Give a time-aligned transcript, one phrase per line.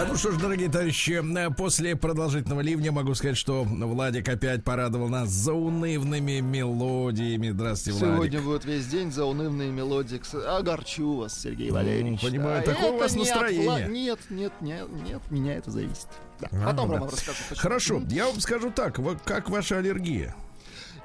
[0.00, 4.62] А, Ну что ж, дорогие товарищи, э, после продолжительного ливня могу сказать, что Владик опять
[4.62, 7.50] порадовал нас заунывными мелодиями.
[7.50, 8.14] Здравствуйте, Владик.
[8.14, 10.20] Сегодня будет весь день заунывные мелодии.
[10.56, 12.20] Огорчу вас, Сергей Валерьевич.
[12.20, 13.66] понимаю, Да, такое у вас не от настроение.
[13.66, 16.06] Вла- Нет, нет, нет, нет, меня это зависит.
[16.40, 16.48] Да.
[16.52, 17.00] А, Потом да.
[17.00, 17.38] вам расскажу.
[17.48, 17.60] почему.
[17.62, 20.36] Хорошо, я вам скажу так, как ваша аллергия?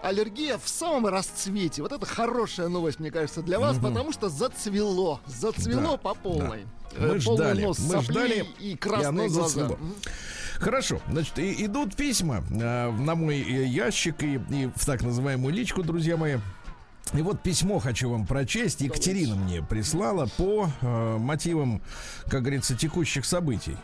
[0.04, 1.82] Аллергия в самом расцвете.
[1.82, 5.22] Вот это хорошая новость, мне кажется, для вас, потому что зацвело.
[5.26, 6.66] Зацвело Да, по полной.
[6.98, 9.48] Мы Э, полный ждали, нос мы ждали, и и красные оно глаза.
[9.48, 9.80] зацвело.
[10.60, 15.54] Хорошо, значит, и- идут письма э, на мой э, ящик и, и в так называемую
[15.54, 16.38] личку, друзья мои.
[17.14, 18.82] И вот письмо хочу вам прочесть.
[18.82, 21.82] Екатерина мне прислала по э, мотивам,
[22.30, 23.78] как говорится, текущих событий.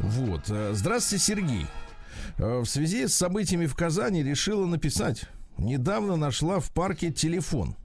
[0.00, 0.42] Вот.
[0.48, 1.66] э, Здравствуйте, Сергей.
[2.38, 5.24] В связи с событиями в Казани решила написать.
[5.58, 7.76] Недавно нашла в парке телефон.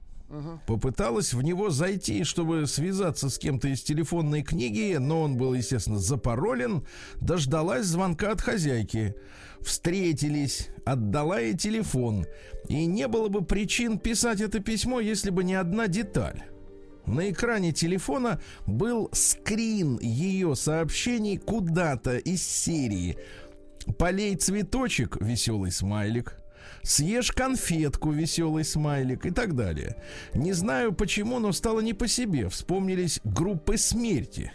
[0.66, 5.98] Попыталась в него зайти, чтобы связаться с кем-то из телефонной книги, но он был, естественно,
[5.98, 6.86] запаролен.
[7.20, 9.14] Дождалась звонка от хозяйки.
[9.60, 12.26] Встретились, отдала ей телефон.
[12.68, 16.44] И не было бы причин писать это письмо, если бы не одна деталь.
[17.04, 23.18] На экране телефона был скрин ее сообщений куда-то из серии
[23.98, 26.36] «Полей цветочек»— веселый смайлик,
[26.82, 29.96] «Съешь конфетку»— веселый смайлик и так далее.
[30.34, 32.48] Не знаю почему, но стало не по себе.
[32.48, 34.52] Вспомнились группы смерти.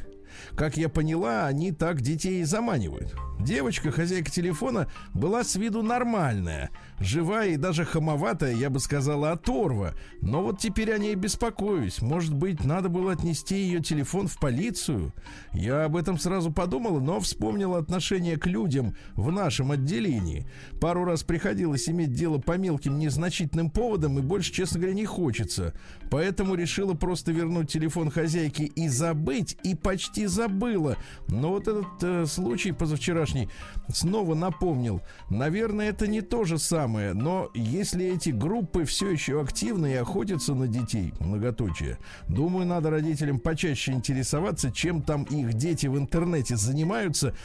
[0.56, 3.16] Как я поняла, они так детей заманивают.
[3.40, 6.70] Девочка, хозяйка телефона, была с виду нормальная,
[7.00, 9.94] живая и даже хамоватая, я бы сказала, оторва.
[10.22, 12.02] Но вот теперь о ней беспокоюсь.
[12.02, 15.14] Может быть, надо было отнести ее телефон в полицию?
[15.54, 20.48] Я об этом сразу подумала, но вспомнила отношение к людям в нашем отделении.
[20.80, 25.74] Пару раз приходилось иметь дело по мелким незначительным поводам, и больше, честно говоря, не хочется.
[26.10, 30.98] Поэтому решила просто вернуть телефон хозяйке и забыть, и почти забыла.
[31.28, 33.50] Но вот этот э, случай позавчерашний
[33.90, 35.02] снова напомнил.
[35.30, 40.54] Наверное, это не то же самое, но если эти группы все еще активны и охотятся
[40.54, 47.36] на детей, многоточие, думаю, надо родителям почаще интересоваться, чем там их дети в интернете занимаются.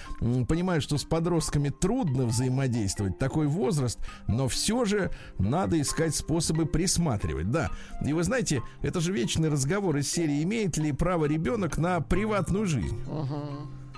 [0.48, 3.98] Понимаю, что с подростками трудно взаимодействовать, такой возраст,
[4.28, 7.50] но все же надо искать способы присматривать.
[7.50, 7.70] Да,
[8.04, 12.66] и вы знаете, это же вечный разговор из серии «Имеет ли право ребенок на приватную
[12.66, 12.98] жизнь?»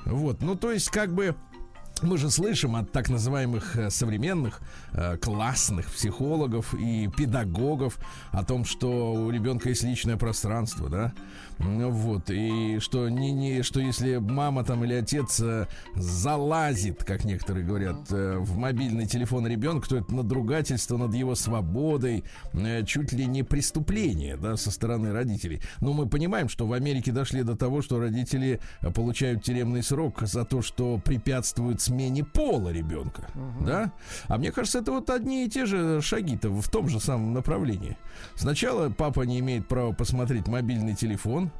[0.06, 1.34] Вот, ну то есть как бы
[2.02, 4.60] мы же слышим от так называемых э, современных
[4.92, 7.98] э, классных психологов и педагогов
[8.32, 11.12] о том, что у ребенка есть личное пространство, да,
[11.58, 17.64] вот и что не не что если мама там или отец э, залазит, как некоторые
[17.64, 23.26] говорят, э, в мобильный телефон ребенка, то это надругательство над его свободой, э, чуть ли
[23.26, 25.60] не преступление, да, со стороны родителей.
[25.80, 28.60] Но мы понимаем, что в Америке дошли до того, что родители
[28.94, 33.28] получают тюремный срок за то, что препятствуют смене пола ребенка,
[33.64, 33.92] да?
[34.26, 37.96] А мне кажется, это вот одни и те же шаги-то в том же самом направлении.
[38.34, 41.50] Сначала папа не имеет права посмотреть мобильный телефон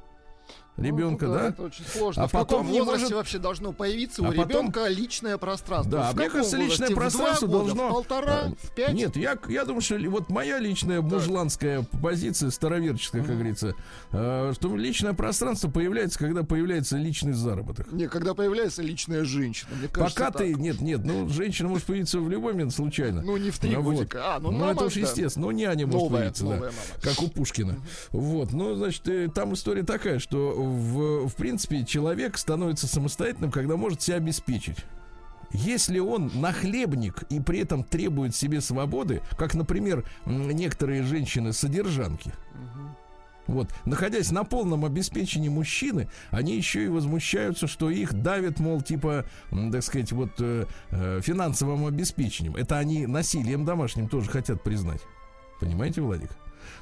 [0.77, 1.49] ребенка, Ну, да?
[1.49, 2.23] Это очень сложно.
[2.25, 5.39] А в каком потом не возрасте может- вообще должно появиться А у потом- ребенка личное
[5.39, 5.91] пространство?
[5.93, 6.89] Да, в мне каком кажется, личное?
[6.91, 7.89] В пространство года, должно...
[7.89, 8.33] В полтора?
[8.47, 8.93] А, В пять?
[8.95, 13.75] Нет, я, я думаю, что вот моя личная мужланская позиция, староверческая, как говорится,
[14.13, 17.91] э, что личное пространство появляется, когда появляется личный заработок.
[17.93, 20.43] Не, когда появляется личная женщина, мне кажется, Пока так.
[20.43, 20.55] ты...
[20.55, 23.23] Нет, нет, ну, женщина может появиться в любой момент случайно.
[23.23, 23.95] Ну, не в три Ну, вот.
[23.95, 24.35] годика.
[24.35, 25.01] А, ну, Ну, мама, это уж да.
[25.01, 25.47] естественно.
[25.47, 26.51] Ну, няня может Новая, появиться, да.
[26.51, 26.71] мама.
[27.03, 27.77] Как у Пушкина.
[28.11, 28.53] Вот.
[28.53, 34.03] Ну, значит, э, там история такая, что в, в принципе человек становится самостоятельным, когда может
[34.03, 34.79] себя обеспечить.
[35.51, 42.33] Если он нахлебник и при этом требует себе свободы, как, например, некоторые женщины-содержанки,
[43.47, 49.27] вот, находясь на полном обеспечении мужчины, они еще и возмущаются, что их давят, мол, типа,
[49.51, 52.57] так сказать, вот э, э, финансовым обеспечением.
[52.57, 55.03] Это они насилием домашним тоже хотят признать.
[55.61, 56.31] Понимаете, Владик?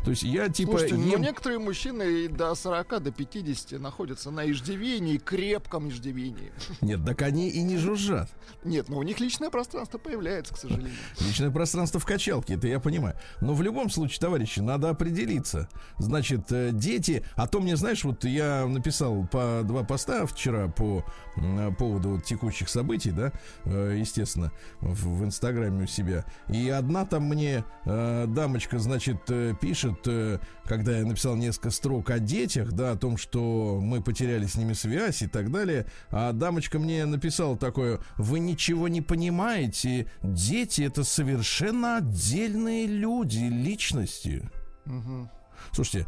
[0.04, 4.50] То есть я типа Слушайте, ну ем- некоторые мужчины до 40, до 50 находятся на
[4.50, 6.52] иждивении, крепком иждивении.
[6.81, 8.28] Нет, так они и не жужжат.
[8.64, 10.93] Нет, но у них личное пространство появляется, к сожалению.
[11.20, 13.16] Личное пространство в качалке, это я понимаю.
[13.40, 15.69] Но в любом случае, товарищи, надо определиться.
[15.99, 21.04] Значит, э, дети, а то мне, знаешь, вот я написал по два поста вчера по
[21.37, 23.32] м, поводу текущих событий, да,
[23.64, 26.25] э, естественно, в, в Инстаграме у себя.
[26.49, 31.71] И одна там мне э, дамочка, значит, э, пишет, пишет, э, когда я написал несколько
[31.71, 35.87] строк о детях, да, о том, что мы потеряли с ними связь и так далее,
[36.11, 44.49] а дамочка мне написала такое, вы ничего не понимаете, дети это совершенно отдельные люди, личности.
[44.85, 45.31] Мгм.
[45.73, 46.06] Слушайте,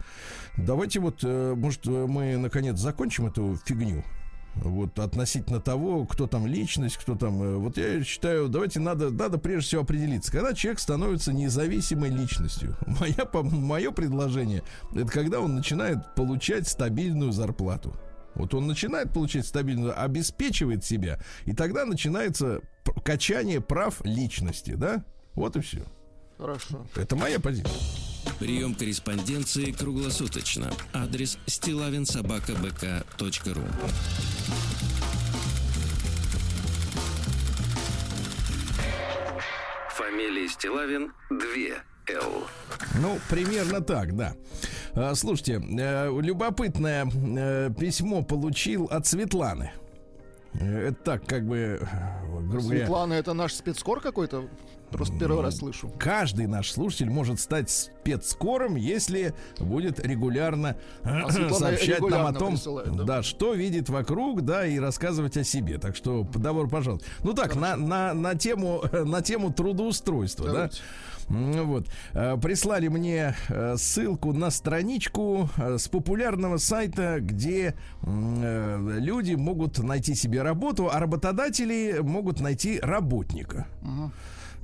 [0.57, 4.05] давайте вот, э, может, мы наконец закончим эту фигню.
[4.57, 7.43] Вот относительно того, кто там личность, кто там.
[7.43, 12.77] э, Вот я считаю, давайте надо, надо прежде всего определиться, когда человек становится независимой личностью.
[12.87, 14.63] Моя, мое предложение
[14.95, 17.95] это когда он начинает получать стабильную зарплату.
[18.35, 22.61] Вот он начинает получать стабильную, обеспечивает себя, и тогда начинается
[23.05, 25.05] качание прав личности, да?
[25.35, 25.85] Вот и все.
[26.39, 26.85] Хорошо.
[26.97, 27.73] Это моя позиция.
[28.39, 30.71] Прием корреспонденции круглосуточно.
[30.93, 33.63] Адрес стилавинсобакабк.ру
[39.91, 42.47] Фамилия Стилавин 2 Л.
[43.01, 44.35] Ну, примерно так, да.
[44.95, 49.73] А, Слушайте, э, любопытное э, письмо получил от Светланы.
[50.55, 51.81] Э, Это так, как бы,
[52.31, 54.49] грубо говоря, Светлана, это наш спецкор какой-то?
[54.97, 55.91] Просто первый раз слышу.
[55.99, 62.53] каждый наш слушатель может стать спецскором, если будет регулярно А сообщать нам о регулярно том,
[62.55, 63.05] присылает, да?
[63.05, 65.79] да, что видит вокруг, да, и рассказывать о себе.
[65.79, 67.05] Так что, добро пожаловать.
[67.23, 70.53] Ну так, на, на, на, тему, на тему трудоустройства, да.
[70.53, 70.79] Давайте.
[71.31, 71.87] М, Вот.
[72.13, 80.15] Э, Прислали мне э, ссылку на страничку э, с популярного сайта, где люди могут найти
[80.15, 83.67] себе работу, а работодатели могут найти работника.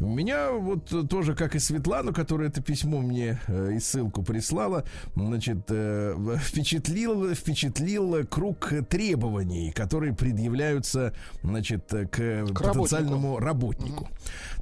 [0.00, 5.58] Меня вот тоже, как и Светлану, которая это письмо мне э, и ссылку прислала, значит,
[5.68, 14.08] э, впечатлил, впечатлил круг требований, которые предъявляются, значит, э, к, потенциальному работнику.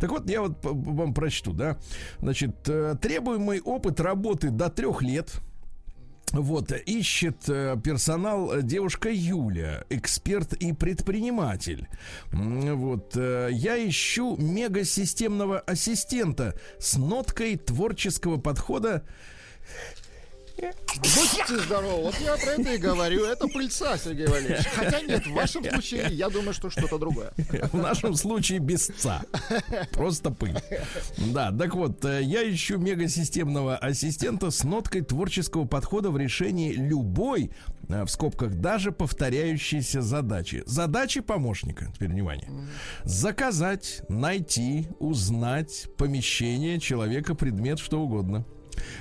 [0.01, 1.79] Так вот, я вот вам прочту, да.
[2.19, 5.41] Значит, э, требуемый опыт работы до трех лет.
[6.33, 11.89] Вот, ищет э, персонал э, девушка Юля, эксперт и предприниматель.
[12.33, 19.05] Вот, э, я ищу мегасистемного ассистента с ноткой творческого подхода.
[20.61, 22.03] Будьте здоровы.
[22.05, 23.25] Вот я про это и говорю.
[23.25, 24.67] Это пыльца, Сергей Валерьевич.
[24.67, 27.33] Хотя нет, в вашем случае я думаю, что что-то другое.
[27.73, 29.23] В нашем случае без ца.
[29.93, 30.57] Просто пыль.
[31.17, 37.51] Да, так вот, э, я ищу мегасистемного ассистента с ноткой творческого подхода в решении любой,
[37.89, 40.63] э, в скобках, даже повторяющейся задачи.
[40.67, 42.51] Задачи помощника, теперь внимание.
[43.05, 48.45] Заказать, найти, узнать помещение человека, предмет, что угодно.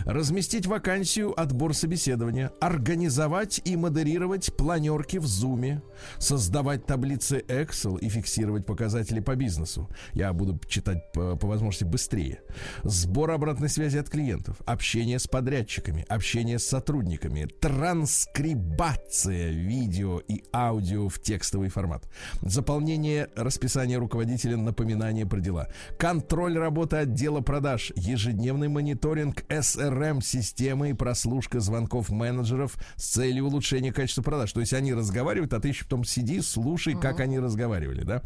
[0.05, 5.81] Разместить вакансию, отбор собеседования, организовать и модерировать планерки в Зуме,
[6.17, 9.89] создавать таблицы Excel и фиксировать показатели по бизнесу.
[10.13, 12.41] Я буду читать по, по возможности быстрее.
[12.83, 21.09] Сбор обратной связи от клиентов, общение с подрядчиками, общение с сотрудниками, транскрибация видео и аудио
[21.09, 22.09] в текстовый формат,
[22.41, 29.43] заполнение расписания руководителя, напоминания про дела, контроль работы отдела продаж, ежедневный мониторинг
[29.75, 34.51] SRM-системы и прослушка звонков менеджеров с целью улучшения качества продаж.
[34.53, 38.21] То есть они разговаривают, а ты еще потом сиди, слушай, как они разговаривали, да?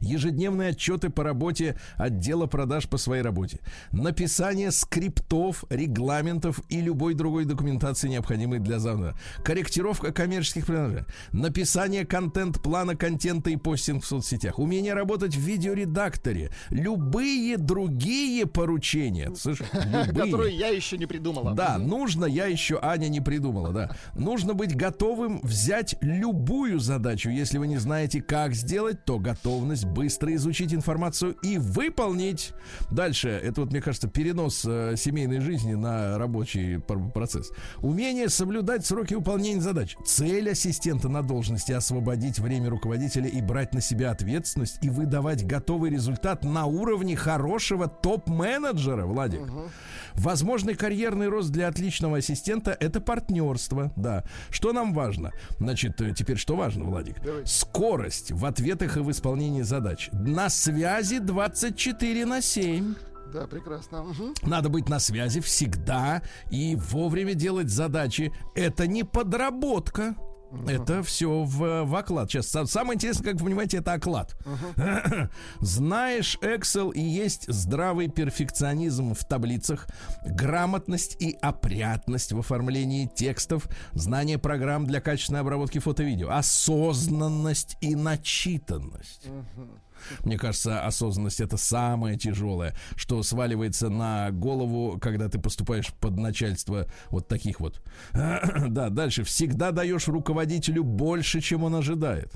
[0.00, 3.60] Ежедневные отчеты по работе отдела продаж по своей работе.
[3.92, 9.14] Написание скриптов, регламентов и любой другой документации, необходимой для завода.
[9.44, 11.04] Корректировка коммерческих предложений.
[11.32, 14.58] Написание контент-плана контента и постинг в соцсетях.
[14.58, 16.50] Умение работать в видеоредакторе.
[16.70, 19.34] Любые другие поручения.
[19.34, 19.66] Слышишь?
[19.72, 20.30] Любые.
[20.30, 21.54] Которые я еще не придумала.
[21.54, 23.96] Да, нужно, я еще Аня не придумала, да.
[24.14, 27.30] Нужно быть готовым взять любую задачу.
[27.30, 29.18] Если вы не знаете, как сделать, то
[29.60, 32.52] готовность быстро изучить информацию и выполнить.
[32.90, 37.50] Дальше, это вот, мне кажется, перенос э, семейной жизни на рабочий пр- процесс.
[37.82, 39.96] Умение соблюдать сроки выполнения задач.
[40.06, 45.90] Цель ассистента на должности освободить время руководителя и брать на себя ответственность и выдавать готовый
[45.90, 49.42] результат на уровне хорошего топ-менеджера, Владик.
[50.14, 54.24] Возможный карьерный рост для отличного ассистента– это партнерство, да.
[54.50, 55.32] Что нам важно?
[55.58, 57.16] Значит, э, теперь что важно, Владик?
[57.44, 60.08] Скорость в ответах и в исполнении задач.
[60.12, 62.94] На связи 24 на 7.
[63.32, 64.02] Да, прекрасно.
[64.02, 64.34] Мгм.
[64.42, 68.32] Надо быть на связи всегда и вовремя делать задачи.
[68.54, 70.14] Это не подработка.
[70.66, 72.30] Это все в, в оклад.
[72.30, 74.36] Сейчас са- самое интересное, как вы понимаете, это оклад.
[75.60, 79.86] Знаешь Excel и есть здравый перфекционизм в таблицах,
[80.24, 89.26] грамотность и опрятность в оформлении текстов, знание программ для качественной обработки фото-видео, осознанность и начитанность.
[90.24, 96.86] Мне кажется, осознанность это самое тяжелое, что сваливается на голову, когда ты поступаешь под начальство
[97.10, 97.82] вот таких вот.
[98.70, 99.24] Да, дальше.
[99.24, 102.32] Всегда даешь руководителю больше, чем он ожидает.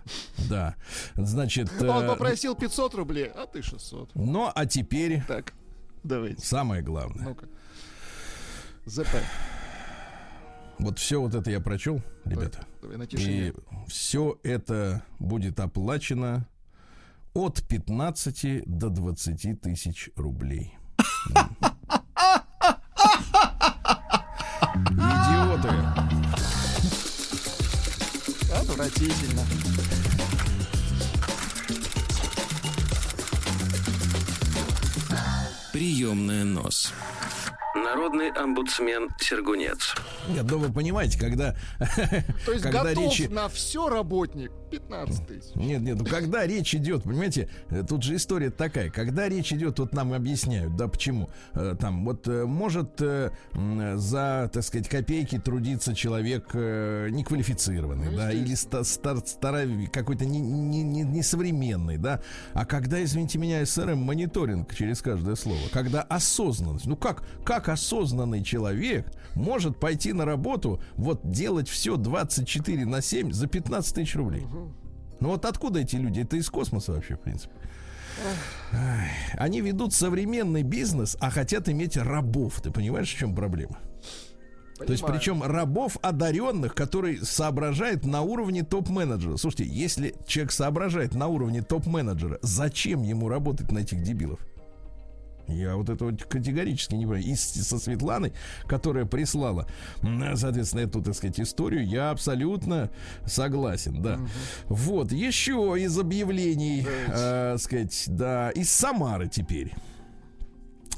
[0.48, 0.74] Да.
[1.14, 1.70] Значит...
[1.80, 4.10] Он э, попросил 500 рублей, а ты 600.
[4.14, 5.22] Ну, а теперь...
[5.28, 5.54] Так,
[6.02, 6.44] давайте.
[6.44, 7.28] Самое главное.
[7.28, 7.46] Ну-ка.
[8.86, 9.16] ЗП.
[10.78, 12.66] Вот все вот это я прочел, ребята.
[12.82, 13.52] Давай, на и
[13.86, 16.48] все это будет оплачено
[17.34, 20.78] от 15 до 20 тысяч рублей.
[24.90, 25.68] Идиоты.
[28.54, 29.42] Отвратительно.
[35.72, 36.92] Приемная нос.
[37.74, 39.96] Народный омбудсмен Сергунец.
[40.28, 41.56] Нет, ну вы понимаете, когда...
[42.46, 43.22] То есть когда готов речи...
[43.22, 45.54] на все работник 15 тысяч.
[45.54, 49.78] Нет, нет, ну когда речь идет, понимаете, э, тут же история такая, когда речь идет,
[49.78, 55.94] вот нам объясняют, да, почему, э, там, вот э, может за, так сказать, копейки трудиться
[55.94, 62.20] человек неквалифицированный, ну, да, или стар, стар, какой-то несовременный, не, не, не да,
[62.52, 68.42] а когда, извините меня, СРМ мониторинг через каждое слово, когда осознанность, ну как, как осознанный
[68.42, 74.46] человек может пойти на работу, вот делать все 24 на 7 за 15 тысяч рублей?
[75.24, 76.20] Ну вот откуда эти люди?
[76.20, 77.54] Это из космоса вообще, в принципе.
[79.32, 82.60] Они ведут современный бизнес, а хотят иметь рабов.
[82.60, 83.78] Ты понимаешь, в чем проблема?
[84.76, 84.86] Понимаю.
[84.86, 89.38] То есть, причем рабов одаренных, который соображает на уровне топ-менеджера.
[89.38, 94.40] Слушайте, если человек соображает на уровне топ-менеджера, зачем ему работать на этих дебилов?
[95.48, 97.24] Я вот это вот категорически не понимаю.
[97.24, 98.32] И со Светланой,
[98.66, 99.66] которая прислала,
[100.34, 102.90] соответственно, эту, так сказать, историю, я абсолютно
[103.26, 104.14] согласен, да.
[104.14, 104.28] Угу.
[104.68, 109.72] Вот, еще из объявлений, э, сказать, да, из Самары теперь.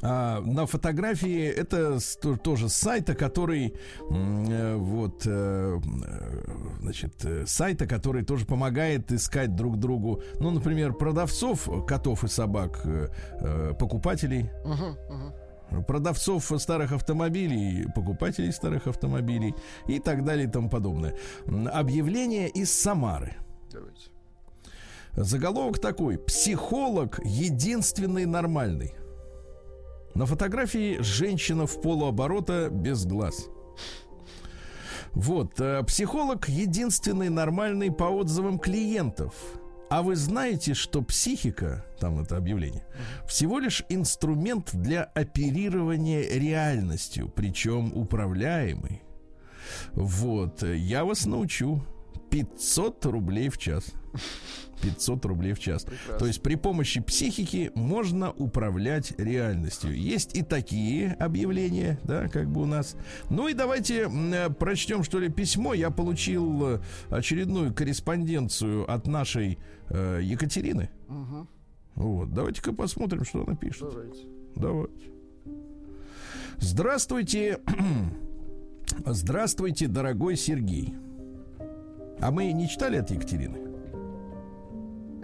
[0.02, 1.98] А, на фотографии это
[2.42, 3.74] тоже с сайта, который
[4.10, 5.78] э, вот э,
[6.80, 12.82] значит э, сайта, который тоже помогает искать друг другу, ну, например, продавцов котов и собак,
[13.78, 14.50] покупателей.
[14.64, 15.32] Uh-huh, uh-huh
[15.88, 19.52] продавцов старых автомобилей, покупателей старых автомобилей
[19.88, 21.16] и так далее и тому подобное.
[21.72, 23.34] Объявление из Самары.
[23.72, 24.10] Давайте.
[25.16, 26.18] Заголовок такой.
[26.18, 28.94] Психолог единственный нормальный.
[30.16, 33.50] На фотографии женщина в полуоборота без глаз.
[35.12, 39.34] Вот, э, психолог единственный нормальный по отзывам клиентов.
[39.90, 42.86] А вы знаете, что психика, там это объявление,
[43.28, 49.02] всего лишь инструмент для оперирования реальностью, причем управляемый.
[49.92, 51.84] Вот, я вас научу.
[52.30, 53.94] 500 рублей в час.
[54.82, 55.84] 500 рублей в час.
[55.84, 56.18] Прекрасно.
[56.18, 59.96] То есть при помощи психики можно управлять реальностью.
[59.96, 62.96] Есть и такие объявления, да, как бы у нас.
[63.30, 65.74] Ну и давайте э, прочтем, что ли, письмо.
[65.74, 66.80] Я получил э,
[67.10, 70.90] очередную корреспонденцию от нашей э, Екатерины.
[71.08, 71.48] Угу.
[71.96, 73.88] Вот, давайте-ка посмотрим, что она пишет.
[73.88, 74.20] Давайте.
[74.54, 75.10] Давайте.
[76.58, 77.60] Здравствуйте.
[79.06, 80.94] Здравствуйте, дорогой Сергей.
[82.20, 83.58] А мы не читали от Екатерины?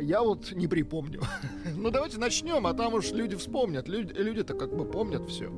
[0.00, 1.22] Я вот не припомню.
[1.76, 3.88] ну давайте начнем, а там уж люди вспомнят.
[3.88, 5.50] Люди, люди-то как бы помнят все.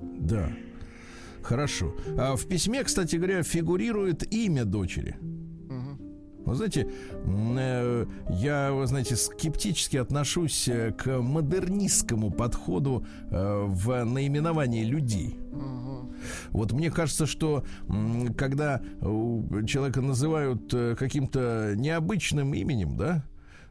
[0.00, 0.50] Да.
[1.42, 1.94] Хорошо.
[2.16, 5.16] А в письме, кстати говоря, фигурирует имя дочери.
[6.44, 6.88] Вы знаете,
[7.24, 15.38] э, я, вы знаете, скептически отношусь э, к модернистскому подходу э, в наименовании людей.
[16.50, 17.64] Вот мне кажется, что
[18.36, 18.80] когда
[19.66, 23.24] человека называют каким-то необычным именем, да,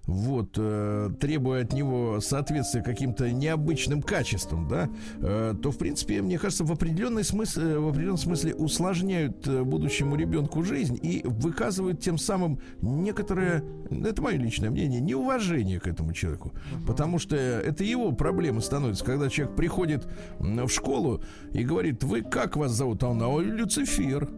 [0.06, 6.38] вот, э, требуя от него соответствия каким-то необычным качествам, да, э, то, в принципе, мне
[6.38, 12.02] кажется, в, определенной смысле, э, в определенном смысле усложняют э, будущему ребенку жизнь и выказывают
[12.02, 16.52] тем самым некоторое, это мое личное мнение, неуважение к этому человеку.
[16.54, 16.86] Uh-huh.
[16.88, 20.08] Потому что это его проблема становится, когда человек приходит
[20.40, 21.22] в школу
[21.54, 23.04] и говорит, вы как вас зовут?
[23.04, 24.30] А он, а Люцифер.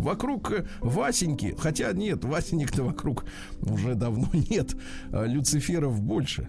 [0.00, 3.24] Вокруг э, Васеньки, хотя нет, Васенек-то вокруг
[3.60, 4.74] уже давно нет,
[5.12, 6.48] а Люциферов больше.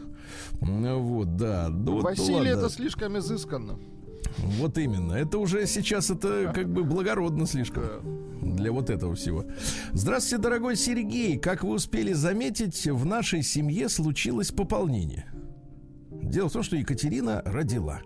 [0.62, 1.67] Вот, да.
[1.70, 3.79] Ну, Василий это слишком изысканно.
[4.38, 5.13] Вот именно.
[5.13, 9.46] Это уже сейчас это как бы благородно слишком для вот этого всего.
[9.91, 11.38] Здравствуйте, дорогой Сергей.
[11.38, 15.25] Как вы успели заметить, в нашей семье случилось пополнение.
[16.10, 18.01] Дело в том, что Екатерина родила.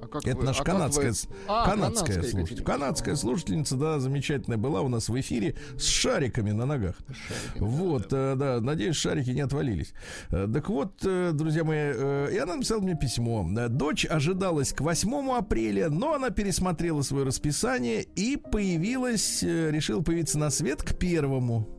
[0.00, 1.16] А как Это вы, наша а канадская, вы...
[1.48, 2.64] а, канадская, канадская слушательница.
[2.64, 6.96] Канадская слушательница, да, замечательная была у нас в эфире с шариками на ногах.
[7.08, 8.56] Шариками, вот, да, да.
[8.56, 9.92] да, надеюсь, шарики не отвалились.
[10.30, 13.46] Э, так вот, э, друзья мои, э, и она написала мне письмо.
[13.68, 20.50] Дочь ожидалась к 8 апреля, но она пересмотрела свое расписание и появилась, решила появиться на
[20.50, 21.77] свет к первому.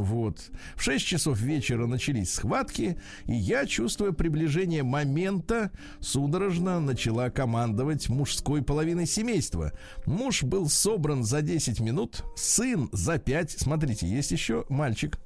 [0.00, 0.50] Вот.
[0.76, 5.70] В 6 часов вечера начались схватки, и я, чувствуя приближение момента,
[6.00, 9.72] судорожно начала командовать мужской половиной семейства.
[10.06, 13.50] Муж был собран за 10 минут, сын за 5.
[13.52, 15.18] Смотрите, есть еще мальчик.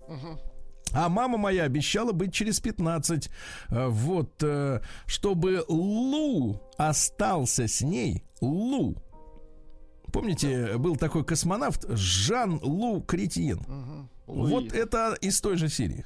[0.93, 3.29] А мама моя обещала быть через 15.
[3.69, 8.25] Э, вот, э, чтобы Лу остался с ней.
[8.41, 8.97] Лу.
[10.13, 13.59] Помните, был такой космонавт Жан-Лу Кретьен.
[13.59, 14.09] Угу.
[14.29, 16.05] Вот это из той же серии.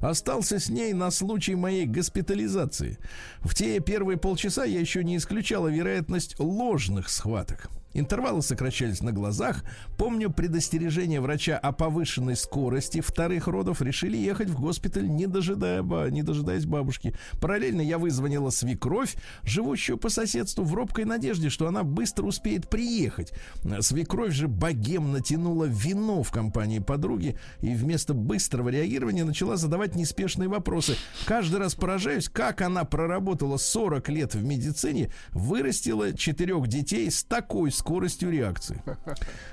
[0.00, 2.98] Остался с ней на случай моей госпитализации.
[3.40, 7.68] В те первые полчаса я еще не исключала вероятность ложных схваток.
[7.92, 9.64] Интервалы сокращались на глазах.
[9.96, 13.82] Помню предостережение врача о повышенной скорости вторых родов.
[13.82, 17.14] Решили ехать в госпиталь, не, дожидая, не дожидаясь бабушки.
[17.40, 23.32] Параллельно я вызвонила свекровь, живущую по соседству, в робкой надежде, что она быстро успеет приехать.
[23.80, 30.48] Свекровь же богемно тянула вино в компании подруги и вместо быстрого реагирования начала задавать неспешные
[30.48, 30.96] вопросы.
[31.26, 37.72] Каждый раз поражаюсь, как она проработала 40 лет в медицине, вырастила четырех детей с такой
[37.80, 38.82] скоростью реакции.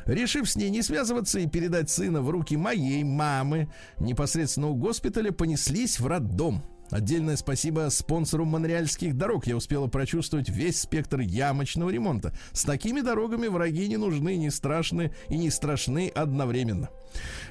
[0.06, 3.70] Решив с ней не связываться и передать сына в руки моей мамы,
[4.00, 6.64] непосредственно у госпиталя понеслись в роддом.
[6.90, 9.46] Отдельное спасибо спонсору монреальских дорог.
[9.46, 12.34] Я успела прочувствовать весь спектр ямочного ремонта.
[12.54, 16.90] С такими дорогами враги не нужны, не страшны и не страшны одновременно.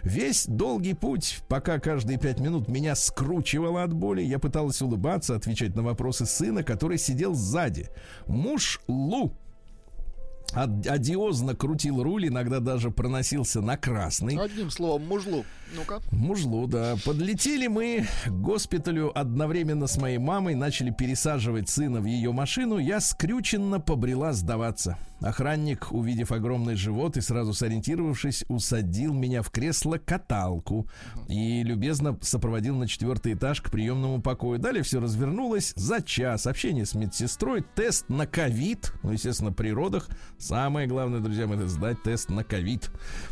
[0.02, 5.74] Весь долгий путь, пока каждые пять минут меня скручивало от боли, я пыталась улыбаться, отвечать
[5.74, 7.88] на вопросы сына, который сидел сзади.
[8.26, 9.36] Муж Лу
[10.54, 14.38] одиозно крутил руль, иногда даже проносился на красный.
[14.38, 15.44] Одним словом, мужлу.
[15.74, 16.00] Ну-ка.
[16.12, 16.96] Мужлу, да.
[17.04, 22.78] Подлетели мы к госпиталю одновременно с моей мамой, начали пересаживать сына в ее машину.
[22.78, 24.96] Я скрюченно побрела сдаваться.
[25.20, 30.86] Охранник, увидев огромный живот и сразу сориентировавшись, усадил меня в кресло-каталку
[31.28, 34.58] и любезно сопроводил на четвертый этаж к приемному покою.
[34.58, 36.46] Далее все развернулось за час.
[36.46, 40.08] Общение с медсестрой, тест на ковид, ну, естественно, при родах.
[40.38, 42.90] Самое главное, друзья мои, это сдать тест на ковид.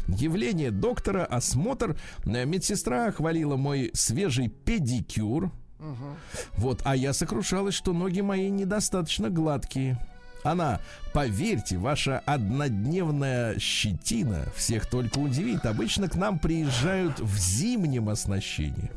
[0.08, 1.96] Явление доктора, осмотр.
[2.24, 5.52] Медсестра хвалила мой свежий педикюр.
[5.78, 6.16] Угу.
[6.56, 9.98] Вот, а я сокрушалась, что ноги мои недостаточно гладкие.
[10.44, 10.80] Она,
[11.14, 15.64] поверьте, ваша однодневная щетина всех только удивит.
[15.64, 18.92] Обычно к нам приезжают в зимнем оснащении.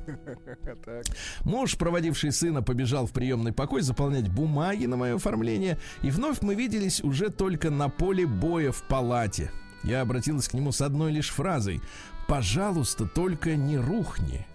[1.46, 5.80] Муж, проводивший сына, побежал в приемный покой заполнять бумаги на мое оформление.
[6.02, 9.50] И вновь мы виделись уже только на поле боя в палате.
[9.84, 11.82] Я обратилась к нему с одной лишь фразой.
[12.28, 14.46] «Пожалуйста, только не рухни».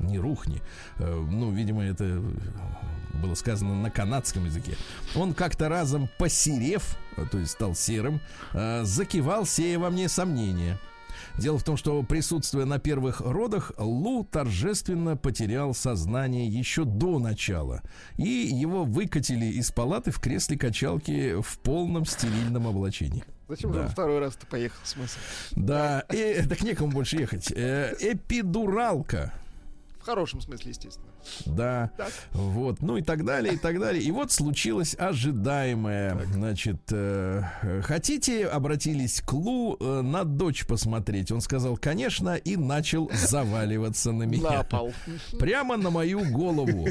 [0.00, 0.62] Не рухни.
[0.98, 2.22] Э, ну, видимо, это
[3.14, 4.76] было сказано на канадском языке.
[5.14, 8.20] Он как-то разом посерев, э, то есть стал серым,
[8.52, 10.78] э, закивал, сея во мне сомнения.
[11.38, 17.82] Дело в том, что присутствуя на первых родах, Лу торжественно потерял сознание еще до начала.
[18.16, 23.24] И его выкатили из палаты в кресле качалки в полном стерильном облачении.
[23.48, 23.82] Зачем да.
[23.82, 25.18] же второй раз ты поехал, смысл?
[25.52, 27.50] Да, э, так некому больше ехать.
[27.50, 29.32] Э, эпидуралка.
[29.98, 31.09] В хорошем смысле, естественно.
[31.46, 31.90] Да.
[31.96, 32.12] Так.
[32.32, 32.82] Вот.
[32.82, 34.02] Ну и так далее, и так далее.
[34.02, 36.16] И вот случилось ожидаемое.
[36.16, 36.26] Так.
[36.28, 37.42] Значит, э,
[37.82, 41.32] хотите, обратились к Лу э, на дочь посмотреть.
[41.32, 44.50] Он сказал, конечно, и начал заваливаться на меня.
[44.50, 44.92] На пол.
[45.38, 46.88] Прямо на мою голову.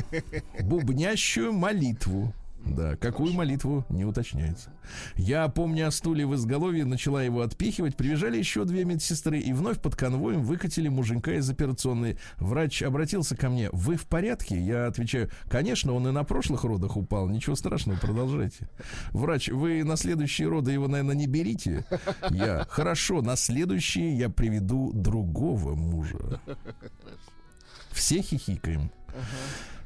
[0.62, 2.34] Бубнящую молитву.
[2.70, 4.72] Да, какую молитву не уточняется.
[5.16, 7.96] Я, помня о стуле в изголовье, начала его отпихивать.
[7.96, 12.18] Прибежали еще две медсестры и вновь под конвоем выкатили муженька из операционной.
[12.38, 13.70] Врач обратился ко мне.
[13.72, 14.60] Вы в порядке?
[14.60, 17.28] Я отвечаю, конечно, он и на прошлых родах упал.
[17.28, 18.70] Ничего страшного, продолжайте.
[19.12, 21.86] Врач, вы на следующие роды его, наверное, не берите.
[22.30, 26.42] Я, хорошо, на следующие я приведу другого мужа.
[27.92, 28.92] Все хихикаем.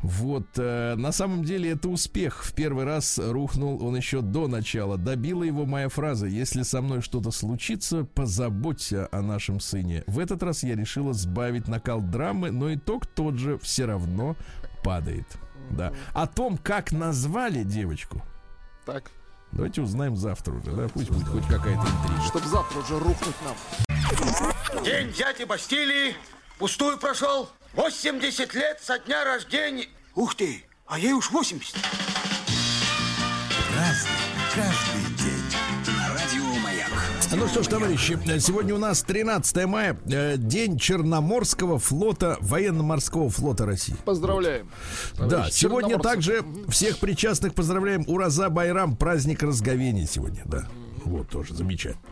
[0.03, 2.43] Вот, э, на самом деле это успех.
[2.43, 4.97] В первый раз рухнул он еще до начала.
[4.97, 10.03] Добила его моя фраза «Если со мной что-то случится, позаботься о нашем сыне».
[10.05, 14.35] В этот раз я решила сбавить накал драмы, но итог тот же все равно
[14.83, 15.37] падает.
[15.71, 15.93] Да.
[16.13, 18.21] О том, как назвали девочку.
[18.85, 19.09] Так.
[19.53, 20.89] Давайте узнаем завтра уже, да?
[20.89, 22.21] Пусть будет хоть какая-то интрига.
[22.27, 24.83] Чтобы завтра уже рухнуть нам.
[24.83, 26.15] День дяди Бастилии
[26.57, 27.49] пустую прошел.
[27.73, 29.87] 80 лет со дня рождения.
[30.15, 31.75] Ух ты, а ей уж 80.
[37.35, 43.65] Ну что ж, товарищи, сегодня у нас 13 мая, э, день Черноморского флота, военно-морского флота
[43.65, 43.95] России.
[44.05, 44.69] Поздравляем.
[45.17, 48.03] Да, сегодня также всех причастных поздравляем.
[48.07, 50.67] Ураза Байрам, праздник разговения сегодня, да.
[51.05, 52.03] Вот, тоже замечательно.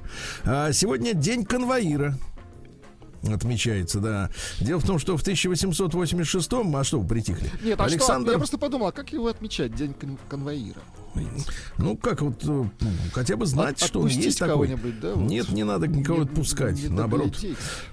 [0.44, 2.16] А сегодня день конвоира.
[3.24, 4.30] Отмечается, да.
[4.60, 7.50] Дело в том, что в 1886-м, а что вы притихли?
[7.64, 8.32] Нет, а Александр, что?
[8.34, 10.82] Я просто подумал, а как его отмечать, день кон- конвоира?
[11.78, 12.64] Ну как вот, э,
[13.14, 14.68] хотя бы знать, От- что он есть такой.
[15.02, 15.30] да, вот?
[15.30, 17.38] Нет, не надо никого Не- отпускать, не наоборот.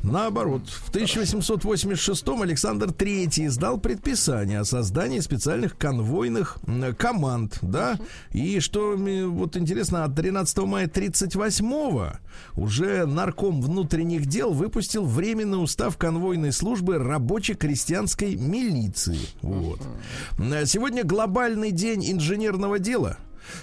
[0.02, 6.59] Наоборот, в 1886-м Александр III издал предписание о создании специальных конвойных
[6.98, 7.98] команд, да,
[8.33, 12.12] и что вот интересно, от 13 мая 38-го
[12.54, 19.18] уже нарком внутренних дел выпустил временный устав конвойной службы рабоче-крестьянской милиции.
[19.42, 19.81] Вот.
[20.38, 23.08] М, Сегодня глобальный день инженерного дела.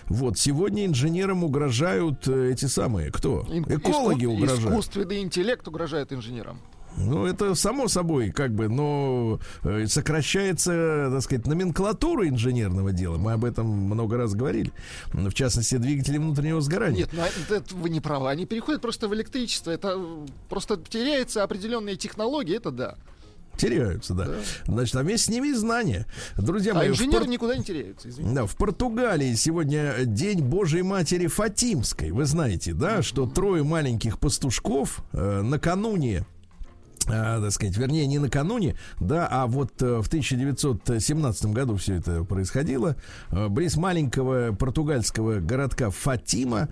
[0.08, 3.45] Вот, сегодня инженерам угрожают э, эти самые, кто?
[3.67, 4.69] Экологи иску- угрожают.
[4.69, 6.60] Искусственный интеллект угрожает инженерам.
[6.98, 13.17] Ну, это само собой, как бы, но э, сокращается, так сказать, номенклатура инженерного дела.
[13.17, 14.71] Мы об этом много раз говорили.
[15.12, 17.00] В частности, двигатели внутреннего сгорания.
[17.00, 18.30] Нет, ну а это, это вы не правы.
[18.30, 19.71] Они переходят просто в электричество.
[19.71, 22.95] Это э, просто теряются определенные технологии, это да.
[23.58, 24.28] Теряются, да.
[24.65, 26.06] Значит, а вместе с ними и знания.
[26.38, 28.36] Друзья А мои, инженеры Пор- никуда не теряются, извините.
[28.36, 32.12] Да, в Португалии сегодня День Божьей Матери Фатимской.
[32.12, 36.26] Вы знаете, да, что трое маленьких пастушков э, накануне
[37.08, 42.24] а, так сказать, вернее, не накануне, да, а вот э, в 1917 году все это
[42.24, 42.96] происходило.
[43.32, 46.70] Э, Близ маленького португальского городка Фатима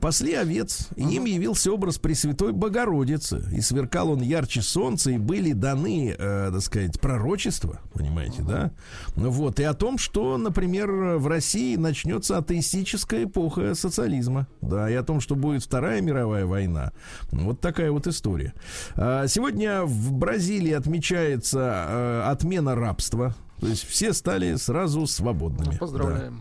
[0.00, 3.44] пасли овец, и им явился образ Пресвятой Богородицы.
[3.52, 8.70] И сверкал он ярче солнца, и были даны, э, так сказать, пророчества, понимаете, да?
[9.14, 15.02] Вот, и о том, что, например, в России начнется атеистическая эпоха социализма, да, и о
[15.02, 16.92] том, что будет Вторая мировая война.
[17.30, 18.54] Вот такая вот история.
[18.94, 19.26] А,
[19.66, 23.34] Сегодня в Бразилии отмечается э, отмена рабства.
[23.60, 25.76] То есть все стали сразу свободными.
[25.76, 26.40] Поздравляем.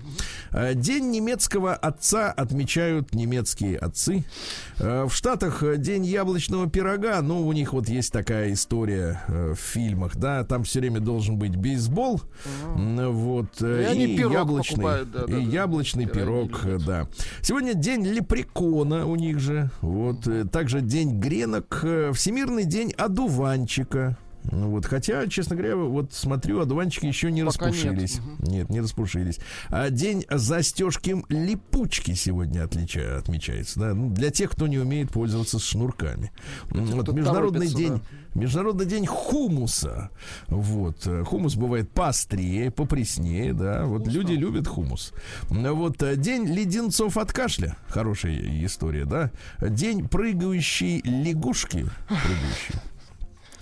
[0.52, 0.70] Да.
[0.72, 4.26] Э, День немецкого отца отмечают немецкие отцы.
[4.80, 7.22] Э, В Штатах э, День яблочного пирога.
[7.22, 10.44] Ну, у них вот есть такая история э, в фильмах, да.
[10.44, 12.22] Там все время должен быть бейсбол.
[12.76, 13.62] М, Вот.
[13.62, 16.52] э, И они пирог яблочный, покупают, да, и да, яблочный пирог,
[16.86, 17.08] да.
[17.42, 19.70] Сегодня день лепрекона у них же.
[19.82, 20.28] Вот.
[20.52, 21.84] Также день гренок.
[22.14, 24.18] Всемирный день одуванчика.
[24.52, 27.76] Ну Вот, хотя, честно говоря, вот смотрю, одуванчики еще не Пока нет.
[27.76, 28.20] распушились.
[28.40, 29.40] Нет, не распушились.
[29.70, 33.80] А день застежки липучки сегодня отлича, отмечается.
[33.80, 33.94] Да?
[33.94, 36.32] Ну, для тех, кто не умеет пользоваться шнурками.
[36.70, 38.02] Вот, международный день.
[38.34, 40.10] Международный день хумуса.
[40.48, 41.08] Вот.
[41.08, 43.86] э, Хумус бывает поострее, попреснее, да.
[43.86, 45.14] Вот люди любят хумус.
[45.50, 47.78] Вот э, день леденцов от кашля.
[47.88, 49.32] Хорошая история, да.
[49.62, 51.86] День прыгающей лягушки.
[52.10, 52.76] Прыгающей.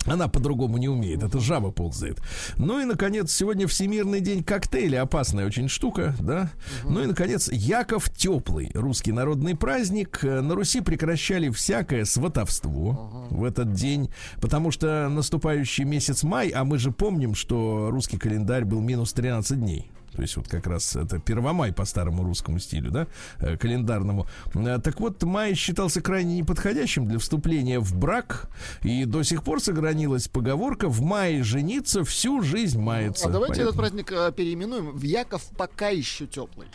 [0.06, 2.20] Она по-другому не умеет, это жаба ползает.
[2.56, 6.50] Ну и, наконец, сегодня Всемирный день коктейля, опасная очень штука, да.
[6.84, 10.20] Ну и, наконец, Яков Теплый, русский народный праздник.
[10.22, 16.64] Э, На Руси прекращали всякое сватовство в этот день, потому что наступающий месяц май, а
[16.64, 19.90] мы же помним, что русский календарь был минус 13 дней.
[20.14, 23.06] То есть вот как раз это Первомай по старому русскому стилю, да,
[23.38, 24.26] э, календарному.
[24.54, 28.48] Э, Так вот, май считался крайне неподходящим для вступления в брак,
[28.82, 33.28] и до сих пор сохранилась поговорка «в мае жениться всю жизнь мается».
[33.28, 33.68] А давайте Понятно?
[33.68, 36.68] этот праздник э, переименуем в Яков пока еще теплый.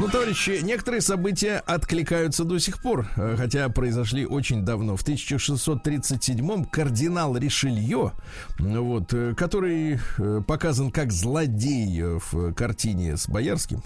[0.00, 4.96] Ну, товарищи, некоторые события откликаются до сих пор, э, хотя произошли очень давно.
[4.96, 8.12] В 1637-м кардинал Ришелье,
[8.60, 13.82] ну вот, э, который э, показан как злодей э, в картине с Боярским,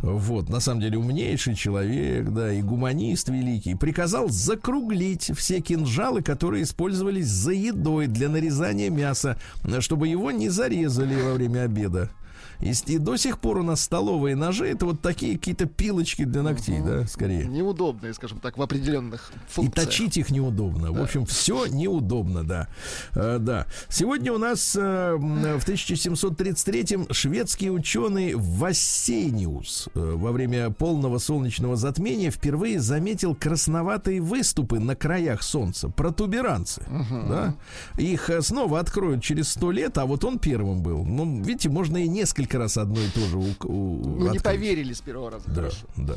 [0.00, 6.62] вот, на самом деле умнейший человек, да, и гуманист великий, приказал закруглить все кинжалы, которые
[6.62, 12.10] использовались за едой для нарезания мяса, э, чтобы его не зарезали во время обеда.
[12.64, 16.42] И, и до сих пор у нас столовые ножи это вот такие какие-то пилочки для
[16.42, 17.44] ногтей, да, скорее.
[17.44, 19.86] Неудобные, скажем так, в определенных И функциях.
[19.86, 20.90] точить их неудобно.
[20.90, 22.68] В общем, все неудобно, да.
[23.14, 23.66] Э, да.
[23.90, 32.30] Сегодня у нас э, в 1733-м шведский ученый Вассениус э, во время полного солнечного затмения
[32.30, 36.82] впервые заметил красноватые выступы на краях Солнца, протуберанцы.
[36.88, 37.56] Да?
[37.98, 41.04] Их э, снова откроют через сто лет, а вот он первым был.
[41.04, 44.38] Ну, видите, можно и несколько несколько раз одно и то же у, у, Ну, не
[44.38, 45.44] поверили с первого раза.
[45.48, 45.86] Да, Хорошо.
[45.96, 46.14] да.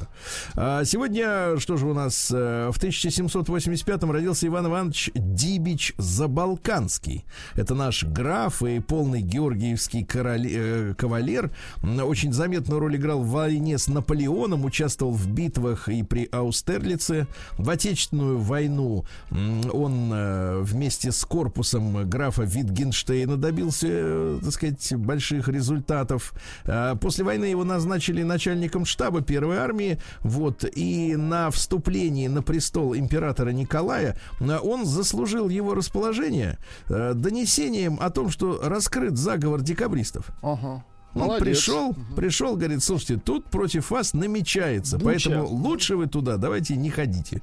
[0.56, 7.26] А сегодня, что же у нас, э, в 1785-м родился Иван Иванович Дибич Забалканский.
[7.56, 11.52] Это наш граф и полный георгиевский короли- э, кавалер.
[11.84, 17.28] Очень заметную роль играл в войне с Наполеоном, участвовал в битвах и при Аустерлице.
[17.58, 25.48] В Отечественную войну он э, вместе с корпусом графа Витгенштейна добился, э, так сказать, больших
[25.48, 26.27] результатов.
[26.66, 30.00] А После войны его назначили начальником штаба первой армии.
[30.22, 36.58] Вот, и на вступлении на престол императора Николая э, он заслужил его расположение
[36.90, 40.30] э, донесением о том, что раскрыт заговор декабристов.
[40.42, 40.84] Ага.
[41.14, 41.42] Он Молодец.
[41.42, 45.06] пришел, пришел, говорит, слушайте, тут против вас намечается, Буча.
[45.06, 47.42] поэтому лучше вы туда давайте не ходите.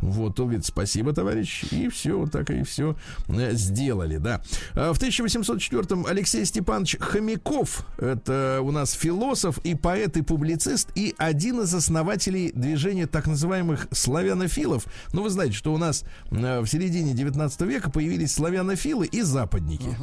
[0.00, 2.96] Вот, он говорит, спасибо, товарищ, и все, так и все
[3.28, 4.42] сделали, да.
[4.74, 11.14] А В 1804-м Алексей Степанович Хомяков, это у нас философ и поэт, и публицист, и
[11.18, 14.84] один из основателей движения так называемых славянофилов.
[15.12, 19.96] Ну, вы знаете, что у нас э, в середине 19 века появились славянофилы и западники.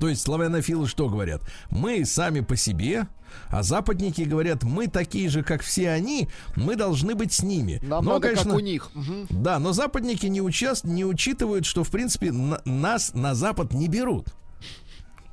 [0.00, 1.42] То есть славянофилы что говорят?
[1.70, 3.06] Мы сами по себе,
[3.50, 7.80] а западники говорят, мы такие же, как все они, мы должны быть с ними.
[7.82, 8.90] Нам Но, надо конечно, как у них.
[8.94, 9.26] Мгм.
[9.30, 10.84] да, но западники не, участ...
[10.84, 14.28] не учитывают, что, в принципе, на- нас на Запад не берут.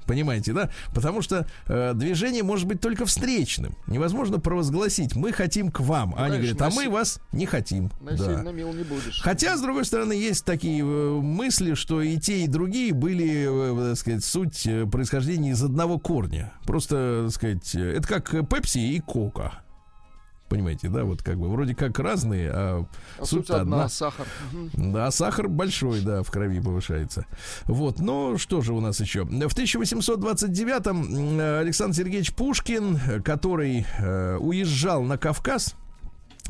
[0.05, 0.69] Понимаете, да?
[0.93, 3.75] Потому что э, движение может быть только встречным.
[3.87, 6.15] Невозможно провозгласить, мы хотим к вам.
[6.17, 7.91] а они говорят, а мы вас не хотим.
[8.01, 8.43] Да.
[8.51, 9.21] Не будешь.
[9.21, 13.89] Хотя, с другой стороны, есть такие э, мысли, что и те, и другие были, э,
[13.89, 16.53] так сказать, суть э, происхождения из одного корня.
[16.65, 19.63] Просто, так сказать, э, это как э, Пепси и Кока.
[20.51, 21.05] Понимаете, да?
[21.05, 22.85] Вот как бы вроде как разные, а,
[23.17, 23.89] А суть одна, одна.
[23.89, 24.27] сахар.
[24.73, 27.25] Да, сахар большой, да, в крови повышается.
[27.67, 29.23] Вот, ну что же у нас еще?
[29.23, 35.75] В 1829-м м, Александр Сергеевич Пушкин, который э, уезжал на Кавказ,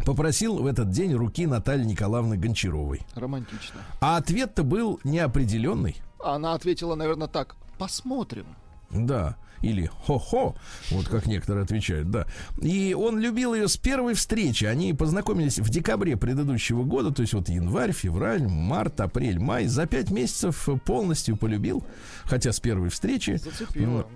[0.04, 3.02] попросил в этот день руки Натальи Николаевны Гончаровой.
[3.14, 3.82] Романтично.
[4.00, 5.98] А ответ-то был неопределенный.
[6.24, 7.56] Она ответила, наверное, так.
[7.78, 8.48] Посмотрим.
[8.90, 9.38] Да.
[9.62, 10.56] Или хо-хо,
[10.90, 12.26] вот как некоторые отвечают, да.
[12.62, 14.66] И он любил ее с первой встречи.
[14.66, 19.68] Они познакомились в декабре предыдущего года, то есть вот январь, февраль, март, апрель, май.
[19.68, 21.84] За пять месяцев полностью полюбил,
[22.24, 23.38] хотя с первой встречи.
[23.38, 24.08] Зацепила.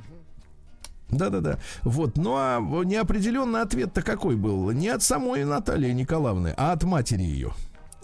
[1.10, 1.60] Да-да-да.
[1.84, 2.17] Вот.
[2.17, 4.71] Ну а неопределенный ответ-то какой был?
[4.71, 7.51] Не от самой Натальи Николаевны, а от матери ее.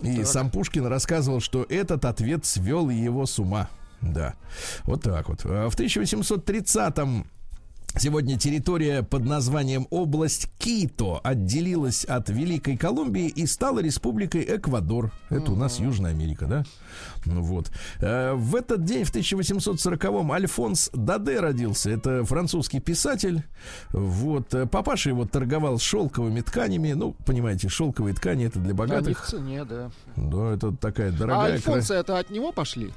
[0.04, 0.28] И Так.
[0.28, 3.70] сам Пушкин рассказывал, что этот ответ свел его с ума.
[4.02, 4.36] Да.
[4.86, 5.42] Вот так вот.
[5.46, 7.26] А В 1830-м
[7.98, 15.12] Сегодня территория под названием область Кито отделилась от Великой Колумбии и стала республикой Эквадор.
[15.30, 16.64] Это у нас Южная Америка, да?
[17.26, 17.70] Ну вот.
[18.00, 21.90] Э, В этот день, в 1840-м, Альфонс Даде родился.
[21.90, 23.44] Это французский писатель.
[23.92, 24.54] Вот.
[24.56, 26.94] Э, Папаша его торговал шелковыми тканями.
[26.94, 29.26] Ну, понимаете, шелковые ткани это для Они в богатых.
[29.28, 29.92] цене, да.
[30.16, 31.60] Да, это такая А дорогая.
[31.60, 32.94] кра- это от него пошли?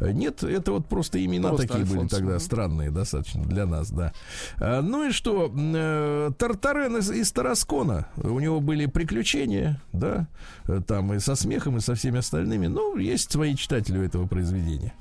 [0.00, 2.40] Э, Нет, это вот просто имена Просто такие были Альфонс, тогда мгм.
[2.40, 4.12] странные достаточно для нас, да.
[4.58, 5.52] А, Ну и что?
[5.54, 8.06] э, Тартарен из, из Тараскона.
[8.16, 10.26] У него были приключения, да,
[10.68, 12.66] э, там и со смехом, и со всеми остальными.
[12.66, 14.94] Ну, есть свои читатели у этого произведения.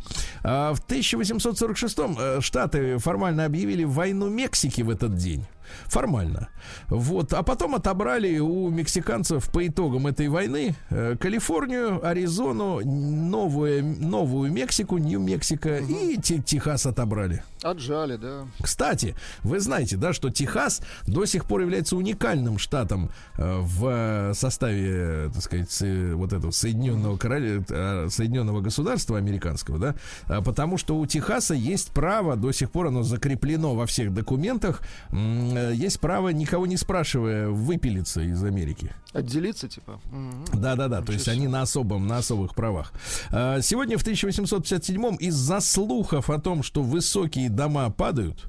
[0.43, 5.45] А в 1846-м э, Штаты формально объявили войну Мексики в этот день.
[5.86, 6.49] Формально.
[6.88, 7.34] Вот.
[7.34, 14.97] А потом отобрали у мексиканцев по итогам этой войны э, Калифорнию, Аризону, новую, новую Мексику,
[14.97, 17.43] Нью-Мексико и Те- Техас отобрали.
[17.63, 18.45] Отжали, да.
[18.62, 24.34] Кстати, вы знаете, да, что Техас до сих пор является уникальным штатом э, в э,
[24.34, 30.41] составе, э, так сказать, с- вот этого Соединенного Короля, э, Соединенного государства американского, да, а
[30.41, 34.81] потому что у Техаса есть право, до сих пор оно закреплено во всех документах,
[35.12, 35.13] э,
[35.69, 38.93] есть право, никого не спрашивая, выпилиться из Америки.
[39.13, 40.00] Отделиться, типа.
[40.12, 40.45] Мгм.
[40.54, 41.02] Да, да, да.
[41.02, 42.93] То есть они на особом, на особых правах.
[43.32, 48.47] А, Сегодня в 1857-м из-за слухов о том, что высокие дома падают,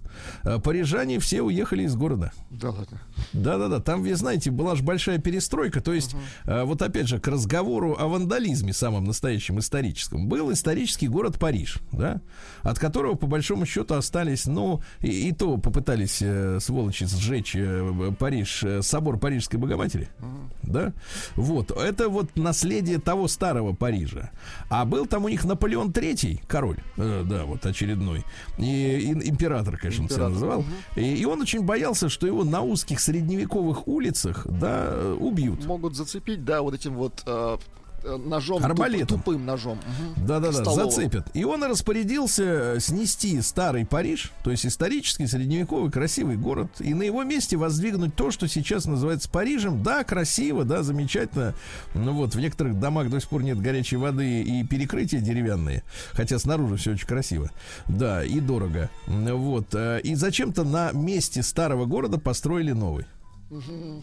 [0.65, 2.33] парижане все уехали из города.
[2.51, 3.01] Да ладно.
[3.33, 3.81] Да, да, да.
[3.81, 5.81] Там, вы знаете, была же большая перестройка.
[5.81, 11.09] То есть, а, вот опять же, к разговору о вандализме, самом настоящем историческом, был исторический
[11.09, 12.21] город Париж, да,
[12.63, 18.13] от которого, по большому счету, остались, ну, и, и то попытались э, сволочи сжечь э,
[18.19, 20.09] Париж, э, собор Парижской Богоматери,
[20.63, 20.93] да.
[21.37, 24.31] Вот, это вот наследие того старого Парижа.
[24.69, 28.25] А был там у них Наполеон III, король, э, да, вот очередной,
[28.59, 30.65] и, и император, конечно, он себя называл.
[30.97, 35.65] И, и он очень боялся, что его на узких средневековых улицах, да, э, убьют.
[35.67, 37.57] Могут зацепить, да, вот этим вот э,
[38.05, 39.07] ножом, Арбалетом.
[39.19, 39.79] туп- тупым ножом.
[40.17, 40.91] Да-да-да, Столовым.
[40.91, 41.27] зацепят.
[41.35, 42.43] И он распорядился
[42.77, 48.15] э, снести старый Париж, то есть исторический, средневековый, красивый город, и на его месте воздвигнуть
[48.15, 49.83] то, что сейчас называется Парижем.
[49.83, 51.55] Да, красиво, да, замечательно.
[51.95, 56.39] Ну вот, в некоторых домах до сих пор нет горячей воды и перекрытия деревянные, хотя
[56.39, 57.51] снаружи все очень красиво.
[57.89, 58.91] Да, и дорого.
[59.07, 59.75] Вот.
[59.75, 63.05] э, И зачем-то на месте старого города построили новый.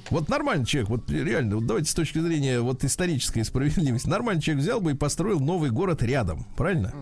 [0.10, 4.64] Вот нормальный человек, вот реально, вот давайте с точки зрения вот исторической справедливости, нормальный человек
[4.64, 6.94] взял бы и построил новый город рядом, правильно?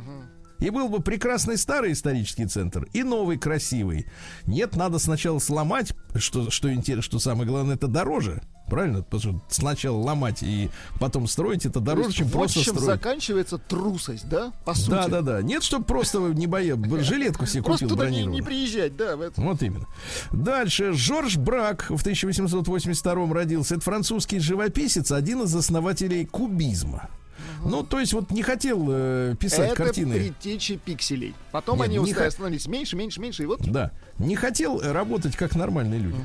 [0.60, 4.08] И был бы прекрасный старый исторический центр и новый красивый.
[4.46, 6.70] Нет, надо сначала сломать, что, что,
[7.02, 8.42] что самое главное, это дороже.
[8.68, 9.02] Правильно?
[9.02, 12.76] Потому что сначала ломать и потом строить это То дороже, есть чем вот просто чем
[12.76, 12.86] строить.
[12.86, 14.52] заканчивается трусость, да?
[14.66, 14.90] По сути.
[14.90, 15.42] Да, да, да.
[15.42, 19.22] Нет, чтобы просто не боя, жилетку себе Просто купил туда не, не приезжать, да, в
[19.22, 19.46] этом.
[19.46, 19.86] Вот именно.
[20.32, 20.94] Дальше.
[20.94, 23.76] Жорж Брак в 1882 родился.
[23.76, 27.10] Это французский живописец, один из основателей кубизма.
[27.64, 30.16] Ну, то есть вот не хотел э, писать Это картины.
[30.16, 31.36] предтечи пикселей.
[31.52, 33.92] Потом Нет, они не становились меньше, меньше, меньше, и вот Да.
[34.20, 36.20] Не хотел э, работать как нормальные люди.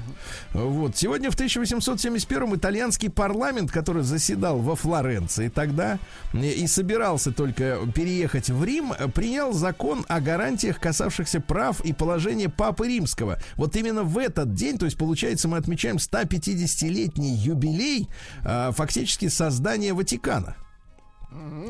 [0.53, 0.97] Вот.
[0.97, 5.99] Сегодня в 1871 итальянский парламент, который заседал во Флоренции тогда
[6.33, 11.93] э, и собирался только переехать в Рим, э, принял закон о гарантиях, касавшихся прав и
[11.93, 13.39] положения Папы Римского.
[13.57, 18.09] Вот именно в этот день, то есть получается мы отмечаем 150-летний юбилей
[18.45, 20.57] э, фактически создания Ватикана.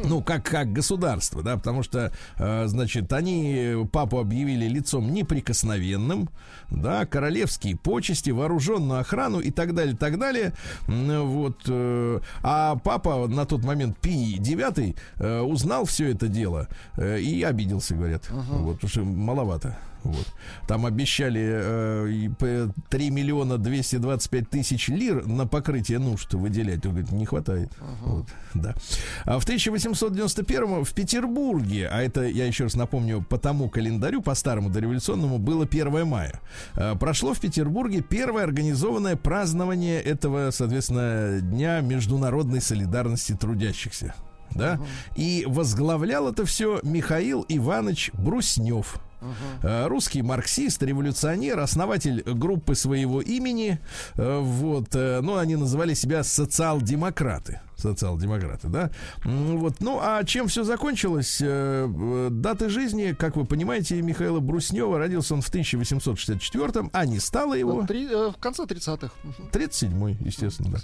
[0.04, 6.28] Ну, как, как государство, да, потому что, э, значит, они папу объявили лицом неприкосновенным,
[6.70, 10.52] да, королевские почести, вооруженную охрану и так далее, так далее.
[10.86, 11.62] Вот.
[11.68, 17.42] э, а папа на тот момент Пий IX э, узнал все это дело э, и
[17.42, 18.28] обиделся, говорят.
[18.30, 19.78] Вот, потому что маловато.
[20.04, 20.26] Вот.
[20.66, 26.84] Там обещали э, и п- 3 миллиона 225 тысяч лир на покрытие нужд выделять.
[26.86, 27.70] Он говорит, не хватает.
[28.02, 28.74] Вот, да.
[29.24, 34.34] А в 1891 в Петербурге, а это, я еще раз напомню, по тому календарю, по
[34.34, 36.40] старому дореволюционному, было 1 мая.
[36.74, 44.14] э, прошло в Петербурге первое организованное празднование этого, соответственно, Дня международной солидарности трудящихся.
[44.54, 44.78] Да?
[45.16, 48.96] И возглавлял это все Михаил Иванович Бруснев.
[49.62, 53.78] Э, Русский марксист, революционер, основатель группы своего имени.
[54.14, 57.60] Э, Вот, э, ну, они называли себя социал-демократы.
[57.82, 58.90] Социал-демократы, да.
[59.24, 61.38] Вот, ну, а чем все закончилось?
[61.40, 67.18] Э, э, Даты жизни, как вы понимаете, Михаила Бруснева родился он в 1864 а не
[67.18, 67.80] стало его.
[67.80, 69.10] Ну, три- э, в конце 30-х.
[69.22, 70.78] Мгм, 37-й, естественно,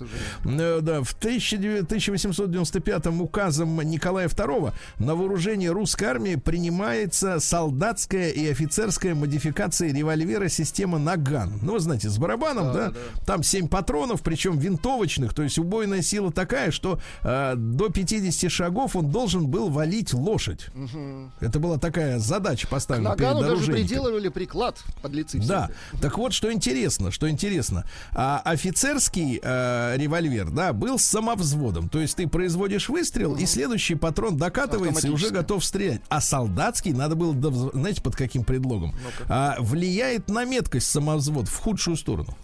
[0.45, 0.81] да.
[0.81, 9.15] Да, в 1900 1895 указом Николая II на вооружение русской армии принимается солдатская и офицерская
[9.15, 11.59] модификация револьвера системы Наган.
[11.63, 13.25] Ну, вы знаете, с барабаном, да, Да, да.
[13.27, 16.88] там 7 патронов, причем винтовочных, то есть убойная сила такая, что
[17.23, 20.67] э, до 50 шагов он должен был валить лошадь.
[21.41, 25.41] Это была такая задача К поставлена перед Нагану даже приделывали приклад под лицы.
[25.47, 25.71] Да.
[26.01, 27.85] Так вот, что интересно, что интересно.
[28.15, 31.89] А, офицерский э, револьвер, да, был с самовзводом.
[31.89, 36.01] То есть ты производишь выстрел, и следующий патрон докатывается и уже готов стрелять.
[36.09, 37.35] А солдатский надо было,
[37.73, 38.95] знаете, под каким предлогом?
[39.29, 42.37] А, влияет на меткость самовзвод в худшую сторону.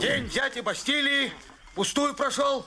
[0.00, 1.32] День дяди Бастилии
[1.74, 2.66] пустую прошел.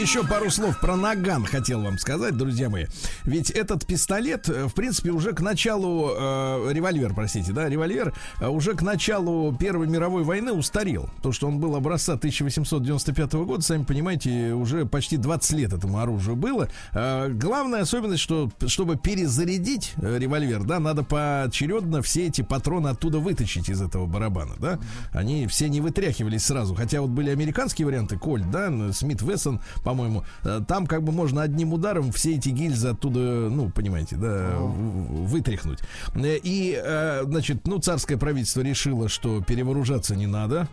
[0.00, 2.86] Еще пару слов про наган хотел вам сказать, друзья мои.
[3.24, 8.48] Ведь этот пистолет, э, в принципе, уже к началу э, револьвер, простите, да, револьвер э,
[8.48, 11.10] уже к началу Первой мировой войны устарел.
[11.22, 16.34] То, что он был образца 1895 года, сами понимаете, уже почти 20 лет этому оружию
[16.34, 16.70] было.
[16.94, 23.18] Э, главная особенность, что чтобы перезарядить э, револьвер, да, надо поочередно все эти патроны оттуда
[23.18, 24.78] вытащить из этого барабана, да.
[25.12, 29.60] Они все не вытряхивались сразу, хотя вот были американские варианты, Кольт, да, Смит Вессон,
[29.90, 34.50] по-моему, э, там как бы можно одним ударом все эти гильзы оттуда, ну, понимаете, да,
[34.58, 35.80] вытряхнуть.
[36.14, 40.68] Э, И, э, значит, ну, царское правительство решило, что перевооружаться не надо.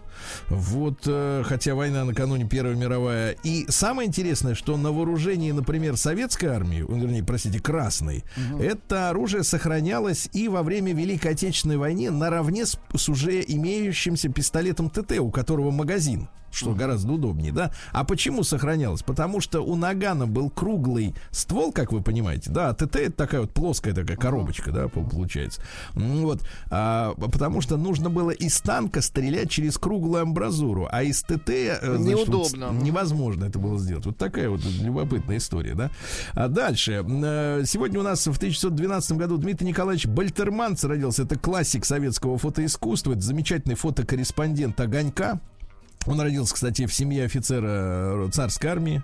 [0.50, 1.08] Вот,
[1.46, 3.36] хотя война накануне Первая мировая.
[3.44, 8.24] И самое интересное, что на вооружении, например, советской армии, э, вернее, простите, красной,
[8.60, 14.90] это оружие сохранялось и во время Великой Отечественной войны наравне с, с уже имеющимся пистолетом
[14.90, 17.72] ТТ, у которого магазин что гораздо удобнее, да.
[17.92, 19.04] А почему сохранялось?
[19.04, 23.42] Потому что у Нагана был круглый ствол, как вы понимаете, да, а ТТ это такая
[23.42, 25.62] вот плоская такая коробочка, да, пол- получается.
[25.96, 31.22] М, Вот, а, потому что нужно было из танка стрелять через круглую амбразуру, а из
[31.24, 32.70] ТТ э, значит, вот Неудобно.
[32.80, 34.06] с- невозможно это было сделать.
[34.06, 35.92] Вот такая вот любопытная история, да.
[36.34, 37.06] А дальше.
[37.08, 41.24] Э, Сегодня у нас в 1912 году Дмитрий Николаевич Бальтерманц родился.
[41.24, 43.12] Это классик советского фотоискусства.
[43.14, 45.40] Это замечательный фотокорреспондент «Огонька».
[46.08, 49.04] Он родился, кстати, в семье офицера э, царской армии.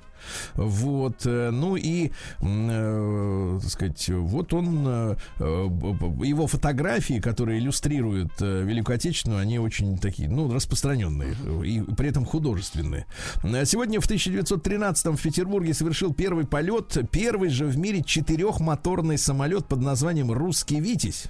[0.56, 8.96] Вот, э, ну и, э, так сказать, вот он, э, его фотографии, которые иллюстрируют Великую
[8.96, 11.36] Отечественную, они очень такие, ну, распространенные
[11.66, 13.06] и при этом художественные.
[13.44, 19.66] Э, Сегодня в 1913 в Петербурге совершил первый полет, первый же в мире четырехмоторный самолет
[19.66, 21.26] под названием «Русский Витязь»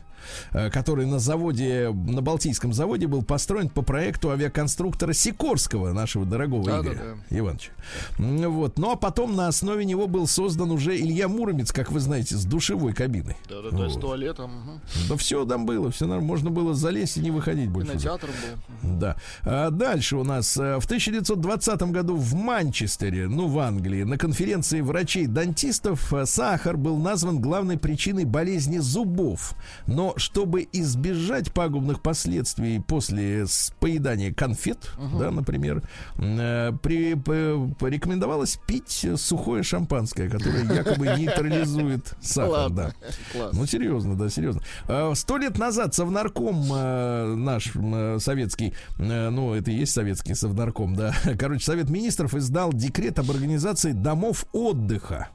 [0.51, 6.79] который на заводе, на Балтийском заводе был построен по проекту авиаконструктора Сикорского, нашего дорогого Да,
[6.79, 7.71] Игоря да, Ивановича.
[8.19, 8.77] М, Вот.
[8.77, 12.45] Ну а потом на основе него был создан уже Илья Муромец, как вы знаете, с
[12.45, 13.35] душевой кабиной.
[13.49, 13.91] Да-да-да, Вот.
[13.93, 14.51] с туалетом.
[14.51, 14.81] мгм.
[15.09, 16.27] Да все там было, все нормально.
[16.27, 17.91] Можно было залезть и не выходить больше.
[17.91, 18.97] Кинотеатр был.
[18.99, 19.15] Да.
[19.43, 24.81] А дальше у нас э, в 1920 году в Манчестере, ну, в Англии, на конференции
[24.81, 29.55] врачей-дантистов э, сахар был назван главной причиной болезни зубов.
[29.87, 33.45] Но чтобы избежать пагубных последствий после
[33.79, 35.83] поедания конфет, да, например,
[36.17, 42.49] э, при, п- порекомендовалось пить сухое шампанское, которое якобы нейтрализует сахар.
[42.51, 42.95] Ладно.
[43.33, 43.49] Да.
[43.53, 44.61] Ну, серьезно, да, серьезно.
[44.87, 50.33] А, Сто лет назад Совнарком э, наш э, советский, э, ну, это и есть советский
[50.35, 55.29] Совнарком, да, короче, Совет Министров издал декрет об организации домов отдыха.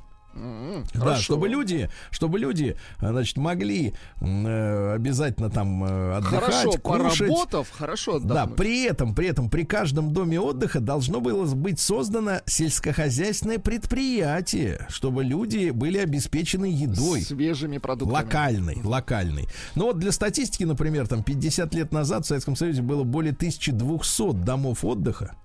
[0.95, 1.23] Да, хорошо.
[1.23, 6.83] чтобы люди, чтобы люди, значит, могли э, обязательно там э, отдыхать, Хорошо кушать.
[7.29, 8.57] поработав, хорошо Да, отдохнуть.
[8.57, 15.25] при этом, при этом, при каждом доме отдыха должно было быть создано сельскохозяйственное предприятие, чтобы
[15.25, 17.23] люди были обеспечены едой.
[17.23, 18.23] Свежими продуктами.
[18.25, 19.49] Локальный, локальный.
[19.75, 24.33] Ну вот для статистики, например, там 50 лет назад в Советском Союзе было более 1200
[24.45, 25.37] домов отдыха.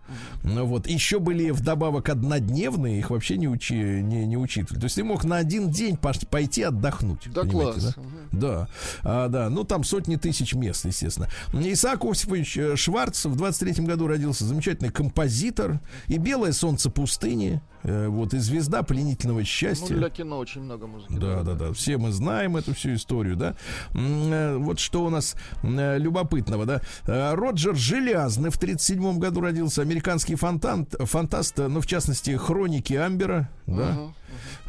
[0.43, 4.79] Ну вот, еще были вдобавок однодневные, их вообще не, учи, не, не учитывали.
[4.83, 7.31] То есть ты мог на один день пойти отдохнуть.
[7.33, 7.95] Да класс.
[8.31, 8.33] да?
[8.33, 8.67] Да,
[9.03, 11.29] а, да, ну там сотни тысяч мест, естественно.
[11.53, 15.79] Исаак Осипович э, Шварц в 23-м году родился, замечательный композитор.
[16.07, 19.95] И «Белое солнце пустыни», э, вот, и «Звезда пленительного Ну, счастья».
[19.95, 21.13] для кино очень много музыки.
[21.13, 21.71] Да, да, да.
[21.71, 23.55] Все мы знаем эту всю историю, да.
[23.93, 26.81] Э, Вот что у нас любопытного, да.
[27.05, 29.81] Роджер Желязный в 37 году родился.
[29.81, 34.11] Американский фантант, фантаст, ну, в частности, хроники Амбера, да.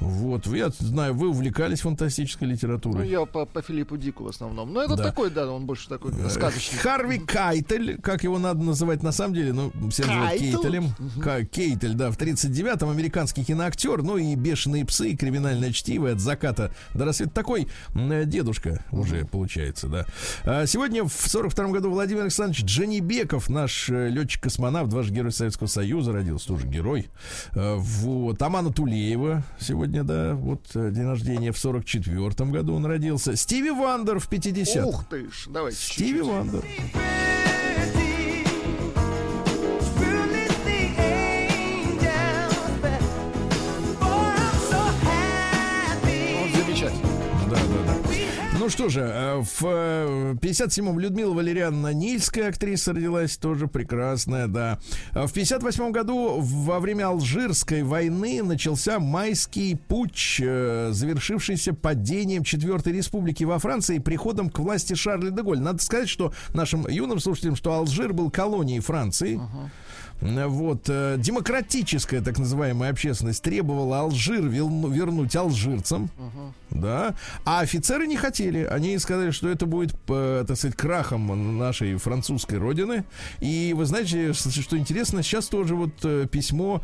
[0.00, 3.08] Вот, я знаю, вы увлекались фантастической Ну, литературой.
[3.08, 4.72] я по, по Филиппу Дику в основном.
[4.72, 5.04] Но это Да.
[5.04, 6.78] такой, да, он больше такой Э, сказочный.
[6.78, 10.40] Харви Кайтель, как его надо называть на самом деле, ну, все называют?
[10.40, 10.88] Кейтелем.
[11.22, 16.20] Ка- Кейтель, да, в 39-м американский киноактер, ну и «Бешеные псы», и «Криминальное чтиво» от
[16.20, 17.30] заката до рассвета.
[17.32, 20.06] Такой э, дедушка уже получается, да.
[20.44, 26.12] А сегодня в 42-м году Владимир Александрович Джанибеков, наш э, летчик-космонавт, ваш герой Советского Союза,
[26.12, 27.08] родился, тоже герой.
[27.54, 28.40] Вот.
[28.42, 33.36] Амана Тулеева сегодня, да, вот э, день рождения в 44-м году он родился.
[33.36, 34.86] Стиви Вандер в 50-м.
[34.86, 35.78] Ух ты ж, давайте.
[35.78, 36.26] Стиви чуть-чуть.
[36.26, 36.64] Вандер.
[48.64, 54.78] Ну что же, э, в э, 57-м Людмила Валерьяновна Нильская актриса родилась, тоже прекрасная, да.
[55.12, 62.94] А В 58 году во время Алжирской войны начался майский путч, э, завершившийся падением Четвертой
[62.94, 65.60] Республики во Франции и приходом к власти Шарля де Голь.
[65.60, 69.38] Надо сказать, что нашим юным слушателям, что Алжир был колонией Франции.
[70.20, 76.10] Вот, э, демократическая так называемая общественность требовала Алжир вернуть алжирцам,
[76.70, 78.64] да, а офицеры не хотели.
[78.64, 83.04] Они сказали, что это будет, э, так сказать, крахом нашей французской родины.
[83.40, 86.82] И вы знаете, что интересно, сейчас тоже вот э, письмо,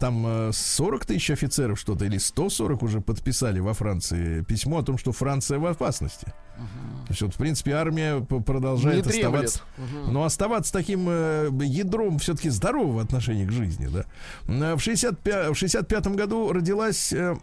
[0.00, 4.98] там э, 40 тысяч офицеров что-то, или 140 уже подписали во Франции письмо о том,
[4.98, 6.26] что Франция в опасности.
[6.56, 9.60] То есть вот, в принципе, армия продолжает оставаться.
[10.08, 14.04] Но оставаться таким ядром все-таки здорового отношения к жизни, да.
[14.48, 17.36] Э, В, 65, в 65 году родилась, э,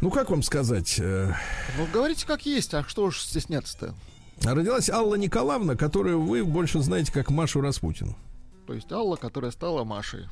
[0.00, 1.32] ну как вам сказать, э,
[1.78, 3.94] Ну, говорите как есть, а что уж стесняться-то?
[4.42, 8.16] родилась Алла Николаевна, которую вы больше знаете как Машу Распутину.
[8.66, 10.26] То есть Алла, которая стала Машей.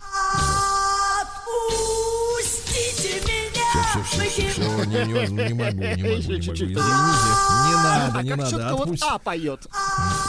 [3.72, 8.18] Все, все, все, все, не, не, не могу, не могу, не могу, извините, не надо,
[8.18, 8.98] а не надо, четко вот.
[9.00, 9.66] А поет.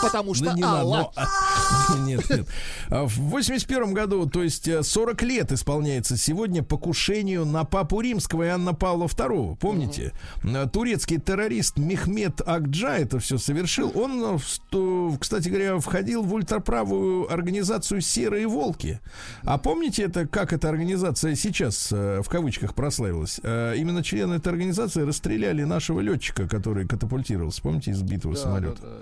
[0.02, 0.98] Потому что Да не надо, Алла.
[0.98, 2.48] но, а, Нет, нет.
[2.90, 8.44] А В 81 году, то есть э, 40 лет исполняется сегодня покушению на папу римского
[8.46, 9.58] Иоанна Павла II.
[9.58, 10.14] Помните?
[10.44, 13.92] Э, Турецкий террорист Мехмед Акджа это все совершил.
[13.96, 14.40] Он,
[14.72, 19.02] э, кстати говоря, входил в ультраправую организацию «Серые волки».
[19.44, 23.33] А помните это, как эта организация сейчас, э, в кавычках, прославилась?
[23.44, 27.62] Э, Именно члены этой организации расстреляли нашего летчика, который катапультировался.
[27.62, 28.82] Помните, из сбитого Да, самолета?
[28.82, 28.98] да, да,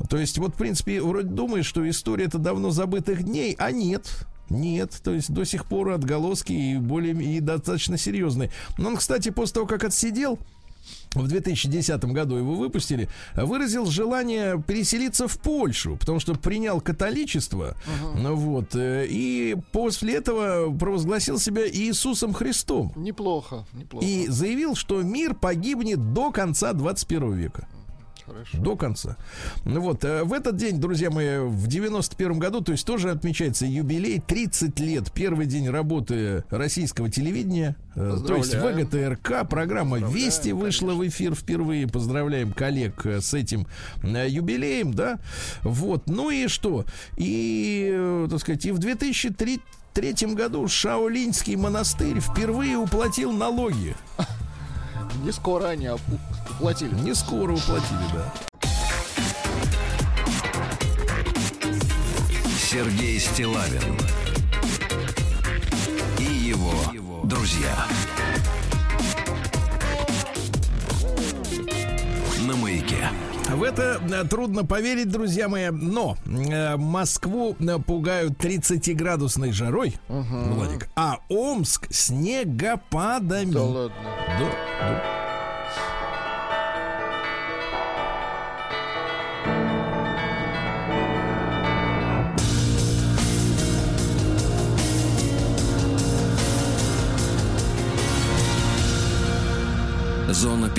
[0.00, 0.06] да.
[0.06, 4.26] То есть, вот, в принципе, вроде думаешь, что история это давно забытых дней, а нет.
[4.48, 8.50] Нет, то есть до сих пор отголоски и более и достаточно серьезные.
[8.78, 10.40] Но он, кстати, после того, как отсидел,
[11.14, 17.76] в 2010 году его выпустили, выразил желание переселиться в Польшу, потому что принял католичество,
[18.16, 24.06] ну вот, э, и после этого провозгласил себя Иисусом Христом Неплохо, неплохо.
[24.06, 27.68] и заявил, что мир погибнет до конца 21 века.
[28.30, 28.58] Хорошо.
[28.58, 29.16] До конца.
[29.64, 33.66] Ну вот, э, в этот день, друзья мои, в 91 году, то есть тоже отмечается
[33.66, 38.54] юбилей, 30 лет, первый день работы российского телевидения, э, то есть.
[38.54, 43.66] ВГТРК, программа «Вести» вышла в эфир впервые, поздравляем коллег э, с этим
[44.04, 45.18] юбилеем, да,
[45.62, 46.84] вот, ну и что,
[47.16, 49.60] и, так сказать, и в 2003
[49.92, 53.96] третьем году Шаолиньский монастырь впервые уплатил налоги.
[55.24, 55.88] Не скоро они
[56.50, 56.94] уплатили.
[56.94, 58.32] Не скоро уплатили, да.
[62.58, 63.96] Сергей Стилавин
[66.18, 66.70] и его
[67.24, 67.86] друзья.
[72.46, 73.08] На маяке.
[73.48, 80.88] В это э, трудно поверить, друзья мои, но э, Москву э, пугают 30-градусной жарой, Владик,
[80.94, 83.50] а Омск снегопадами.
[83.50, 83.94] Да ладно.
[84.38, 85.19] Да, да.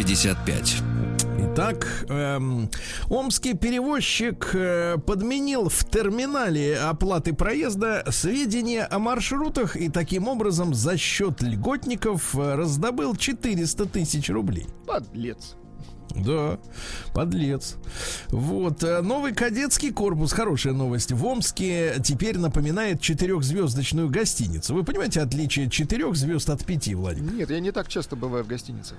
[0.01, 0.81] 55.
[1.37, 2.71] Итак, эм,
[3.07, 10.97] омский перевозчик э, подменил в терминале оплаты проезда сведения о маршрутах и таким образом за
[10.97, 14.65] счет льготников э, раздобыл 400 тысяч рублей.
[14.87, 15.55] Подлец.
[16.15, 16.57] Да,
[17.13, 17.75] подлец.
[18.29, 24.73] Вот, э, новый кадетский корпус, хорошая новость, в Омске теперь напоминает четырехзвездочную гостиницу.
[24.73, 27.31] Вы понимаете отличие четырех звезд от пяти, Владик?
[27.31, 28.97] Нет, я не так часто бываю в гостиницах.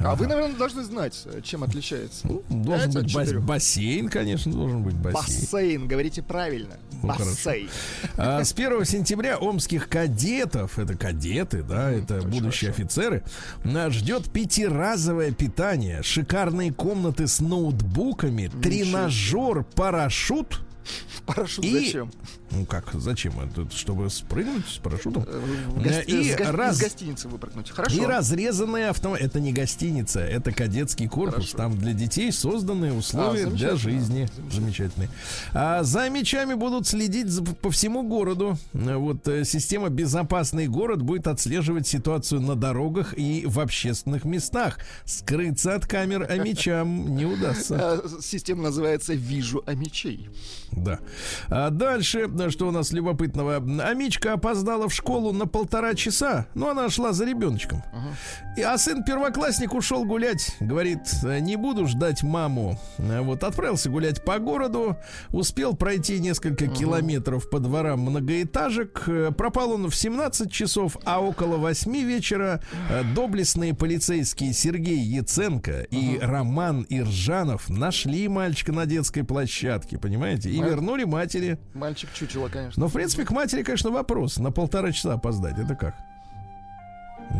[0.00, 2.26] А вы, наверное, должны знать, чем отличается.
[2.28, 5.40] Ну, Должен быть бас- бассейн, конечно, должен быть бассейн.
[5.40, 6.76] Бассейн, говорите правильно.
[7.02, 7.08] Ну.
[7.08, 7.68] Бассейн.
[8.16, 13.24] А с 1 сентября омских кадетов, это кадеты, да, это будущие офицеры,
[13.64, 20.60] нас ждет пятиразовое питание, шикарные комнаты с ноутбуками, тренажер, парашют.
[21.26, 22.10] Парашют И- зачем?
[22.50, 23.34] Ну как, зачем?
[23.40, 25.24] Это чтобы спрыгнуть с парашютом?
[25.26, 25.40] Э,
[25.76, 27.70] гос- И с раз- Из гостиницы выпрыгнуть.
[27.70, 27.96] Хорошо.
[28.02, 29.26] И разрезанные автомобили.
[29.26, 31.34] Это не гостиница, это кадетский корпус.
[31.34, 31.56] Хорошо.
[31.58, 34.28] Там для детей созданы условия А, для жизни.
[34.50, 35.10] Замечательные.
[35.52, 38.56] А за мечами будут следить за- по всему городу.
[38.72, 44.78] Э, Вот э, система «Безопасный город» будет отслеживать ситуацию на дорогах и в общественных местах.
[45.04, 47.76] Скрыться от камер а мечам не удастся.
[47.78, 50.28] А, Система называется «Вижу а мечей».
[50.72, 50.98] Да.
[51.48, 53.56] А дальше, э, что у нас любопытного?
[53.56, 57.82] Амичка опоздала в школу на полтора часа, но она шла за ребеночком.
[58.56, 60.56] И, а сын первоклассник ушел гулять.
[60.60, 62.78] Говорит, «Э, не буду ждать маму.
[62.98, 64.96] А Вот отправился гулять по городу,
[65.30, 69.08] успел пройти несколько километров по дворам многоэтажек.
[69.36, 72.60] Пропал он в 17 часов, а около 8 вечера
[72.90, 80.60] э, доблестные полицейские Сергей Яценко и Роман Иржанов нашли мальчика на детской площадке, понимаете, и
[80.60, 81.58] вернули матери.
[81.74, 82.80] Мальчик чучело, конечно.
[82.80, 84.38] Но, в принципе, к матери, конечно, вопрос.
[84.38, 85.58] На полтора часа опоздать.
[85.58, 85.94] Это как?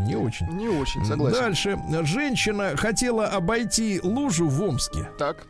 [0.05, 0.47] Не очень.
[0.47, 1.39] Не очень, согласен.
[1.39, 1.79] Дальше.
[2.03, 5.47] Женщина хотела обойти лужу в Омске, Так.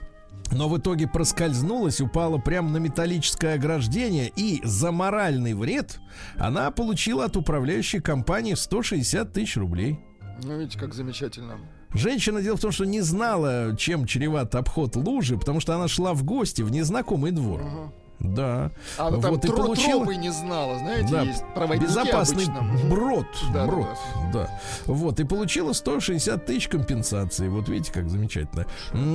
[0.52, 6.00] но в итоге проскользнулась, упала прямо на металлическое ограждение, и за моральный вред
[6.38, 10.00] она получила от управляющей компании 160 тысяч рублей.
[10.44, 11.58] Ну, видите, как замечательно.
[11.94, 16.14] Женщина, дело в том, что не знала, чем чреват обход лужи, потому что она шла
[16.14, 17.92] в гости в незнакомый двор.
[18.20, 18.72] Да.
[18.98, 22.46] А она там Вот и тро- получила- тропы не знала, знаете, Да, есть проводники безопасный
[22.46, 22.90] обычно.
[22.90, 23.28] брод.
[23.54, 23.88] Да, да, брод,
[24.34, 24.50] да.
[24.86, 27.48] Вот, и получила 160 тысяч компенсации.
[27.48, 28.66] Вот видите, как замечательно.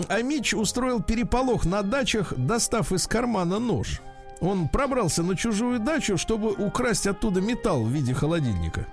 [0.08, 4.00] А Мич устроил переполох на дачах, достав из кармана нож.
[4.40, 8.86] Он пробрался на чужую дачу, чтобы украсть оттуда металл в виде холодильника.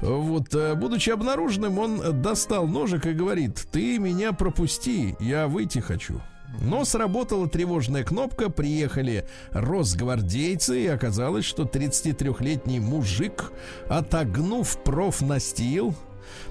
[0.00, 6.20] Вот, э, будучи обнаруженным, он достал ножик и говорит: Ты меня пропусти, я выйти хочу.
[6.60, 13.52] Но сработала тревожная кнопка, приехали росгвардейцы, и оказалось, что 33-летний мужик,
[13.88, 15.94] отогнув профнастил,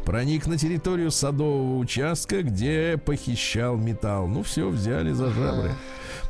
[0.06, 4.28] проник на территорию садового участка, где похищал металл.
[4.28, 5.72] Ну все, взяли за жабры.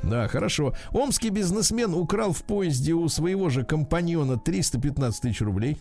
[0.04, 0.74] Да, хорошо.
[0.92, 5.78] Омский бизнесмен украл в поезде у своего же компаньона 315 тысяч рублей.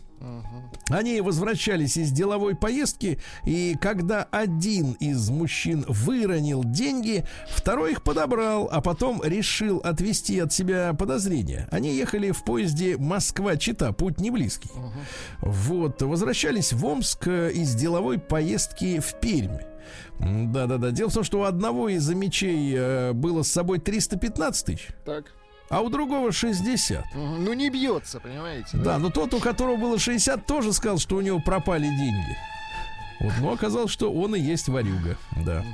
[0.89, 8.69] Они возвращались из деловой поездки, и когда один из мужчин выронил деньги, второй их подобрал,
[8.71, 11.69] а потом решил отвести от себя подозрения.
[11.73, 14.71] Они ехали в поезде Москва-Чита, путь не близкий.
[15.41, 19.72] Вот, возвращались в Омск э, из деловой поездки в Пермь.
[20.23, 20.91] Да-да-да.
[20.91, 25.25] Дело в том, что у одного из мечей э, было с собой 315 тысяч, Так.
[25.69, 27.05] а у другого 60.
[27.15, 27.45] Мгм.
[27.45, 28.77] Ну не бьется, понимаете?
[28.79, 32.37] Да, но тот, у которого было 60, тоже сказал, что у него пропали деньги.
[33.21, 35.17] Вот, но оказалось, что он и есть ворюга.
[35.45, 35.65] Да.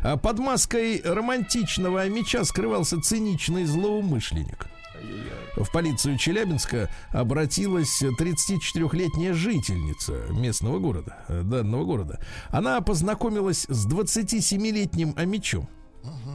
[0.00, 4.66] А под маской романтичного меча скрывался циничный злоумышленник.
[5.56, 12.20] В полицию Челябинска обратилась 34-летняя жительница местного города, э, данного города.
[12.48, 15.68] Она познакомилась с 27-летним амичом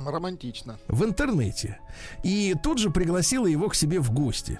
[0.05, 0.79] Романтично.
[0.87, 1.79] в интернете.
[2.23, 4.59] И тут же пригласила его к себе в гости.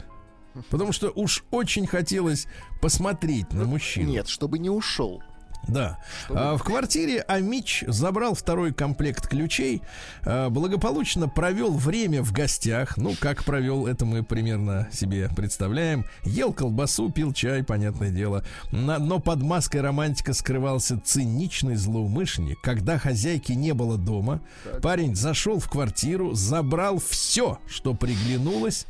[0.69, 2.47] Потому что уж очень хотелось
[2.81, 4.09] посмотреть на мужчину.
[4.09, 5.23] Нет, чтобы не ушел.
[5.67, 5.99] Да.
[6.29, 9.81] А, в квартире Амич забрал второй комплект ключей,
[10.25, 12.97] а, благополучно провел время в гостях.
[12.97, 16.05] Ну, как провел, это мы примерно себе представляем.
[16.23, 18.43] Ел колбасу, пил чай, понятное дело.
[18.71, 22.59] На- но под маской романтика скрывался циничный злоумышленник.
[22.61, 24.41] Когда хозяйки не было дома,
[24.81, 28.87] парень зашел в квартиру, забрал все, что приглянулось,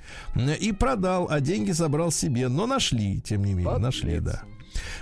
[0.59, 2.47] и продал, а деньги забрал себе.
[2.47, 4.23] Но нашли, тем не менее, нашли, Подлец.
[4.23, 4.43] да.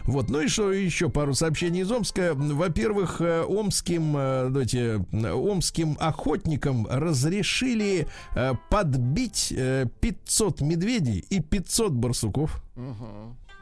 [0.04, 2.34] Вот, ну и что, еще пару сообщений из Омска.
[2.36, 8.08] Во-первых, э, омским, э, давайте, э, омским охотникам разрешили
[8.70, 12.62] подбить э, 500 медведей и 500 барсуков.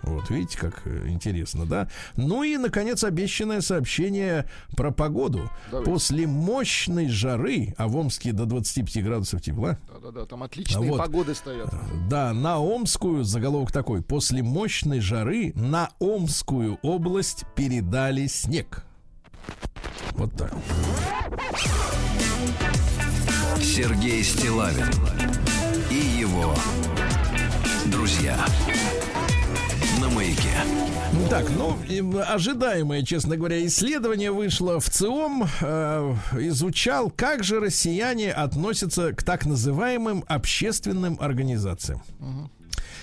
[0.03, 1.87] Вот, видите, как э, интересно, да?
[2.15, 5.49] Ну и, наконец, обещанное сообщение про погоду.
[5.71, 5.91] Давайте.
[5.91, 10.97] После мощной жары, а в Омске до 25 градусов тепла, Да-да-да, там отличные вот.
[10.99, 11.73] погоды стоят.
[12.07, 18.85] да, на Омскую, заголовок такой, после мощной жары на Омскую область передали снег.
[20.11, 20.53] Вот так.
[23.59, 24.89] Сергей Стилавин
[25.89, 26.53] и его
[27.87, 28.37] друзья
[30.05, 30.51] на маяке.
[31.29, 31.75] Так, ну,
[32.27, 39.45] ожидаемое, честно говоря, исследование вышло в ЦИОМ, э, изучал, как же россияне относятся к так
[39.45, 42.03] называемым общественным организациям.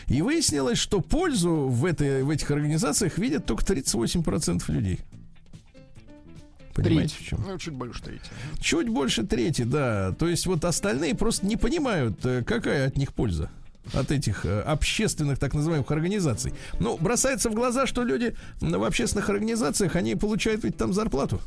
[0.06, 5.00] И выяснилось, что пользу в, этой, в этих организациях видят только 38% людей.
[6.74, 7.26] Понимаете, Треть.
[7.26, 7.44] в чем?
[7.46, 8.30] Ну, чуть больше трети.
[8.60, 10.12] Чуть больше трети, да.
[10.12, 13.50] То есть вот остальные просто не понимают, э, какая от них польза.
[13.92, 16.54] От этих э, общественных так называемых организаций.
[16.78, 21.40] Ну, бросается в глаза, что люди в общественных организациях, они получают ведь там зарплату.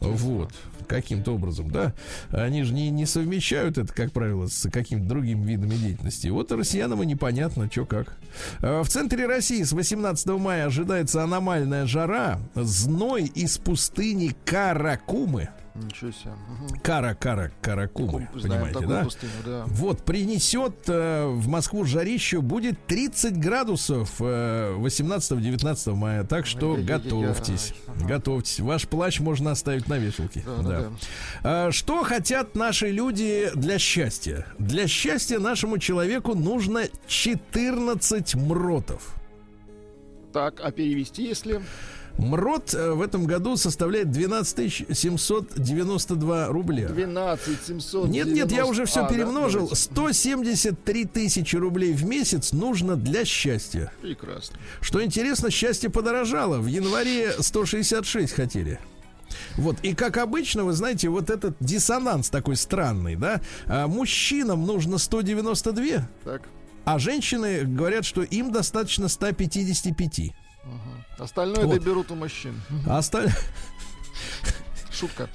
[0.00, 0.52] Вот,
[0.88, 1.92] каким-то образом, да.
[2.30, 6.28] Они же не, не совмещают это, как правило, с какими-то другими видами деятельности.
[6.28, 8.16] Вот россиянам и непонятно, что как.
[8.60, 15.50] А В центре России с 18 мая ожидается аномальная жара, зной из пустыни Каракумы.
[15.74, 16.32] Ничего себе.
[16.32, 16.80] Мгм.
[16.80, 19.04] Кара-кара, Каракумы, Знаем понимаете, такую да?
[19.04, 19.64] пустыню, да.
[19.68, 26.24] Вот, принесет э, в Москву жарищу, будет 30 градусов э, 18-19 мая.
[26.24, 26.98] Так что Ай-яй-яй-яй.
[27.04, 27.74] готовьтесь.
[27.86, 28.06] Ага.
[28.06, 28.60] Готовьтесь.
[28.60, 30.42] Ваш плащ можно оставить на вешалке.
[30.44, 30.90] Да, да, да.
[31.42, 34.46] А, Что хотят наши люди для счастья?
[34.58, 39.14] Для счастья нашему человеку нужно 14 мротов.
[40.34, 41.62] Так, а перевести, если...
[42.18, 46.88] Мрот э, в этом году составляет 12 792 рубля.
[46.88, 48.08] 12 700.
[48.08, 49.60] Нет, нет, я уже все А, да, перемножил.
[49.62, 49.76] давайте.
[49.76, 53.92] 173 тысячи рублей в месяц нужно для счастья.
[54.02, 54.56] Прекрасно.
[54.80, 56.58] Что интересно, счастье подорожало.
[56.58, 58.78] В январе 166 хотели.
[59.56, 63.40] Вот, и как обычно, вы знаете, вот этот диссонанс такой странный, да?
[63.66, 66.42] А мужчинам нужно 192, Так.
[66.84, 70.32] а женщины говорят, что им достаточно 155.
[71.18, 71.78] Остальное Вот.
[71.78, 72.60] доберут у мужчин.
[72.86, 73.34] А остальные...
[74.92, 75.28] Шутка.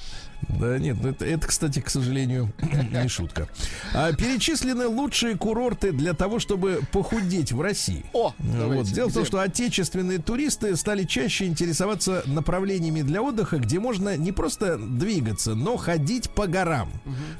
[0.60, 2.52] Да нет, ну это, это, кстати, к сожалению,
[2.92, 3.48] не шутка.
[3.94, 8.06] А, перечислены лучшие курорты для того, чтобы похудеть в России.
[8.14, 8.58] О, Вот.
[8.58, 9.28] давайте, Дело в том, где?
[9.30, 15.76] что отечественные туристы стали чаще интересоваться направлениями для отдыха, где можно не просто двигаться, но
[15.78, 16.92] ходить по горам.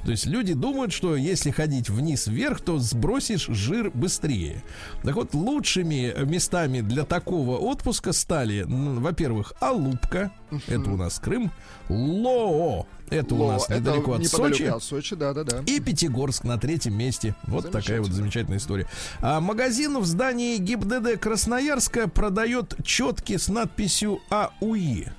[0.04, 4.64] То есть люди думают, что если ходить вниз-вверх, то сбросишь жир быстрее.
[5.04, 10.32] Так вот, лучшими местами для такого отпуска стали, во-первых, Алупка,
[10.68, 11.52] это у нас Крым,
[11.90, 14.64] Лоо, Это у Ло, нас это недалеко от неподалеку Сочи.
[14.64, 15.64] от Сочи, да-да-да.
[15.66, 17.36] И Пятигорск на третьем месте.
[17.44, 18.88] Вот такая вот замечательная история.
[19.22, 25.10] А магазин в здании ГИБДД Красноярска продает четки с надписью АУИ.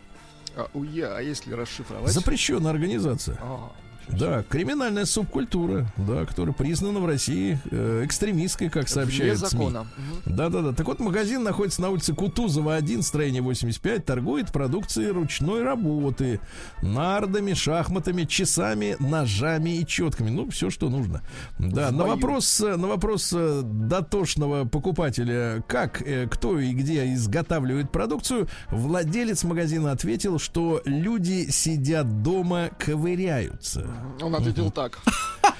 [0.56, 2.12] А, уя, а если расшифровать?
[2.12, 3.38] Запрещенная организация.
[3.40, 3.70] А,
[4.10, 9.48] Да, криминальная субкультура, да, которая признана в России э, экстремистской, как вне сообщают СМИ.
[9.48, 9.86] закона.
[10.24, 10.36] Мгм.
[10.36, 10.72] Да-да-да.
[10.72, 16.40] Так вот, магазин находится на улице Кутузова 1, строение 85, торгует продукцией ручной работы,
[16.82, 20.30] нардами, шахматами, часами, ножами и четками.
[20.30, 21.22] Ну, все, что нужно.
[21.58, 28.48] Да, на вопрос, э, на вопрос э, дотошного покупателя, как, кто и где изготавливает продукцию,
[28.70, 33.86] владелец магазина ответил, что люди сидят дома, ковыряются.
[34.22, 34.98] Он ответил так.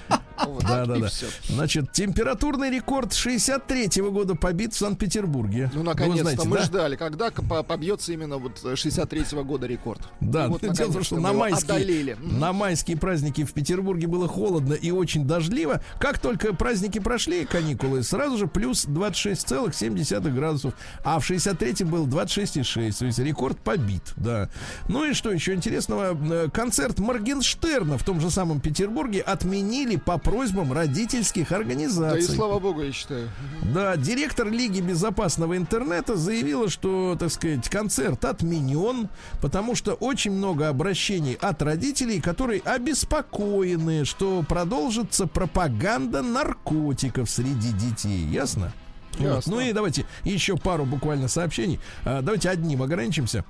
[0.45, 1.09] Вот, Да, да, да.
[1.49, 5.71] Значит, температурный рекорд 63-го года побит в Санкт-Петербурге.
[5.75, 6.63] Ну, наконец-то, мы да?
[6.65, 10.01] ждали, когда побьется именно вот 63-го года рекорд.
[10.21, 12.17] Да, И вот, дело в том, что на майские, одолели.
[12.21, 15.83] На майские праздники в Петербурге было холодно и очень дождливо.
[15.99, 20.75] Как только праздники прошли, каникулы, сразу же плюс 26,7 градусов.
[21.05, 22.99] А в 63-м был 26,6.
[22.99, 24.49] То есть рекорд побит, да.
[24.89, 26.17] Ну и что еще интересного?
[26.31, 32.35] Э, Концерт Моргенштерна в том же самом Петербурге отменили по просьбам родительских Да и организаций.
[32.35, 33.29] слава богу, я считаю.
[33.63, 39.09] Да, директор Лиги безопасного интернета заявила, что, так сказать, концерт отменен,
[39.41, 48.25] потому что очень много обращений от родителей, которые обеспокоены, что продолжится пропаганда наркотиков среди детей.
[48.27, 48.73] Ясно?
[49.19, 49.47] Вот.
[49.47, 51.81] Ну и давайте еще пару буквально сообщений.
[52.05, 53.45] А, Давайте одним ограничимся.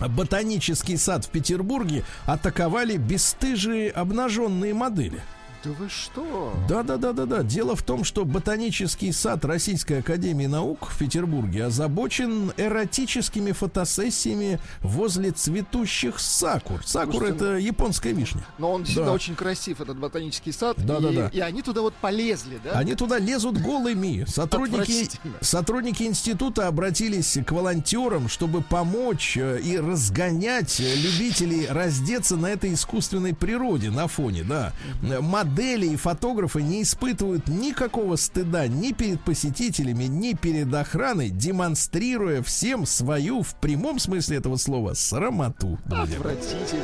[0.00, 5.20] Ботанический сад в Петербурге атаковали бесстыжие обнаженные модели.
[5.64, 6.52] Да вы что?
[6.68, 7.42] Да, да, да, да, да.
[7.42, 15.30] Дело в том, что ботанический сад Российской Академии Наук в Петербурге озабочен эротическими фотосессиями возле
[15.30, 16.84] цветущих сакур.
[16.84, 18.44] Сакур Слушайте, это японская вишня.
[18.58, 19.12] Но он действительно Да.
[19.12, 20.76] очень красив, этот ботанический сад.
[20.78, 21.28] Да, и, да, да.
[21.28, 22.72] и они туда вот полезли, да?
[22.72, 24.24] Они туда лезут голыми.
[24.28, 25.08] Сотрудники,
[25.40, 32.74] сотрудники института обратились к волонтерам, чтобы помочь э, и разгонять э, любителей раздеться на этой
[32.74, 34.72] искусственной природе на фоне, да.
[35.02, 35.20] Э,
[35.54, 42.86] Модели и фотографы не испытывают никакого стыда ни перед посетителями, ни перед охраной, демонстрируя всем
[42.86, 45.78] свою, в прямом смысле этого слова, срамоту.
[45.86, 46.82] Отвратительно.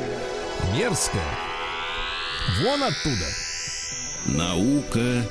[0.73, 1.21] Мерзкая.
[2.63, 3.25] Вон оттуда.
[4.27, 5.21] Наука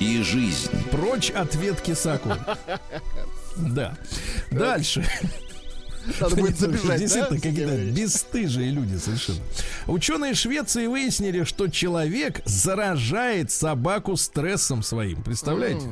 [0.00, 0.72] и жизнь.
[0.90, 2.40] Прочь от ветки сакуры.
[3.56, 3.96] Да.
[4.50, 5.06] Дальше.
[6.20, 7.00] Надо будет забежать?
[7.00, 9.38] Действительно, какие-то бесстыжие люди совершенно.
[9.86, 15.22] Ученые Швеции выяснили, что человек заражает собаку стрессом своим.
[15.22, 15.86] Представляете?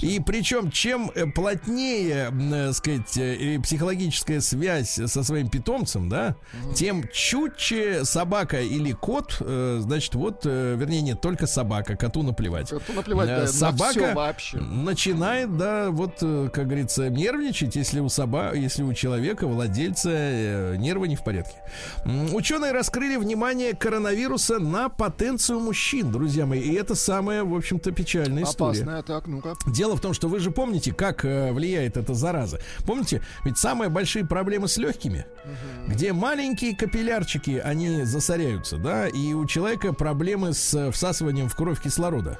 [0.00, 6.36] И причем, чем э, плотнее, м, э, сказать, э, психологическая связь со своим питомцем, да,
[6.74, 12.70] тем чутче собака или кот, значит, вот, вернее, нет, только собака, коту наплевать.
[12.70, 14.56] Коту наплевать, да, на собака всё вообще.
[14.58, 21.08] начинает, да, вот, как говорится, нервничать, если у соба, если у человека, владельца, э, нервы
[21.08, 21.56] не в порядке.
[22.32, 28.44] Ученые раскрыли внимание коронавируса на потенцию мужчин, друзья мои, и это самая, в общем-то, печальная
[28.44, 28.82] история.
[28.82, 29.54] Опасная, так, ну-ка.
[29.66, 32.60] Дело в том, что вы же помните, как э, влияет эта зараза.
[32.86, 35.26] Помните, ведь самые большие проблемы с легкими,
[35.86, 41.80] где маленькие капиллярчики, они засоряются, да, и у человека проблемы с э, всасыванием в кровь
[41.80, 42.38] кислорода.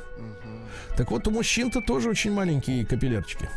[0.97, 3.49] Так вот, у мужчин-то тоже очень маленькие капиллярчики.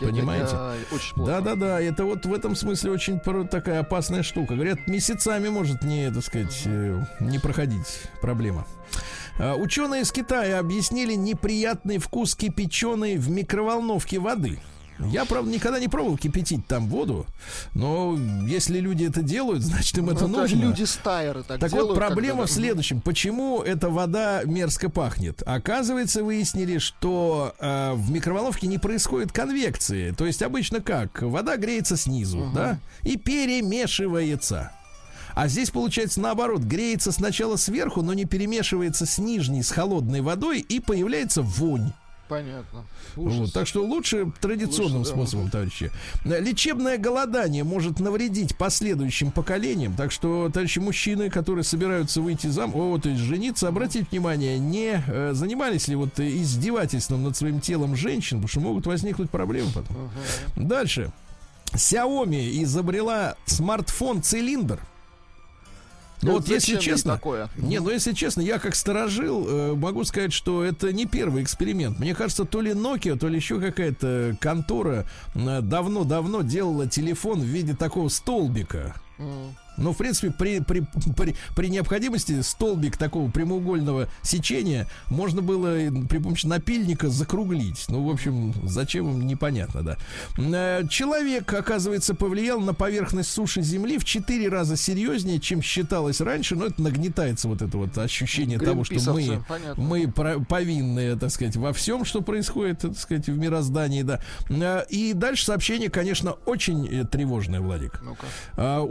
[0.00, 0.56] Понимаете?
[0.92, 1.32] Очень плохо.
[1.32, 4.54] Да-да-да, это вот в этом смысле очень такая опасная штука.
[4.54, 8.66] Говорят, месяцами может не, так сказать, э, не проходить проблема.
[9.38, 14.58] А, Ученые из Китая объяснили неприятный вкус кипяченой в микроволновке воды.
[15.00, 17.24] Я, правда, никогда не пробовал кипятить там воду,
[17.74, 20.56] но если люди это делают, значит им это Ну, нужно.
[20.56, 21.90] люди стайеры так, Так делают.
[21.90, 23.00] вот, проблема когда- в следующем.
[23.00, 25.42] Почему эта вода мерзко пахнет?
[25.46, 30.10] Оказывается, выяснили, что э, в микроволновке не происходит конвекции.
[30.10, 31.22] То есть обычно как?
[31.22, 34.72] Вода греется снизу, да, и перемешивается.
[35.34, 40.58] А здесь получается наоборот, греется сначала сверху, но не перемешивается с нижней, с холодной водой,
[40.58, 41.92] и появляется вонь.
[42.28, 42.84] Понятно.
[43.16, 45.16] Вот, так что лучше традиционным Лучше, да.
[45.16, 45.90] способом, товарищи.
[46.24, 49.94] Э, Лечебное голодание может навредить последующим поколениям.
[49.94, 55.02] Так что, товарищи мужчины, которые собираются выйти замуж, о, то есть жениться, обратите внимание, не
[55.06, 60.10] э, занимались ли вот издевательством над своим телом женщин, потому что могут возникнуть проблемы потом.
[60.56, 61.10] Дальше.
[61.72, 64.80] Xiaomi изобрела смартфон-цилиндр.
[66.22, 67.48] Ну вот, если честно, такое?
[67.56, 71.98] не, ну если честно, я как сторожил э, могу сказать, что это не первый эксперимент.
[71.98, 77.44] Мне кажется, то ли Nokia, то ли еще какая-то контора э, давно-давно делала телефон в
[77.44, 78.94] виде такого столбика.
[79.18, 79.54] М.
[79.78, 85.76] Но, в принципе, при, при, при, при необходимости столбик такого прямоугольного сечения можно было
[86.08, 87.86] при помощи напильника закруглить.
[87.88, 89.96] Ну, в общем, зачем им, непонятно, да.
[90.36, 96.56] Э, человек, оказывается, повлиял на поверхность суши Земли в 4 раза серьезнее, чем считалось раньше.
[96.56, 99.44] Но это нагнетается вот это вот ощущение того, что мы,
[99.76, 104.20] мы повинны, так сказать, во всем, что происходит, так сказать, в мироздании, да.
[104.48, 108.00] Э, и дальше сообщение, конечно, очень э, тревожное, Владик.
[108.02, 108.26] Ну-ка.
[108.56, 108.82] А,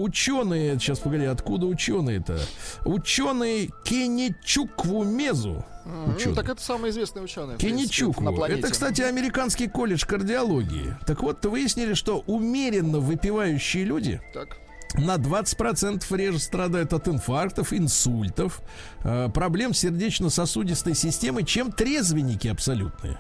[0.77, 2.39] ученые, сейчас погоди, откуда ученые-то?
[2.85, 5.65] Ученые Кеничуквумезу.
[5.85, 6.25] Ученый.
[6.27, 7.57] Ну, так это самый известный ученый.
[7.57, 8.43] Кеничукву.
[8.43, 10.95] Это, кстати, американский колледж кардиологии.
[11.05, 14.57] Так вот, выяснили, что умеренно выпивающие люди так
[14.93, 18.61] на 20% реже страдают от инфарктов, инсультов,
[19.03, 23.17] э, проблем сердечно-сосудистой системы, чем трезвенники абсолютные.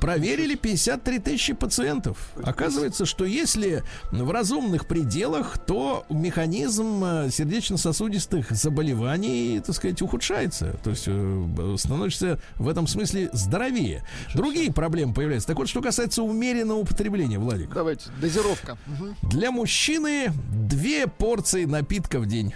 [0.00, 2.32] Проверили 53 тысячи пациентов.
[2.42, 10.78] Оказывается, что если в разумных пределах, то механизм э, сердечно-сосудистых заболеваний, так сказать, ухудшается.
[10.82, 14.04] То есть э, становишься в этом смысле здоровее.
[14.34, 15.48] Другие проблемы появляются.
[15.48, 17.72] Так вот, что касается умеренного употребления, Владик.
[17.72, 18.76] Давайте, дозировка.
[19.22, 22.54] Для мужчины две порции напитка в день.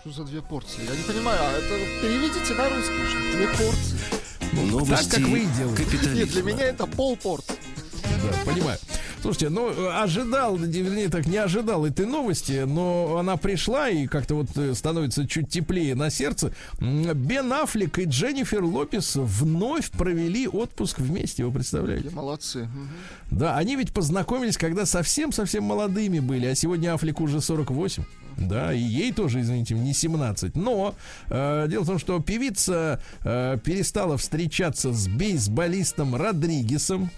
[0.00, 0.82] Что за две порции?
[0.84, 4.13] Я не понимаю, а это переведите на русский, две порции.
[4.62, 6.14] Новости так, как вы делаете.
[6.14, 7.44] Нет, для меня это полпорт.
[8.04, 8.78] Да, понимаю.
[9.24, 14.48] Слушайте, ну, ожидал, вернее, так не ожидал этой новости, но она пришла и как-то вот
[14.56, 16.52] э, становится чуть теплее на сердце.
[16.78, 22.10] Бен Аффлек и Дженнифер Лопес вновь провели отпуск вместе, вы представляете?
[22.10, 22.68] Молодцы.
[23.30, 28.04] Да, они ведь познакомились, когда совсем-совсем молодыми были, а сегодня Аффлек уже 48.
[28.36, 30.56] Да, и ей тоже, извините, не 17.
[30.56, 30.94] Но
[31.28, 37.10] э, дело в том, что певица э, перестала встречаться с бейсболистом Родригесом.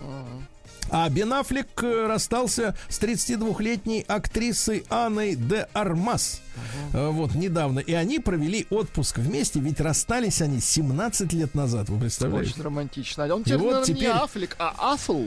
[0.89, 6.43] А Бен Аффлек э, расстался с 32-летней актрисой Анной де Армас.
[6.93, 7.11] Uh-huh.
[7.11, 7.81] Вот, недавно.
[7.81, 12.53] И они провели отпуск вместе, ведь расстались они 17 лет назад, вы представляете?
[12.53, 13.35] Очень романтично.
[13.35, 14.03] Он теперь, вот теперь...
[14.03, 15.25] не Аффлек, а Аффл.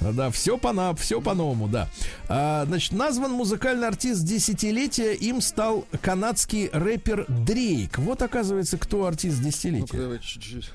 [0.00, 1.88] Да, все по все по-новому, да.
[2.28, 7.98] А, значит, назван музыкальный артист десятилетия, им стал канадский рэпер Дрейк.
[7.98, 9.96] Вот оказывается, кто артист десятилетия.
[9.96, 10.70] Ну, давай чуть-чуть.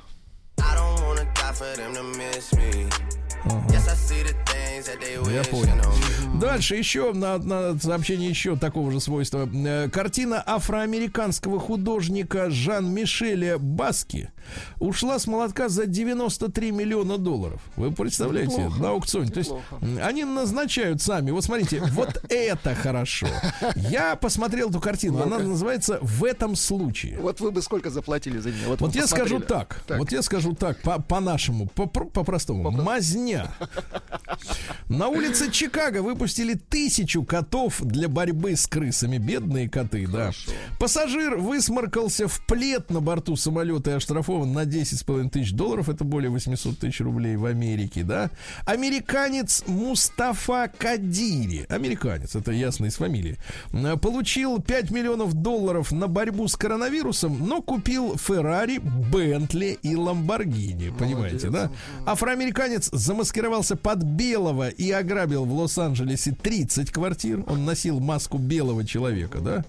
[5.31, 5.75] Я понял.
[6.39, 9.47] Дальше еще на, на сообщение еще такого же свойства.
[9.53, 14.31] Э, картина афроамериканского художника Жан-Мишеля Баски
[14.79, 17.61] ушла с молотка за 93 миллиона долларов.
[17.77, 18.63] Вы представляете?
[18.63, 18.81] Неплохо.
[18.81, 19.31] На аукционе.
[19.31, 19.51] То есть
[20.01, 21.31] они назначают сами.
[21.31, 23.27] Вот смотрите, вот это хорошо.
[23.75, 25.21] Я посмотрел эту картину.
[25.21, 27.17] Она называется «В этом случае».
[27.19, 28.67] Вот вы бы сколько заплатили за нее?
[28.67, 29.99] Вот, вот я скажу так, так.
[29.99, 32.63] Вот я скажу так, по-нашему, по, по-простому.
[32.63, 33.51] По Мазня.
[34.89, 39.17] На улице Чикаго выпустили тысячу котов для борьбы с крысами.
[39.17, 40.51] Бедные коты, Хорошо.
[40.51, 40.77] да.
[40.79, 45.89] Пассажир высморкался в плед на борту самолета и оштрафован на 10,5 тысяч долларов.
[45.89, 48.29] Это более 800 тысяч рублей в Америке, да.
[48.65, 51.65] Американец Мустафа Кадири.
[51.69, 53.37] Американец, это ясно из фамилии.
[54.01, 60.93] Получил 5 миллионов долларов на борьбу с коронавирусом, но купил Феррари, Бентли и Ламборгини.
[60.97, 61.71] Понимаете, Молодец.
[62.05, 62.11] да?
[62.11, 67.43] Афроамериканец замаскировался под белого и ограбил в Лос-Анджелесе 30 квартир.
[67.47, 69.65] Он носил маску белого человека, да?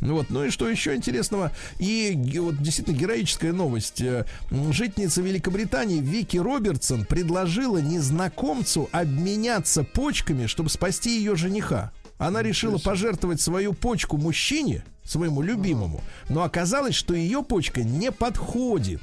[0.00, 0.30] Вот.
[0.30, 1.52] Ну и что еще интересного?
[1.78, 4.00] И вот действительно героическая новость.
[4.00, 4.24] Э,
[4.70, 11.92] житница Великобритании Вики Робертсон предложила незнакомцу обменяться почками, чтобы спасти ее жениха.
[12.18, 19.00] Она решила пожертвовать свою почку мужчине, своему любимому, но оказалось, что ее почка не подходит.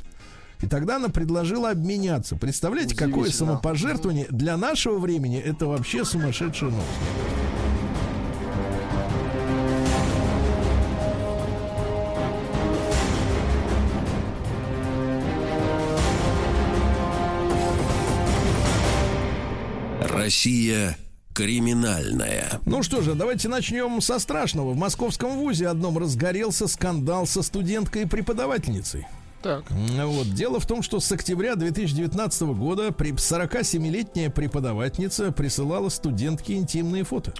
[0.62, 2.36] И тогда она предложила обменяться.
[2.36, 6.88] Представляете, какое самопожертвование для нашего времени это вообще сумасшедшая новость.
[20.02, 20.98] Россия
[21.34, 22.60] криминальная.
[22.66, 24.74] Ну что же, давайте начнем со страшного.
[24.74, 29.06] В московском вузе одном разгорелся скандал со студенткой и преподавательницей.
[29.42, 29.64] Так.
[29.70, 30.30] Вот.
[30.34, 37.34] Дело в том, что с октября 2019 года 47-летняя преподавательница присылала студентке интимные фото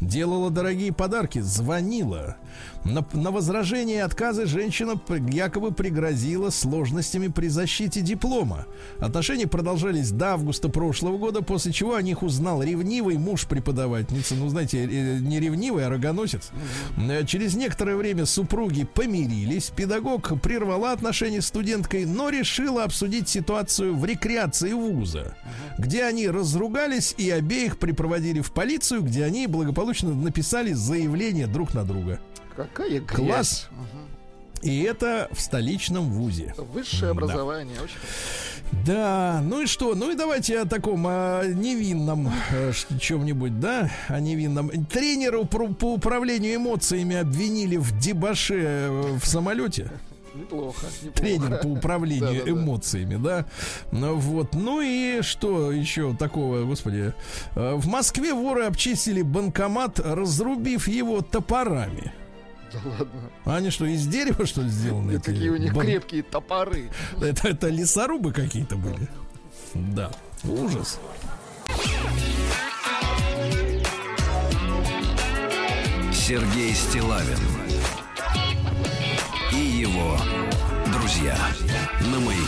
[0.00, 2.36] делала дорогие подарки, звонила.
[2.84, 8.66] На, на возражение и отказы женщина якобы пригрозила сложностями при защите диплома.
[8.98, 14.34] Отношения продолжались до августа прошлого года, после чего о них узнал ревнивый муж преподавательницы.
[14.34, 16.50] Ну, знаете, э, не ревнивый, а рогоносец.
[16.96, 17.26] Угу.
[17.26, 19.72] Через некоторое время супруги помирились.
[19.74, 25.34] Педагог прервала отношения с студенткой, но решила обсудить ситуацию в рекреации вуза,
[25.78, 31.84] где они разругались и обеих припроводили в полицию, где они благополучно написали заявление друг на
[31.84, 32.20] друга.
[32.56, 33.06] Какая грязь.
[33.06, 33.68] Класс.
[34.62, 36.54] И это в столичном вузе.
[36.56, 37.10] Высшее Да.
[37.10, 37.76] образование.
[37.82, 37.96] Очень
[38.86, 39.94] Да, ну и что?
[39.94, 43.90] Ну и давайте о таком о невинном э, чем-нибудь, да?
[44.08, 44.70] О невинном.
[44.86, 49.90] Тренера упр- по управлению эмоциями обвинили в дебаше э, в самолете.
[50.34, 50.86] неплохо.
[51.02, 51.14] неплохо.
[51.14, 53.44] Тренер по управлению эмоциями, да?
[53.92, 54.54] Ну вот.
[54.54, 57.12] Ну и что еще такого, господи?
[57.54, 62.12] Э, В Москве воры обчистили банкомат, разрубив его топорами.
[62.74, 63.30] Да ладно.
[63.44, 65.12] А Они что, из дерева, что ли, сделаны?
[65.12, 66.90] Эти Какие у них крепкие топоры.
[67.20, 69.08] Это, это лесорубы какие-то были.
[69.74, 70.10] Да.
[70.44, 70.98] Ужас.
[76.12, 77.38] Сергей Стилавин
[79.52, 80.16] и его
[80.90, 81.36] друзья
[82.00, 82.43] на маяке.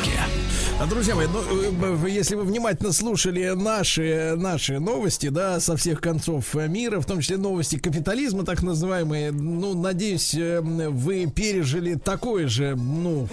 [0.79, 6.03] А, Друзья мои, ну, э, если вы внимательно слушали наши, наши новости, да, со всех
[6.03, 11.95] концов э, мира, в том числе новости капитализма, так называемые, ну, надеюсь, э, вы пережили
[11.95, 13.27] такое же, ну,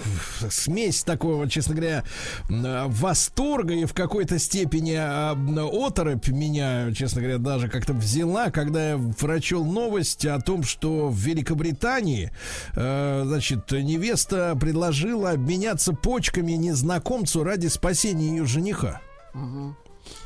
[0.48, 2.04] смесь такого, честно говоря,
[2.48, 9.00] восторга и в какой-то степени э, оторопь меня, честно говоря, даже как-то взяла, когда я
[9.20, 12.32] прочел новость о том, что в Великобритании,
[12.72, 19.00] значит, невеста предложила обменяться почками незнакомцу ради спасения ее жениха.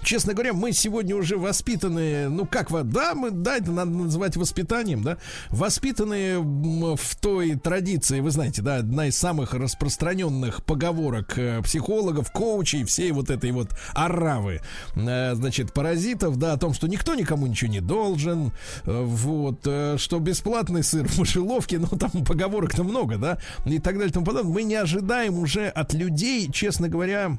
[0.03, 5.03] Честно говоря, мы сегодня уже воспитанные, ну как да, мы, да, это надо называть воспитанием,
[5.03, 5.19] да,
[5.51, 12.85] воспитанные в той традиции, вы знаете, да, одна из самых распространенных поговорок э, психологов, коучей,
[12.85, 14.61] всей вот этой вот оравы,
[14.95, 18.53] э, значит, паразитов, да, о том, что никто никому ничего не должен,
[18.85, 24.11] э, вот, что бесплатный сыр в мышеловке, ну там поговорок-то много, да, и так далее
[24.11, 24.53] и тому подобное.
[24.53, 27.39] Мы не ожидаем уже от людей, честно говоря,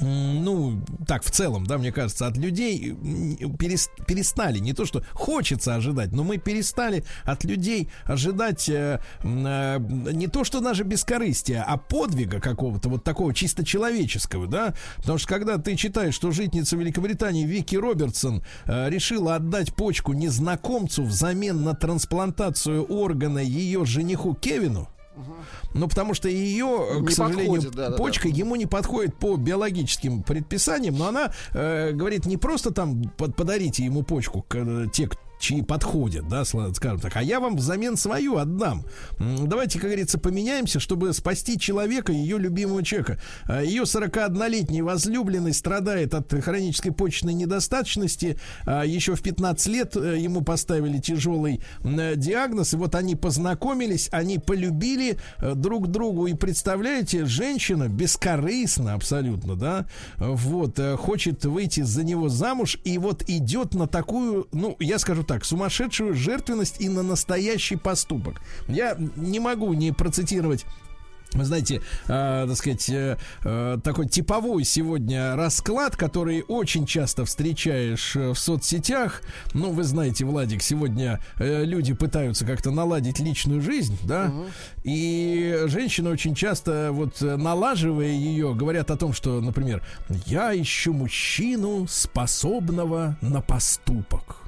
[0.00, 2.94] ну, так, в целом, да, мне кажется, от людей
[3.58, 10.28] перестали, не то, что хочется ожидать, но мы перестали от людей ожидать э, э, не
[10.28, 15.58] то, что даже бескорыстия, а подвига какого-то, вот такого чисто человеческого, да, потому что когда
[15.58, 22.84] ты читаешь, что житница Великобритании Вики Робертсон э, решила отдать почку незнакомцу взамен на трансплантацию
[22.84, 24.88] органа ее жениху Кевину,
[25.74, 27.96] ну, потому что ее, э, к Не сожалению, подходит, да-да-да.
[27.96, 33.34] почка ему не подходит по биологическим предписаниям, но она э, говорит не просто там под-
[33.36, 37.56] подарите ему почку, к- э, те, к- чьи подходят, да, скажем так, а я вам
[37.56, 38.84] взамен свою отдам.
[39.18, 43.20] Давайте, как говорится, поменяемся, чтобы спасти человека, ее любимого человека.
[43.46, 48.38] А Ее 41-летний возлюбленный страдает от хронической почечной недостаточности.
[48.64, 54.08] А Еще в 15 лет э, ему поставили тяжелый э, диагноз, и вот они познакомились,
[54.12, 59.86] они полюбили э, друг другу, и представляете, женщина бескорыстно абсолютно, да,
[60.18, 65.24] вот, э, хочет выйти за него замуж, и вот идет на такую, ну, я скажу
[65.24, 68.40] так, сумасшедшую жертвенность и на настоящий поступок.
[68.68, 70.64] Я не могу не процитировать
[71.34, 78.16] вы знаете, э, так сказать, э, э, такой типовой сегодня расклад, который очень часто встречаешь
[78.16, 79.22] э, в соцсетях.
[79.54, 84.32] Ну, вы знаете, Владик, сегодня э, люди пытаются как-то наладить личную жизнь, да,
[84.84, 89.82] и женщины очень часто, вот э, налаживая ее, говорят о том, что, например,
[90.26, 94.41] я ищу мужчину, способного на поступок.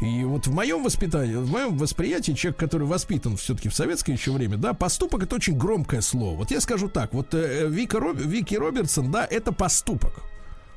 [0.00, 4.30] И вот в моем воспитании, в моем восприятии, человек, который воспитан все-таки в советское еще
[4.32, 6.36] время, да, поступок это очень громкое слово.
[6.36, 10.12] Вот я скажу так, вот э, Вика Роб- Вики Робертсон, да, это поступок.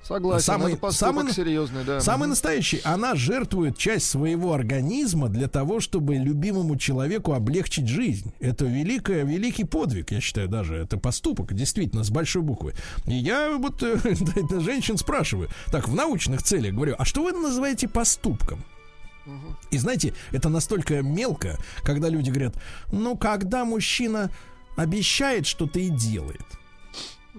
[0.01, 1.99] Согласен, Самый- это поступок самый- серьезный, да.
[1.99, 2.80] Самый настоящий.
[2.86, 8.32] Она жертвует часть своего организма для того, чтобы любимому человеку облегчить жизнь.
[8.39, 10.76] Это великое, великий подвиг, я считаю, даже.
[10.78, 12.74] Это поступок, действительно, с большой буквы.
[13.05, 13.97] И я вот э,
[14.61, 18.63] женщин спрашиваю, так, в научных целях говорю, а что вы называете поступком?
[19.71, 22.55] И знаете, это настолько мелко, когда люди говорят,
[22.91, 24.32] ну, когда мужчина
[24.75, 26.45] обещает что-то и делает.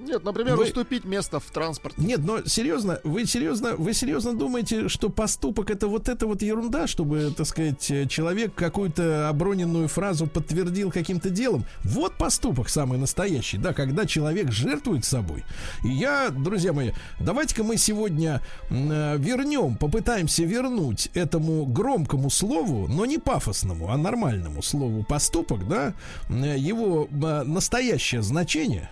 [0.00, 2.00] Нет, например, Вы- уступить место в транспорте.
[2.00, 6.86] Нет, но серьезно, вы серьезно, вы серьезно думаете, что поступок это вот эта вот ерунда,
[6.86, 11.64] чтобы, так сказать, э, человек какую-то оброненную фразу подтвердил каким-то делом?
[11.84, 15.44] Вот поступок самый настоящий, да, когда человек жертвует собой.
[15.84, 18.40] И я, друзья мои, давайте-ка мы сегодня
[18.70, 25.94] э, вернем, попытаемся вернуть этому громкому слову, но не пафосному, а нормальному слову поступок, да,
[26.28, 28.90] э, его настоящее значение.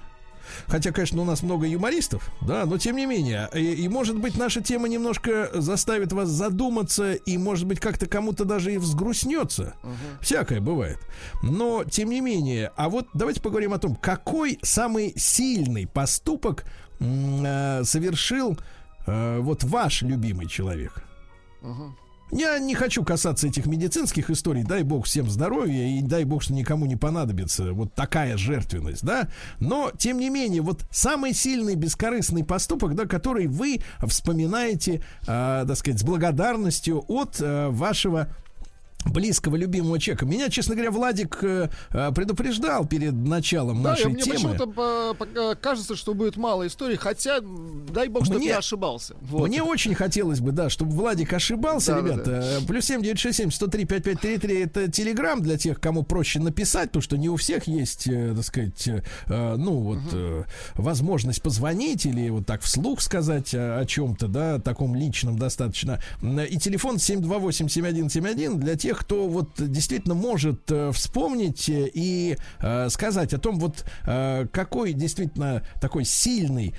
[0.66, 3.48] Хотя, конечно, у нас много юмористов, да, но тем не менее.
[3.54, 8.44] И, и, может быть, наша тема немножко заставит вас задуматься, и, может быть, как-то кому-то
[8.44, 9.74] даже и взгрустнется.
[10.20, 10.98] Всякое бывает.
[11.42, 16.64] Но, тем не менее, а вот давайте поговорим о том, какой самый сильный поступок
[17.00, 18.58] э, совершил
[19.06, 21.04] э, вот ваш любимый человек.
[22.30, 26.52] Я не хочу касаться этих медицинских историй, дай бог всем здоровья и дай бог, что
[26.52, 29.28] никому не понадобится вот такая жертвенность, да.
[29.60, 35.76] Но, тем не менее, вот самый сильный бескорыстный поступок, да, который вы вспоминаете, э, так
[35.76, 38.28] сказать, с благодарностью от э, вашего
[39.08, 40.26] близкого, любимого человека.
[40.26, 44.34] Меня, честно говоря, Владик э, э предупреждал перед началом да, нашей мне темы.
[44.34, 49.14] почему-то по- по- кажется, что будет мало историй, хотя, дай бог, чтобы Мне- я ошибался.
[49.20, 49.48] Вот.
[49.48, 52.44] Мне очень хотелось бы, да, чтобы Владик ошибался, Да, да, ребята.
[52.66, 52.90] Плюс
[53.54, 57.16] сто три пять пять три три это телеграм для тех, кому проще написать, потому что
[57.16, 60.44] не у всех есть, э, так сказать, э, э, ну вот э,
[60.74, 66.00] возможность позвонить или вот так вслух сказать о, о чем-то, да, таком личном достаточно.
[66.22, 73.32] И телефон 728-7171 для тех, кто вот действительно может э, вспомнить э, и э, сказать
[73.32, 73.84] о том, вот
[74.52, 76.74] какой действительно такой сильный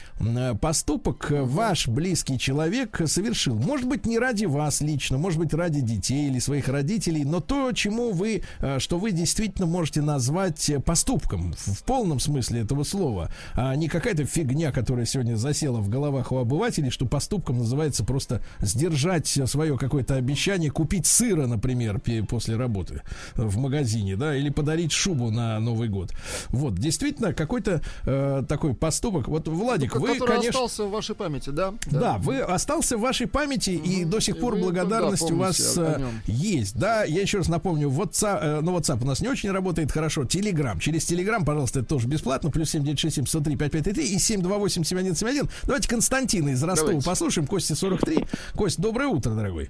[0.59, 3.55] поступок ваш близкий человек совершил.
[3.55, 7.71] Может быть, не ради вас лично, может быть, ради детей или своих родителей, но то,
[7.71, 8.43] чему вы,
[8.79, 14.71] что вы действительно можете назвать поступком в, полном смысле этого слова, а не какая-то фигня,
[14.71, 20.71] которая сегодня засела в головах у обывателей, что поступком называется просто сдержать свое какое-то обещание
[20.71, 23.01] купить сыра, например, после работы
[23.35, 26.11] в магазине, да, или подарить шубу на Новый год.
[26.49, 29.27] Вот, действительно, какой-то э, такой поступок.
[29.27, 30.49] Вот, Владик, Ко- вы, который конечно...
[30.49, 31.73] остался в вашей памяти, да?
[31.87, 34.09] Да, вы остался в вашей памяти, и Мгм.
[34.09, 36.75] до сих И пор вы, благодарность да, у вас э, есть.
[36.77, 40.25] Да, я еще раз напомню, WhatsApp, э, ну, WhatsApp у нас не очень работает хорошо.
[40.25, 40.79] Телеграм.
[40.79, 42.49] Через Телеграм, пожалуйста, это тоже бесплатно.
[42.51, 45.49] Плюс 7967 103 5533 и 728 7171.
[45.63, 47.05] Давайте Константина из Ростова Давайте.
[47.05, 47.47] послушаем.
[47.47, 48.25] Кости 43.
[48.55, 49.69] Кость, доброе утро, дорогой.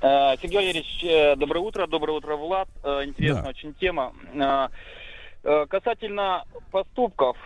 [0.00, 2.68] Э, Сергей Валерьевич, э, доброе утро, доброе утро, Влад.
[2.84, 3.48] Э, Интересная Да.
[3.50, 4.14] очень тема.
[5.70, 7.36] Касательно поступков,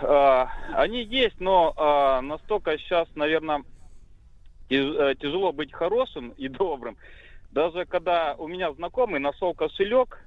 [0.00, 3.62] они есть, но настолько сейчас, наверное,
[4.68, 6.96] тяжело быть хорошим и добрым.
[7.50, 10.24] Даже когда у меня знакомый нашел кошелек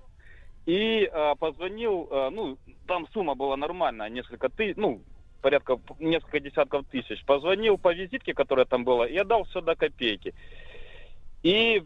[0.67, 2.57] и позвонил, ну,
[2.87, 5.01] там сумма была нормальная, несколько тысяч, ну,
[5.41, 7.25] порядка несколько десятков тысяч.
[7.25, 10.35] Позвонил по визитке, которая там была, и отдал все до копейки.
[11.45, 11.83] И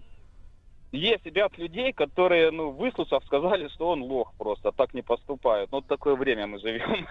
[0.93, 5.69] есть ряд людей, которые, ну, выслушав, сказали, что он лох просто, так не поступают.
[5.73, 7.05] Ну, вот такое время мы живем.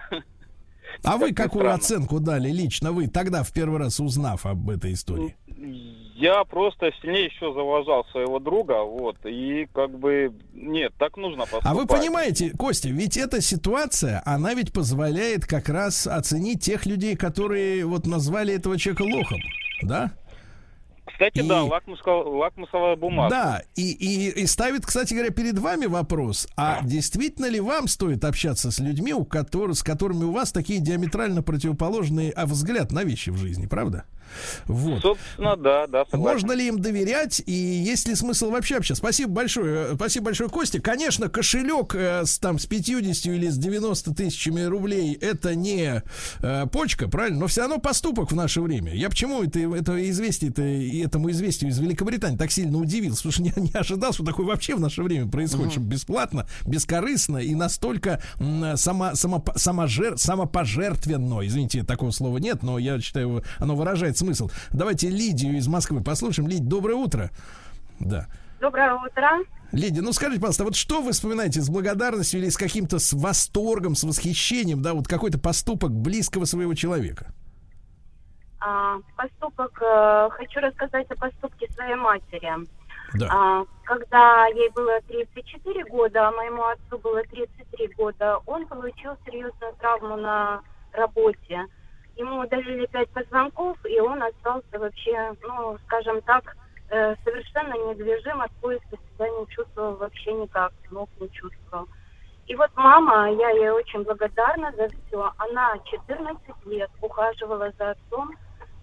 [1.03, 1.75] А вы Как какую странно.
[1.75, 5.35] оценку дали лично вы, тогда в первый раз узнав об этой истории?
[6.15, 11.65] Я просто сильнее еще завожал своего друга, вот, и как бы, нет, так нужно поступать.
[11.67, 17.15] А вы понимаете, Костя, ведь эта ситуация, она ведь позволяет как раз оценить тех людей,
[17.15, 19.39] которые вот назвали этого человека лохом,
[19.83, 20.11] да?
[21.19, 23.29] Кстати, И- да, лакмусовая, лакмусовая бумага.
[23.29, 28.23] Да, и, и, и ставит, кстати говоря, перед вами вопрос, а действительно ли вам стоит
[28.23, 33.03] общаться с людьми, у которых, с которыми у вас такие диаметрально противоположные а, взгляд на
[33.03, 34.05] вещи в жизни, правда?
[34.65, 35.01] Вот.
[35.01, 36.33] Собственно, да, да, согласен.
[36.47, 38.99] Можно ли им доверять и есть ли смысл вообще общаться?
[38.99, 40.81] Спасибо большое, э, спасибо большое, Костя.
[40.81, 46.03] Конечно, кошелек э, с, там, с 50 или с 90 тысячами рублей это не
[46.41, 47.39] э, почка, правильно?
[47.39, 48.93] Но все равно поступок в наше время.
[48.93, 53.23] Я почему это, это известие -то, и этому известию из Великобритании так сильно удивился?
[53.23, 57.37] Потому что не, не ожидал, что такое вообще в наше время происходит, что бесплатно, бескорыстно
[57.37, 61.45] и настолько м, само, само, саможер, самопожертвенно.
[61.45, 64.49] Извините, такого слова нет, но я считаю, оно выражает смысл.
[64.71, 66.47] Давайте Лидию из Москвы послушаем.
[66.47, 67.31] Лидия, доброе утро.
[67.99, 68.27] Да.
[68.61, 69.39] Доброе утро.
[69.71, 73.95] Лидия, ну скажите, пожалуйста, вот что вы вспоминаете с благодарностью или с каким-то с восторгом,
[73.95, 77.33] с восхищением, да, вот какой-то поступок близкого своего человека?
[78.59, 82.51] А, поступок, э, хочу рассказать о поступке своей матери.
[83.13, 83.27] Да.
[83.31, 89.73] А, когда ей было 34 года, а моему отцу было 33 года, он получил серьезную
[89.79, 90.61] травму на
[90.91, 91.65] работе.
[92.19, 96.53] Ему удалили пять позвонков, и он остался вообще, ну, скажем так,
[96.89, 101.87] э, совершенно недвижим от поиска себя не чувствовал вообще никак, ног не чувствовал.
[102.45, 105.31] И вот мама, я ей очень благодарна за все.
[105.37, 108.35] Она 14 лет ухаживала за отцом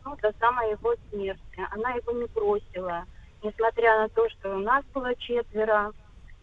[0.06, 1.68] ну, до самой его смерти.
[1.72, 3.04] Она его не бросила.
[3.42, 5.92] Несмотря на то, что у нас было четверо,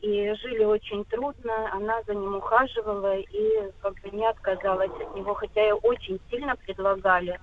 [0.04, 5.34] и жили очень трудно, она за ним ухаживала и как бы не отказалась от него,
[5.34, 7.40] хотя и очень сильно предлагали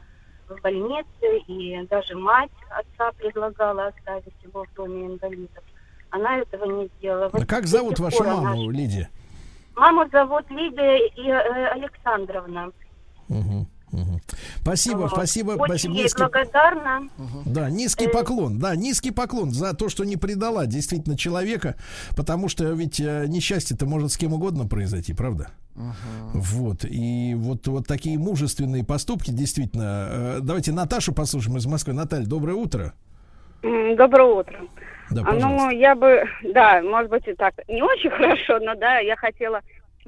[0.46, 5.64] в больнице, и даже мать отца предлагала оставить его в доме инвалидов.
[6.10, 7.30] Она этого не сделала.
[7.32, 9.08] Вот А как зовут вашу пор она маму, Лидия?
[9.74, 12.72] Маму зовут Лидия и, э, Александровна.
[13.28, 13.66] Мгм,
[14.62, 15.10] Спасибо, Вот.
[15.12, 15.94] спасибо, Очень спасибо.
[15.94, 17.08] ей Низкий, благодарна.
[17.46, 21.76] да, низкий Э, поклон, да, низкий поклон за то, что не предала действительно человека,
[22.16, 25.48] потому что ведь э, несчастье-то может с кем угодно произойти, правда?
[26.34, 30.08] Вот, и вот, вот такие мужественные поступки, действительно.
[30.10, 31.92] Э, Давайте Наташу послушаем из Москвы.
[31.94, 32.92] Наталья, доброе утро.
[33.62, 34.56] Доброе утро.
[35.10, 35.70] Да, А, Ну, пожалуйста.
[35.70, 36.22] я бы,
[36.54, 39.60] да, может быть, и так не очень хорошо, но да, я хотела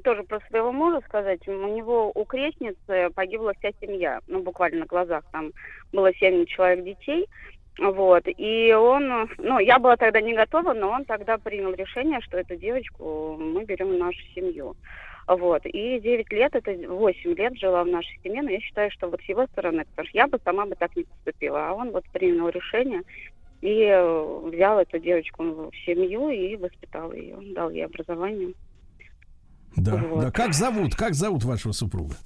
[0.02, 1.46] тоже про своего мужа сказать.
[1.48, 5.24] У него у крестницы погибла вся семья, ну, буквально на глазах.
[5.32, 5.52] Там
[5.92, 7.26] было семь человек детей.
[7.78, 12.36] Вот, и он, ну, я была тогда не готова, но он тогда принял решение, что
[12.36, 14.76] эту девочку мы берем в нашу семью.
[15.26, 19.08] Вот, и 9 лет, это 8 лет жила в нашей семье, но я считаю, что
[19.08, 21.92] вот с его стороны, потому что я бы сама бы так не поступила, а он
[21.92, 23.02] вот принял решение
[23.62, 28.52] и э, взял эту девочку в семью и воспитал ее, дал ей образование.
[29.76, 30.20] Да, вот.
[30.20, 30.30] да.
[30.30, 32.16] Как зовут, как зовут вашего супруга?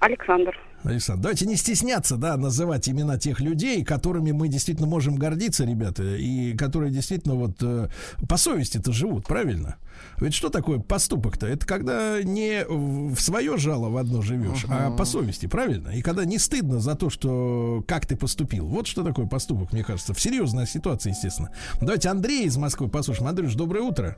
[0.00, 0.58] Александр.
[0.82, 6.16] Александр, давайте не стесняться, да, называть имена тех людей, которыми мы действительно можем гордиться, ребята,
[6.16, 7.88] и которые действительно вот э,
[8.26, 9.76] по совести-то живут, правильно?
[10.18, 11.46] Ведь что такое поступок-то?
[11.46, 15.90] Это когда не в свое жало в одно живешь, а по совести, правильно?
[15.90, 18.66] И когда не стыдно за то, что как ты поступил.
[18.66, 21.50] Вот что такое поступок, мне кажется, в серьезной ситуации, естественно.
[21.78, 23.28] Давайте Андрей из Москвы послушаем.
[23.28, 24.16] Андрюш, доброе утро.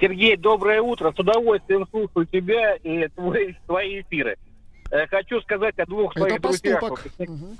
[0.00, 1.12] Сергей, доброе утро.
[1.12, 4.36] С удовольствием слушаю тебя и твои, твои эфиры.
[4.90, 7.06] Э, Хочу сказать о двух Это своих друзьях, поступок.
[7.06, 7.58] выпускник-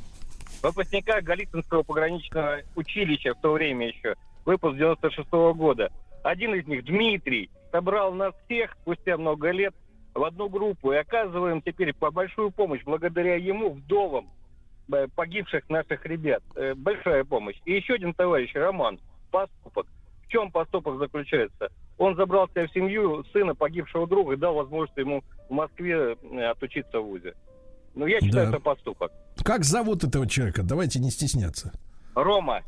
[0.62, 5.90] выпускниках Голицынского пограничного училища в то время еще, выпуск 96 года.
[6.22, 9.74] Один из них, Дмитрий, собрал нас всех спустя много лет
[10.14, 14.28] в одну группу и оказываем теперь по большую помощь благодаря ему вдовам
[14.92, 16.42] э, погибших наших ребят.
[16.56, 17.56] Э, Большая помощь.
[17.64, 18.98] И еще один товарищ, Роман,
[19.30, 19.86] поступок.
[20.34, 21.68] В чем поступок заключается?
[21.96, 26.44] Он забрал себя в семью сына погибшего друга и дал возможность ему в Москве э,
[26.50, 27.34] отучиться в ВУЗе.
[27.94, 28.56] Ну, я считаю, Да.
[28.56, 29.12] это поступок.
[29.44, 30.64] Как зовут этого человека?
[30.64, 31.72] Давайте не стесняться.
[32.16, 32.62] Рома.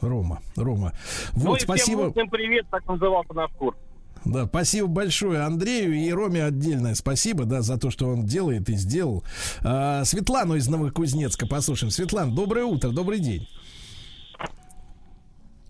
[0.00, 0.92] Рома, Рома.
[1.34, 2.12] ну Вот, и спасибо.
[2.12, 3.76] всем привет, так назывался наш курс.
[4.24, 8.74] Да, спасибо большое Андрею и Роме отдельное спасибо, да, за то, что он делает и
[8.74, 9.24] сделал.
[9.64, 11.90] А, Светлану из Новокузнецка послушаем.
[11.90, 13.48] Светлана, доброе утро, добрый день.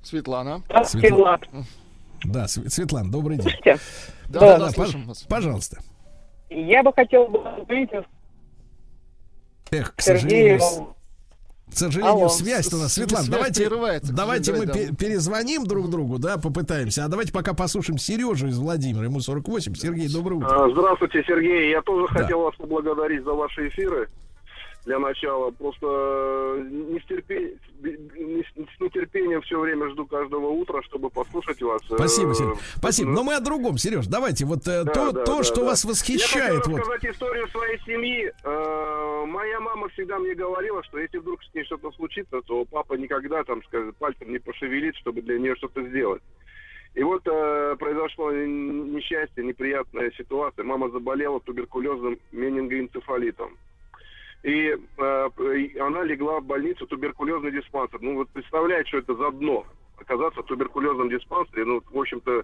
[0.02, 0.62] Светлана.
[0.84, 1.40] Светла-
[2.24, 3.52] Да, Св- Светлана, добрый день.
[3.64, 3.76] Да,
[4.28, 5.22] Да, да, да, да, слушаем вас.
[5.22, 5.78] пожалуйста.
[6.50, 7.90] Я бы хотел благодарить
[9.70, 10.60] Эх, к Сергею.
[10.60, 10.94] сожалению,
[11.70, 12.28] к сожалению, Алло.
[12.28, 12.92] связь у нас.
[12.92, 17.04] Светлана, связь давайте, прерывается, давайте мы пе- перезвоним друг другу, да, попытаемся.
[17.06, 19.74] А давайте пока послушаем Сережу из Владимира, ему 48.
[19.74, 20.64] Сергей, доброе утро.
[20.66, 21.70] А, Здравствуйте, Сергей.
[21.70, 22.20] Я тоже Да.
[22.20, 24.08] хотел вас поблагодарить за ваши эфиры.
[24.84, 30.82] Для начала просто э, не с, терпе- не с- нетерпением все время жду каждого утра,
[30.82, 31.80] чтобы послушать вас.
[31.88, 32.58] Э, Спасибо, Сереж.
[32.78, 33.10] Спасибо.
[33.10, 34.06] Но мы о другом, Сереж.
[34.08, 35.66] Давайте вот э, Да, то, да, то да, что да.
[35.66, 36.56] вас Я восхищает.
[36.56, 36.80] хочу Вот.
[36.80, 38.32] рассказать историю своей семьи.
[38.42, 42.94] Э, Моя мама всегда мне говорила, что если вдруг с ней что-то случится, то папа
[42.94, 46.22] никогда там, скажет, пальцем не пошевелит, чтобы для нее что-то сделать.
[46.94, 50.64] И вот э, произошло несчастье, неприятная ситуация.
[50.64, 53.56] Мама заболела туберкулезным менингоэнцефалитом.
[54.42, 55.28] И э,
[55.80, 58.00] она легла в больницу, туберкулезный диспансер.
[58.00, 59.64] Ну вот представляете, что это за дно?
[59.98, 62.42] Оказаться в туберкулезном диспансере, ну, в общем-то,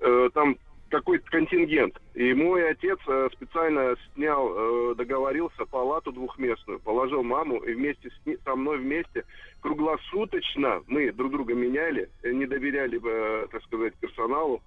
[0.00, 0.56] э, там
[0.90, 2.00] какой-то контингент.
[2.14, 8.26] И мой отец э, специально снял, э, договорился палату двухместную, положил маму и вместе с
[8.26, 9.24] ни- со мной вместе
[9.60, 14.62] круглосуточно мы друг друга меняли, э, не доверяли, э, так сказать, персоналу,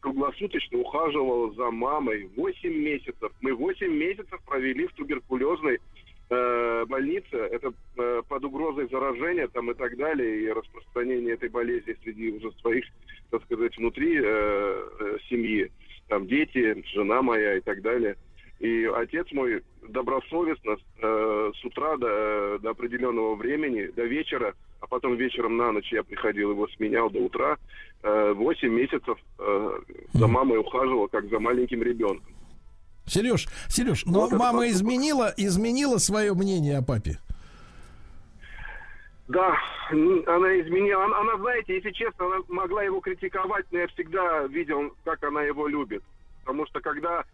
[0.00, 3.32] круглосуточно ухаживал за мамой 8 месяцев.
[3.40, 5.78] Мы 8 месяцев провели в туберкулезной
[6.32, 7.36] э, больнице.
[7.36, 12.52] Это э, под угрозой заражения там и так далее, и распространения этой болезни среди уже
[12.60, 12.84] своих,
[13.30, 15.70] так сказать, внутри э, э, семьи.
[16.08, 18.16] Там дети, жена моя и так далее.
[18.60, 25.16] И отец мой добросовестно э, с утра до, до определенного времени, до вечера, а потом
[25.16, 27.56] вечером на ночь я приходил, его сменял до утра,
[28.02, 29.80] э, 8 месяцев э,
[30.12, 32.32] за мамой ухаживал, как за маленьким ребенком.
[33.06, 37.18] Сереж, Сереж, но Вот мама изменила, изменила свое мнение о папе.
[39.28, 39.56] Да,
[39.90, 41.04] она изменила.
[41.04, 45.42] Она, она, знаете, если честно, она могла его критиковать, но я всегда видел, как она
[45.42, 46.02] его любит.
[46.44, 47.24] Потому что когда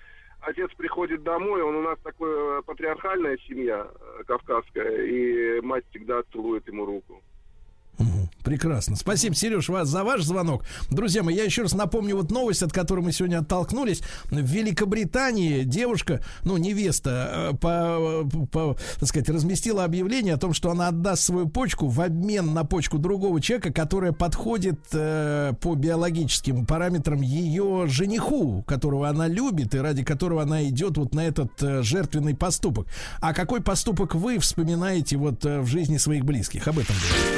[0.40, 6.66] отец приходит домой, он у нас такая патриархальная семья э, кавказская, и мать всегда целует
[6.68, 7.22] ему руку.
[8.44, 8.96] Прекрасно.
[8.96, 10.64] Спасибо, Сереж, вас за ваш звонок.
[10.90, 14.02] Друзья мои, я еще раз напомню вот новость, от которой мы сегодня оттолкнулись.
[14.30, 20.70] В Великобритании девушка, ну, невеста, э, по, по, так сказать, разместила объявление о том, что
[20.70, 26.64] она отдаст свою почку в обмен на почку другого человека, которая подходит э, по биологическим
[26.66, 31.82] параметрам ее жениху, которого она любит и ради которого она идет вот на этот э,
[31.82, 32.86] жертвенный поступок.
[33.20, 36.66] А какой поступок вы вспоминаете вот э, в жизни своих близких?
[36.68, 37.38] Об этом говорим.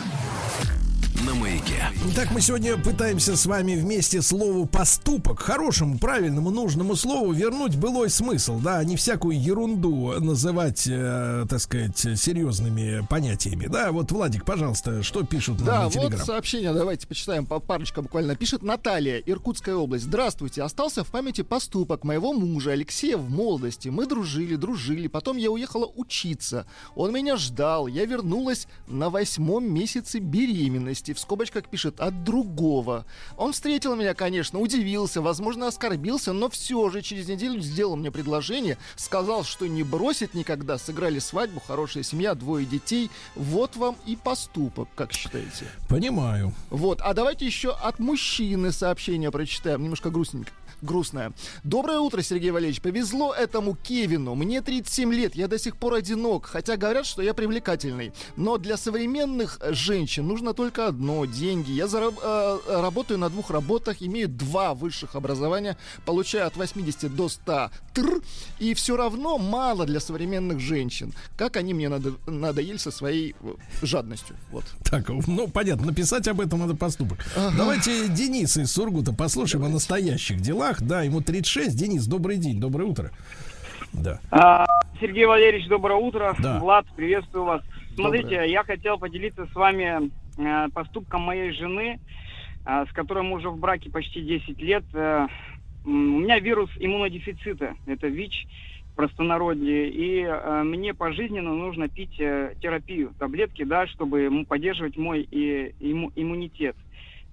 [1.31, 1.87] На маяке.
[2.13, 8.09] Так, мы сегодня пытаемся с вами вместе слову поступок, хорошему, правильному, нужному слову вернуть былой
[8.09, 13.67] смысл, да, а не всякую ерунду называть, э, так сказать, серьезными понятиями.
[13.67, 16.25] Да, вот, Владик, пожалуйста, что пишут нам Да, на вот Телеграм?
[16.25, 18.61] сообщение, давайте почитаем, по- парочка буквально пишет.
[18.61, 20.03] Наталья, Иркутская область.
[20.03, 23.87] Здравствуйте, остался в памяти поступок моего мужа Алексея в молодости.
[23.87, 26.65] Мы дружили, дружили, потом я уехала учиться.
[26.93, 33.05] Он меня ждал, я вернулась на восьмом месяце беременности, в скобочках пишет, от другого.
[33.37, 38.77] Он встретил меня, конечно, удивился, возможно, оскорбился, но все же через неделю сделал мне предложение,
[38.95, 43.09] сказал, что не бросит никогда, сыграли свадьбу, хорошая семья, двое детей.
[43.35, 45.65] Вот вам и поступок, как считаете?
[45.87, 46.53] Понимаю.
[46.69, 50.51] Вот, а давайте еще от мужчины сообщение прочитаем, немножко грустненько.
[50.81, 51.33] Грустное.
[51.63, 52.81] Доброе утро, Сергей Валерьевич.
[52.81, 54.35] Повезло этому Кевину.
[54.35, 58.13] Мне 37 лет, я до сих пор одинок, хотя говорят, что я привлекательный.
[58.35, 61.71] Но для современных женщин нужно только одно– деньги.
[61.71, 67.29] Я зараб- э, работаю на двух работах, имею два высших образования, получаю от 80 до
[67.29, 68.21] 100 тр,
[68.59, 71.13] и все равно мало для современных женщин.
[71.37, 73.53] Как они мне надо, надоели со своей э,
[73.83, 74.35] жадностью.
[74.51, 74.63] Вот.
[74.83, 77.19] Так, ну, понятно, написать об этом надо поступок.
[77.57, 80.70] Давайте Дениса из Сургута послушаем о настоящих делах.
[80.79, 81.75] Да, ему 36.
[81.75, 83.11] Денис, добрый день, доброе утро.
[83.93, 84.19] Да.
[84.31, 84.65] А,
[84.99, 86.35] Сергей Валерьевич, доброе утро.
[86.39, 86.59] Да.
[86.59, 87.61] Влад, приветствую вас.
[87.95, 88.45] Смотрите, Доброе.
[88.47, 91.99] я хотел поделиться с вами э, поступком моей жены,
[92.65, 94.83] э, с которой мы уже в браке почти 10 лет.
[94.93, 95.27] Э,
[95.83, 98.47] у меня вирус иммунодефицита, это ВИЧ
[98.95, 106.11] простонародье, и э, мне пожизненно нужно пить э, терапию, таблетки, да, чтобы поддерживать мой имму-
[106.15, 106.75] иммунитет.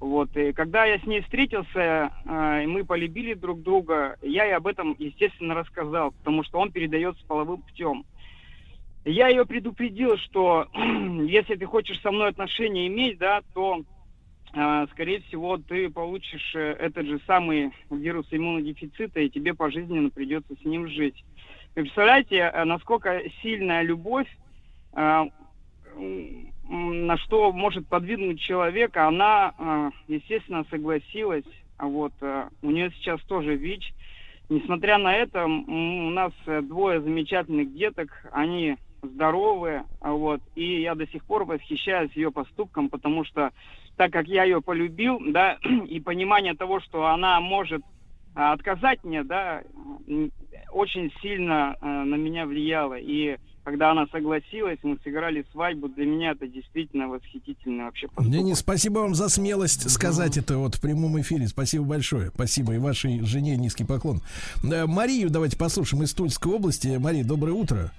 [0.00, 4.54] Вот, и когда я с ней встретился, э, и мы полюбили друг друга, я ей
[4.54, 8.04] об этом, естественно, рассказал, потому что он передается половым путем.
[9.04, 13.82] Я ее предупредил, что если ты хочешь со мной отношения иметь, да, то,
[14.54, 20.54] э, скорее всего, ты получишь э, этот же самый вирус иммунодефицита, и тебе пожизненно придется
[20.54, 21.24] с ним жить.
[21.74, 24.28] Вы представляете, э, насколько сильная любовь
[24.94, 25.24] э,
[26.68, 31.44] на что может подвигнуть человека, она, э, естественно, согласилась.
[31.78, 33.94] А вот э, у нее сейчас тоже ВИЧ.
[34.50, 40.94] Несмотря на это, у нас э, двое замечательных деток, они здоровые, а вот, и я
[40.94, 43.52] до сих пор восхищаюсь ее поступком, потому что
[43.96, 47.82] так как я ее полюбил, да, и понимание того, что она может
[48.34, 49.62] а, отказать мне, да,
[50.72, 52.94] очень сильно э, на меня влияло.
[52.98, 58.32] И когда она согласилась, мы сыграли свадьбу, для меня это действительно восхитительно вообще поступок.
[58.32, 61.46] Денис, спасибо вам за смелость сказать это вот в прямом эфире.
[61.48, 62.30] Спасибо большое.
[62.34, 62.74] Спасибо.
[62.74, 64.20] И вашей жене низкий поклон.
[64.62, 66.96] Марию давайте послушаем из Тульской области.
[66.98, 67.90] Мария, доброе утро.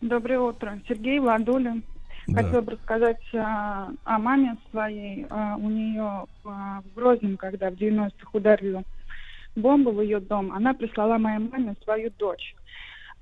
[0.00, 0.80] Доброе утро.
[0.88, 1.80] Сергей Владуля.
[2.26, 2.42] Да.
[2.42, 5.26] Хотела бы рассказать а, о маме своей.
[5.30, 8.82] А, у нее а, в Грозном, когда в 90-х ударили
[9.56, 12.54] бомбу в ее дом, она прислала моей маме свою дочь.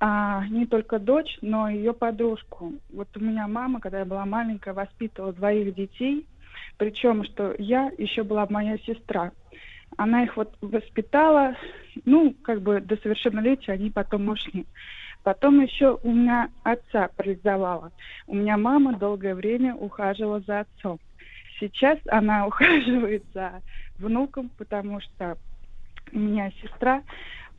[0.04, 2.72] А, не только дочь, но и ее подружку.
[2.92, 6.26] Вот у меня мама, когда я была маленькая, воспитывала двоих детей.
[6.76, 9.30] Причем, что я еще была моя сестра.
[9.96, 11.54] Она их вот воспитала,
[12.04, 14.66] ну, как бы до совершеннолетия они потом ушли.
[15.22, 17.92] Потом еще у меня отца парализовала.
[18.26, 20.98] У меня мама долгое время ухаживала за отцом.
[21.60, 23.62] Сейчас она ухаживает за
[24.00, 25.38] внуком, потому что
[26.12, 27.04] у меня сестра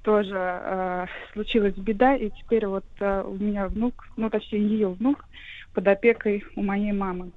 [0.04, 5.26] тоже э, случилась беда, и теперь вот э, у меня внук, ну точнее ее внук
[5.74, 7.32] под опекой у моей мамы.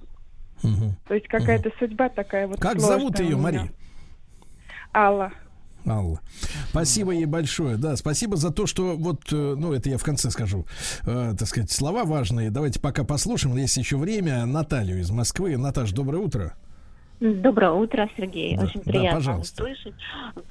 [1.06, 2.60] То есть какая-то судьба такая вот.
[2.60, 3.36] Как зовут ее.
[3.36, 3.68] Мария?
[4.94, 5.32] Алла.
[5.86, 6.20] Алла.
[6.70, 7.76] Спасибо ей большое.
[7.76, 10.66] Да, спасибо за то, что вот, э, ну, это я в конце скажу,
[11.04, 12.50] э, так сказать, слова важные.
[12.50, 13.56] Давайте пока послушаем.
[13.56, 14.44] Есть еще время.
[14.46, 15.56] Наталью из Москвы.
[15.56, 16.54] Наташ, доброе утро.
[17.18, 18.56] Доброе утро, Сергей.
[18.56, 19.62] Да, Очень да, приятно пожалуйста.
[19.62, 19.94] услышать.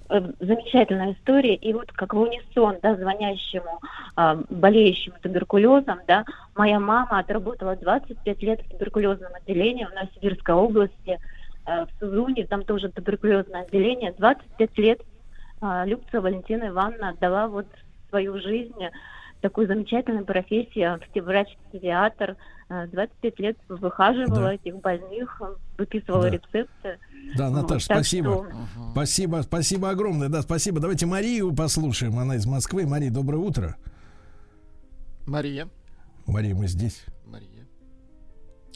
[0.09, 1.55] Э, Замечательная история.
[1.55, 3.81] И вот как в унисон, да, звонящему,
[4.15, 6.25] а, болеющему туберкулезом, да,
[6.55, 11.19] моя мама отработала 25 лет в туберкулезном отделении в Новосибирской области,
[11.67, 14.15] э, в Сузуне, там тоже туберкулезное отделение.
[14.17, 15.01] 25 лет
[15.61, 17.67] а, Любцева Валентина Ивановна отдала вот
[18.09, 18.73] свою жизнь
[19.41, 22.35] такой замечательной профессии, врач-педиатр, Э,
[22.69, 25.41] 25 лет выхаживала этих больных,
[25.77, 26.29] выписывала Да.
[26.31, 26.99] рецепты.
[27.37, 28.47] Да, Вот, Наташ, так спасибо.
[28.49, 30.29] что- Спасибо, спасибо огромное.
[30.29, 30.79] Да, спасибо.
[30.79, 32.17] Давайте Марию послушаем.
[32.17, 32.87] Она из Москвы.
[32.87, 33.75] Мария, доброе утро.
[35.27, 35.67] Мария.
[36.27, 37.03] Мария, мы здесь.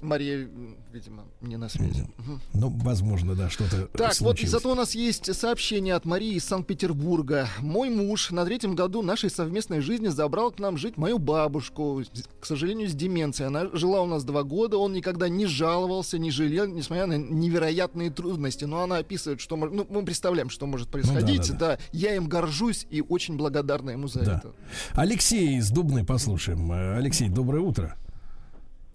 [0.04, 0.48] Мария.
[0.92, 2.08] Видимо, не на связи.
[2.54, 4.52] Ну, возможно, да, что-то Так, случилось.
[4.52, 7.48] вот зато у нас есть сообщение от Марии из Санкт-Петербурга.
[7.60, 12.04] Мой муж на третьем году нашей совместной жизни забрал к нам жить мою бабушку,
[12.40, 13.48] к сожалению, с деменцией.
[13.48, 18.10] Она жила у нас два года, он никогда не жаловался, не жалел, несмотря на невероятные
[18.10, 18.66] трудности.
[18.66, 19.56] Но она описывает, что...
[19.56, 21.50] Ну, мы представляем, что может происходить.
[21.50, 24.38] Ну да, да, я им горжусь и очень благодарна ему за Да.
[24.38, 24.54] это.
[24.94, 26.72] Алексей из Дубны послушаем.
[26.98, 27.96] Алексей, доброе утро.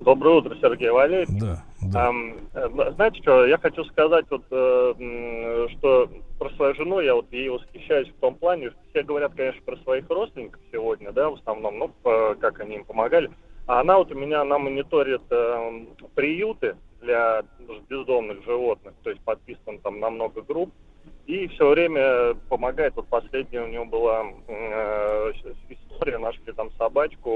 [0.00, 1.28] Доброе утро, Сергей Валерьевич.
[1.40, 1.64] Да,
[1.94, 6.08] Ам, э, знаете что, я хочу сказать, вот, э, что
[6.38, 9.76] про свою жену, я вот ей восхищаюсь в том плане, что все говорят, конечно, про
[9.78, 13.30] своих родственников сегодня, да, в основном, ну, по- как они им помогали.
[13.66, 15.84] А она вот у меня, она мониторит э,
[16.14, 17.42] приюты для
[17.88, 20.70] бездомных животных, то есть подписан там на много групп,
[21.26, 22.94] и все время помогает.
[22.96, 25.32] Вот последняя у него была э,
[25.68, 27.30] история, нашли там собачку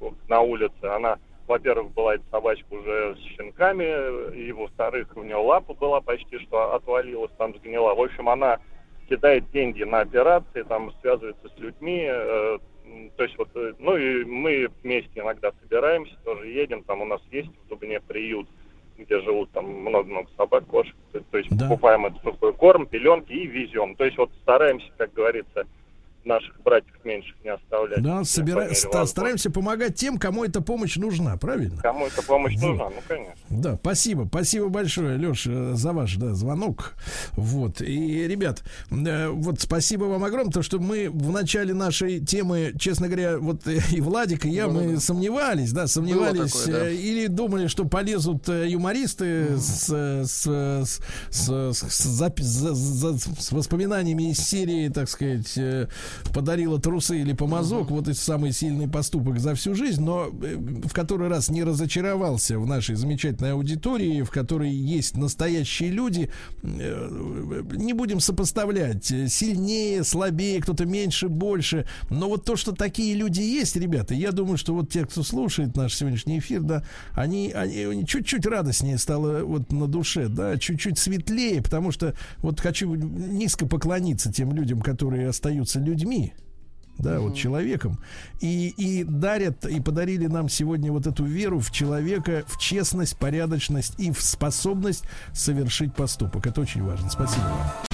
[0.00, 5.36] э, на улице, она во-первых, была эта собачка уже с щенками, и во-вторых, у нее
[5.36, 7.94] лапа была почти что отвалилась, там сгнила.
[7.94, 8.58] В общем, она
[9.08, 12.58] кидает деньги на операции, там связывается с людьми, э,
[13.16, 17.20] то есть вот, э, ну и мы вместе иногда собираемся, тоже едем, там у нас
[17.30, 18.48] есть в Дубне приют,
[18.98, 23.46] где живут там много-много собак, кошек, то, то есть покупаем этот сухой корм, пеленки и
[23.46, 23.94] везем.
[23.96, 25.66] То есть вот стараемся, как говорится,
[26.24, 28.02] наших братьев меньших не оставлять.
[28.02, 28.72] Да, собира-
[29.06, 31.80] стараемся помогать тем, кому эта помощь нужна, правильно?
[31.82, 32.68] Кому эта помощь Вот.
[32.70, 33.34] нужна, ну конечно.
[33.50, 36.94] Да, спасибо, спасибо большое, Леша, за ваш да, звонок.
[37.32, 37.80] Вот.
[37.82, 43.08] И, ребят, э, вот спасибо вам огромное, то, что мы в начале нашей темы, честно
[43.08, 46.88] говоря, вот э, и Владик, и я, мы сомневались, да, сомневались, такое, да.
[46.88, 51.00] э, или думали, что полезут э, юмористы с, э, с, э, с,
[51.30, 55.88] с- с запи- за- за- с воспоминаниями из серии, так сказать, э,
[56.32, 60.92] подарила трусы или помазок, вот и самый сильный поступок за всю жизнь, но э, в
[60.92, 66.30] который раз не разочаровался в нашей замечательной аудитории, в которой есть настоящие люди.
[66.62, 71.86] Э, Не будем сопоставлять э, сильнее, слабее, кто-то меньше, больше.
[72.10, 75.76] Но вот то, что такие люди есть, ребята, я думаю, что вот те, кто слушает
[75.76, 80.98] наш сегодняшний эфир, да, они, они, они чуть-чуть радостнее стало вот на душе, да, чуть-чуть
[80.98, 86.01] светлее, потому что вот хочу низко поклониться тем людям, которые остаются людьми,
[86.98, 87.98] да, вот человеком,
[88.40, 93.94] и, и дарят, и подарили нам сегодня вот эту веру в человека, в честность, порядочность
[93.98, 96.46] и в способность совершить поступок.
[96.46, 97.10] Это очень важно.
[97.10, 97.91] Спасибо вам.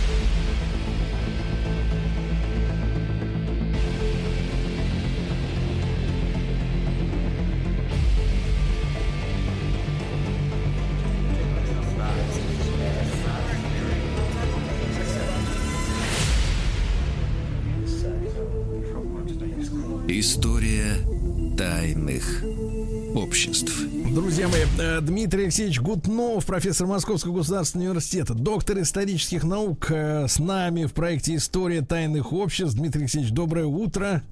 [24.78, 31.34] Дмитрий Алексеевич Гутнов, профессор Московского государственного университета, доктор исторических наук, э, с нами в проекте
[31.34, 32.76] «История тайных обществ».
[32.76, 34.22] Дмитрий Алексеевич, доброе утро.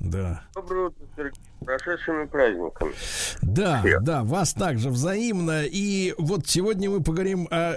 [0.00, 0.42] Да.
[0.56, 1.40] Доброе утро, Сергей.
[1.66, 2.92] Прошедшими праздниками.
[3.42, 5.64] Да, да, вас также взаимно.
[5.64, 7.74] И вот сегодня мы поговорим о,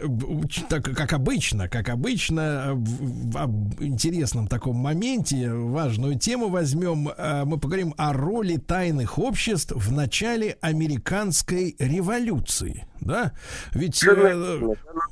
[0.69, 7.09] так как обычно, как обычно, в- об интересном таком моменте, важную тему возьмем.
[7.17, 12.85] А, Мы поговорим о роли тайных обществ в начале американской революции.
[13.01, 13.31] Да?
[13.71, 14.59] Ведь, э,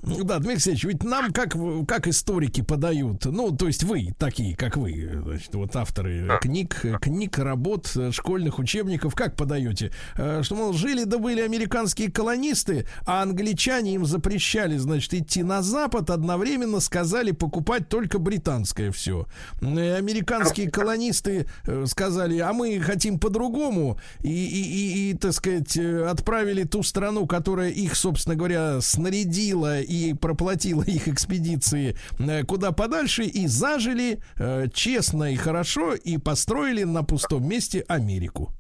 [0.04, 1.56] да, Дмитрий Алексеевич, ведь нам как,
[1.88, 7.38] как историки подают, ну, то есть вы, такие, как вы, значит, вот авторы книг, книг,
[7.40, 8.67] работ, э, школьных учебников,
[9.16, 9.92] как подаете?
[10.16, 15.62] Э, Что, мол, жили да были американские колонисты, а англичане им запрещали, значит, идти на
[15.62, 19.28] Запад, одновременно сказали покупать только британское все.
[19.62, 26.06] Американские колонисты э, сказали, а мы хотим по-другому, и, и, и, и, так сказать, э,
[26.06, 31.96] отправили ту страну, которая их, собственно говоря, снарядила и проплатила их экспедиции
[32.48, 34.20] куда подальше, и зажили
[34.74, 38.57] честно и хорошо, и построили на пустом месте Америку.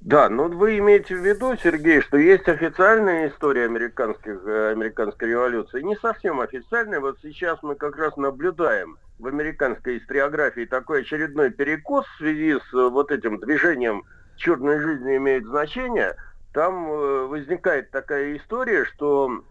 [0.00, 5.82] Да, ну вы имеете в виду, Сергей, что есть официальная история американских, э, американской революции,
[5.82, 7.00] не совсем официальная.
[7.00, 12.74] Вот сейчас мы как раз наблюдаем в американской историографии такой очередной перекос в связи с
[12.74, 14.04] э, вот этим движением
[14.36, 16.16] «Черная жизнь не имеет значения».
[16.54, 19.44] Там э, возникает такая история, что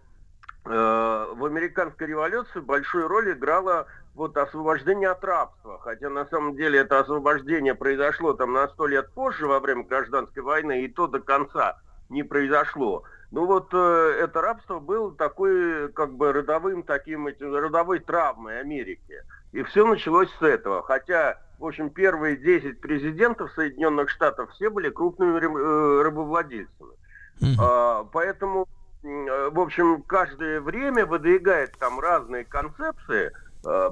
[0.65, 3.88] в американской революции большую роль играло
[4.19, 5.79] вот освобождение от рабства.
[5.79, 10.43] Хотя на самом деле это освобождение произошло там на сто лет позже, во время гражданской
[10.43, 11.79] войны, и то до конца
[12.09, 13.03] не произошло.
[13.31, 19.23] Ну вот э, это рабство было такой, как бы родовым таким, этим, родовой травмой Америки.
[19.53, 20.83] И все началось с этого.
[20.83, 26.91] Хотя, в общем, первые 10 президентов Соединенных Штатов все были крупными э, рабовладельцами.
[27.57, 28.67] А, поэтому,
[29.01, 33.31] э, в общем, каждое время выдвигает там разные концепции.
[33.65, 33.91] А,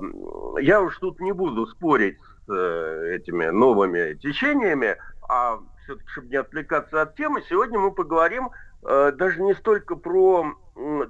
[0.59, 6.37] я уж тут не буду спорить с э, этими новыми течениями, а все-таки, чтобы не
[6.37, 8.51] отвлекаться от темы, сегодня мы поговорим
[8.83, 10.53] э, даже не столько про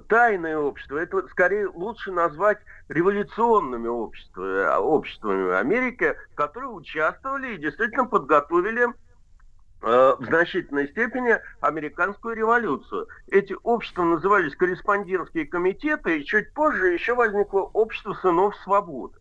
[0.08, 2.58] тайное общество, это скорее лучше назвать
[2.88, 8.86] революционными обществами, обществами Америки, которые участвовали и действительно подготовили
[9.80, 13.06] в значительной степени американскую революцию.
[13.28, 19.18] Эти общества назывались корреспондентские комитеты, и чуть позже еще возникло общество сынов свободы.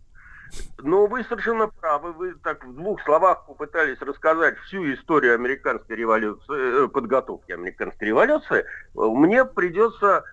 [0.79, 6.85] Но вы совершенно правы, вы так в двух словах попытались рассказать всю историю американской революции,
[6.85, 8.65] э, подготовки американской революции.
[8.93, 10.23] Мне придется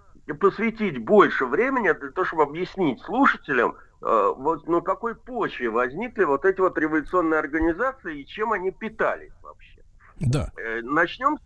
[0.40, 6.44] посвятить больше времени для того, чтобы объяснить слушателям, э, вот на какой почве возникли вот
[6.44, 9.73] эти вот революционные организации и чем они питались вообще.
[10.20, 10.50] Да.
[10.56, 11.38] Э, начнем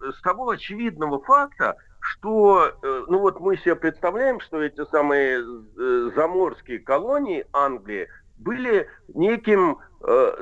[0.00, 6.10] с того очевидного факта, что, э, ну вот мы себе представляем, что эти самые э,
[6.14, 9.78] заморские колонии Англии были неким,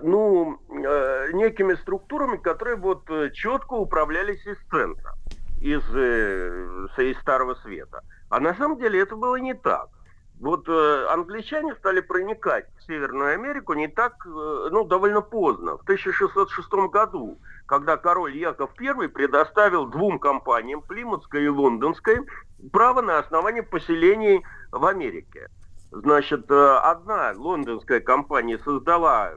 [0.02, 5.12] ну, некими структурами, которые вот четко управлялись из центра,
[5.60, 5.84] из,
[6.98, 8.02] из Старого Света.
[8.30, 9.90] А на самом деле это было не так.
[10.42, 15.82] Вот э, англичане стали проникать в Северную Америку не так, э, ну, довольно поздно, в
[15.82, 17.38] 1606 году
[17.72, 22.18] когда король Яков I предоставил двум компаниям, Плимутской и Лондонской,
[22.70, 25.48] право на основание поселений в Америке.
[25.90, 29.32] Значит, э, одна лондонская компания создала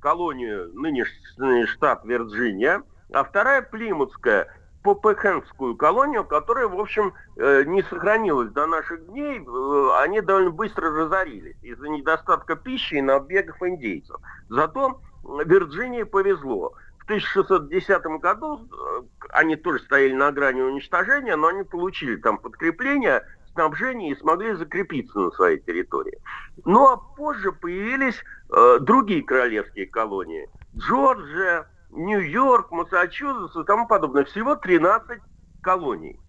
[0.00, 4.48] колонию, нынешний штат Вирджиния, а вторая Плимутская
[4.82, 9.40] Попехенскую колонию, которая, в общем, э, не сохранилась до наших дней.
[9.40, 14.16] Э, они довольно быстро разорились из-за недостатка пищи и набегов индейцев.
[14.48, 16.74] Зато Вирджинии повезло.
[17.08, 24.12] 1610 году э, они тоже стояли на грани уничтожения, но они получили там подкрепление, снабжение
[24.12, 26.18] и смогли закрепиться на своей территории.
[26.66, 28.22] Ну а позже появились
[28.54, 30.50] э, другие королевские колонии.
[30.76, 34.24] Джорджия, Нью-Йорк, Массачусетс и тому подобное.
[34.24, 35.20] Всего 13
[35.62, 36.20] колоний.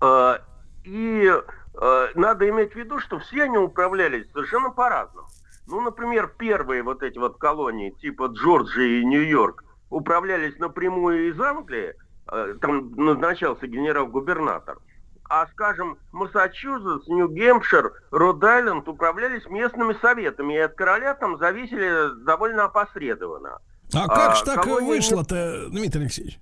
[0.00, 0.38] Э,
[0.84, 5.28] и э, надо иметь в виду, что все они управлялись совершенно по-разному.
[5.66, 11.94] Ну, например, первые вот эти вот колонии типа Джорджии и Нью-Йорк управлялись напрямую из Англии,
[12.30, 14.78] э, там назначался генерал-губернатор,
[15.28, 23.58] а, скажем, Массачусетс, Нью-Гемпшир, Род-Айленд управлялись местными советами, и от короля там зависели довольно опосредованно.
[23.94, 26.40] А как а, же так вышло-то, Дмитрий Алексеевич?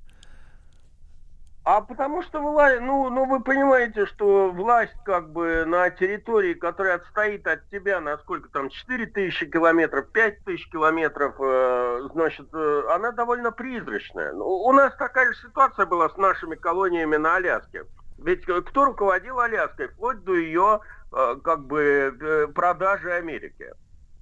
[1.64, 6.96] А потому что власть, ну, ну вы понимаете, что власть как бы на территории, которая
[6.96, 12.82] отстоит от тебя на сколько там, 4 тысячи километров, 5 тысяч километров, э, значит, э,
[12.90, 14.34] она довольно призрачная.
[14.34, 17.84] Ну, у нас такая же ситуация была с нашими колониями на Аляске.
[18.18, 20.80] Ведь э, кто руководил Аляской, вплоть до ее
[21.12, 23.72] э, как бы э, продажи Америке?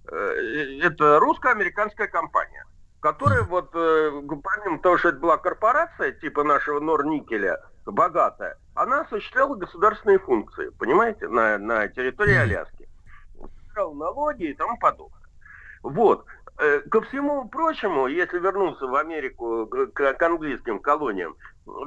[0.09, 2.65] Э, это русско-американская компания
[3.03, 4.11] которая вот, э,
[4.45, 11.27] помимо того, что это была корпорация типа нашего Норникеля, богатая, она осуществляла государственные функции, понимаете,
[11.29, 12.89] на, на территории Аляски.
[13.66, 15.20] Собирала налоги и тому подобное.
[15.83, 16.24] Вот.
[16.59, 21.35] Э, ко всему прочему, если вернуться в Америку к, к английским колониям,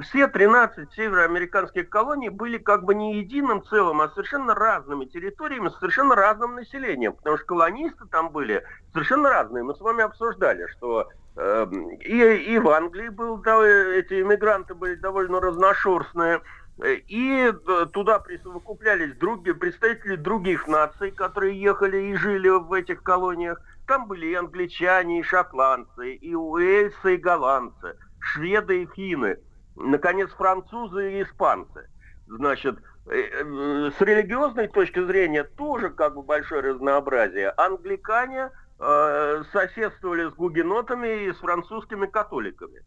[0.01, 5.77] все 13 североамериканских колоний были как бы не единым целым, а совершенно разными территориями, с
[5.79, 9.63] совершенно разным населением, потому что колонисты там были совершенно разные.
[9.63, 11.67] Мы с вами обсуждали, что э,
[12.01, 12.21] и,
[12.53, 16.41] и в Англии был, да, эти иммигранты были довольно разношерстные,
[16.83, 17.53] и
[17.93, 23.61] туда присовокуплялись другие, представители других наций, которые ехали и жили в этих колониях.
[23.87, 29.37] Там были и англичане, и шотландцы, и уэльсы, и голландцы, шведы и финны,
[29.75, 31.89] наконец, французы и испанцы.
[32.27, 32.77] Значит,
[33.07, 37.53] э, э, с религиозной точки зрения тоже как бы большое разнообразие.
[37.55, 42.81] Англикане э, соседствовали с гугенотами и с французскими католиками.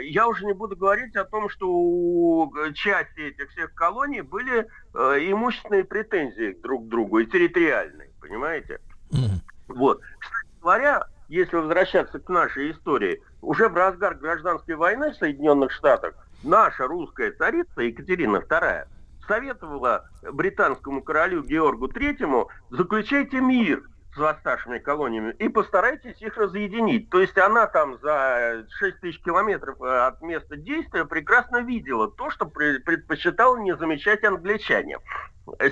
[0.00, 4.98] Я уже не буду говорить о том, что у части этих всех колоний были э,
[5.30, 8.80] имущественные претензии друг к другу и территориальные, понимаете?
[9.10, 9.74] Mm-hmm.
[9.74, 10.02] Вот.
[10.18, 16.14] Кстати говоря, если возвращаться к нашей истории, уже в разгар гражданской войны в Соединенных Штатах
[16.42, 18.86] наша русская царица Екатерина II
[19.26, 23.82] советовала британскому королю Георгу Третьему заключайте мир
[24.14, 27.10] с восставшими колониями и постарайтесь их разъединить.
[27.10, 32.46] То есть она там за 6 тысяч километров от места действия прекрасно видела то, что
[32.46, 34.98] предпочитал не замечать англичане.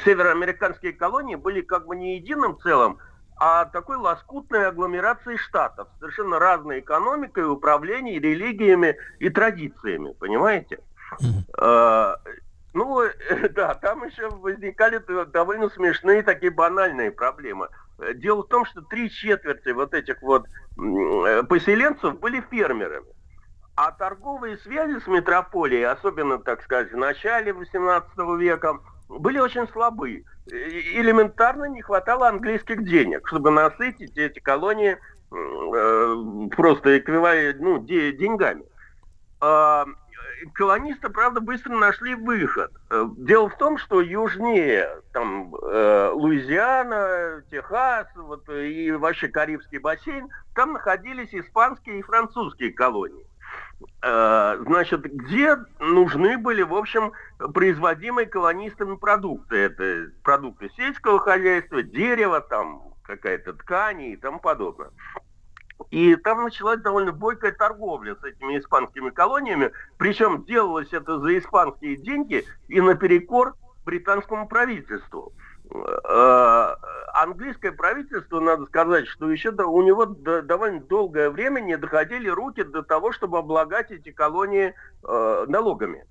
[0.04, 2.98] Североамериканские колонии были как бы не единым целым,
[3.38, 10.80] а такой лоскутной агломерации штатов, совершенно разной экономикой, управлением, религиями и традициями, понимаете?
[11.60, 12.14] Э,
[12.72, 13.02] Ну,
[13.54, 15.00] да, там еще возникали
[15.32, 17.68] довольно смешные такие банальные проблемы.
[18.16, 23.06] Дело в том, что три четверти вот этих вот э, поселенцев были фермерами.
[23.76, 30.24] А торговые связи с метрополией, особенно, так сказать, в начале 18 века, были очень слабы.
[30.46, 34.96] Элементарно не хватало английских денег, чтобы насытить эти колонии
[35.32, 38.64] э, просто эквивалент, ну, де- деньгами.
[39.40, 39.84] А,
[40.54, 42.70] колонисты, правда, быстро нашли выход.
[42.90, 50.28] Э, Дело в том, что южнее, там, э, Луизиана, Техас, вот, и вообще Карибский бассейн,
[50.54, 53.26] там находились испанские и французские колонии.
[54.02, 59.56] Э, Значит, где нужны были, в общем, производимые колонистами продукты.
[59.56, 64.90] Это продукты сельского хозяйства, дерево, там, какая-то ткань и тому подобное.
[65.90, 69.72] И там началась довольно бойкая торговля с этими испанскими колониями.
[69.98, 73.54] Причем делалось это за испанские деньги и наперекор
[73.84, 75.32] британскому правительству.
[75.36, 75.45] Э,
[77.14, 82.28] Английское правительство, надо сказать, что еще до- у него до- довольно долгое время не доходили
[82.28, 86.04] руки до того, чтобы облагать эти колонии э, налогами.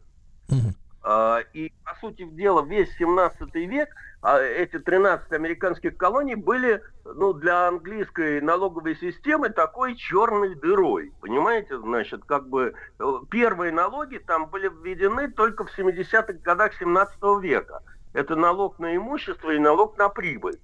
[1.03, 3.89] А, И, по сути дела, весь 17 век
[4.23, 11.13] а, эти 13 американских колоний были ну, для английской налоговой системы такой черной дырой.
[11.21, 17.19] Понимаете, значит, как бы э, первые налоги там были введены только в 70-х годах 17
[17.39, 17.81] века.
[18.15, 20.57] Это налог на имущество и налог на прибыль.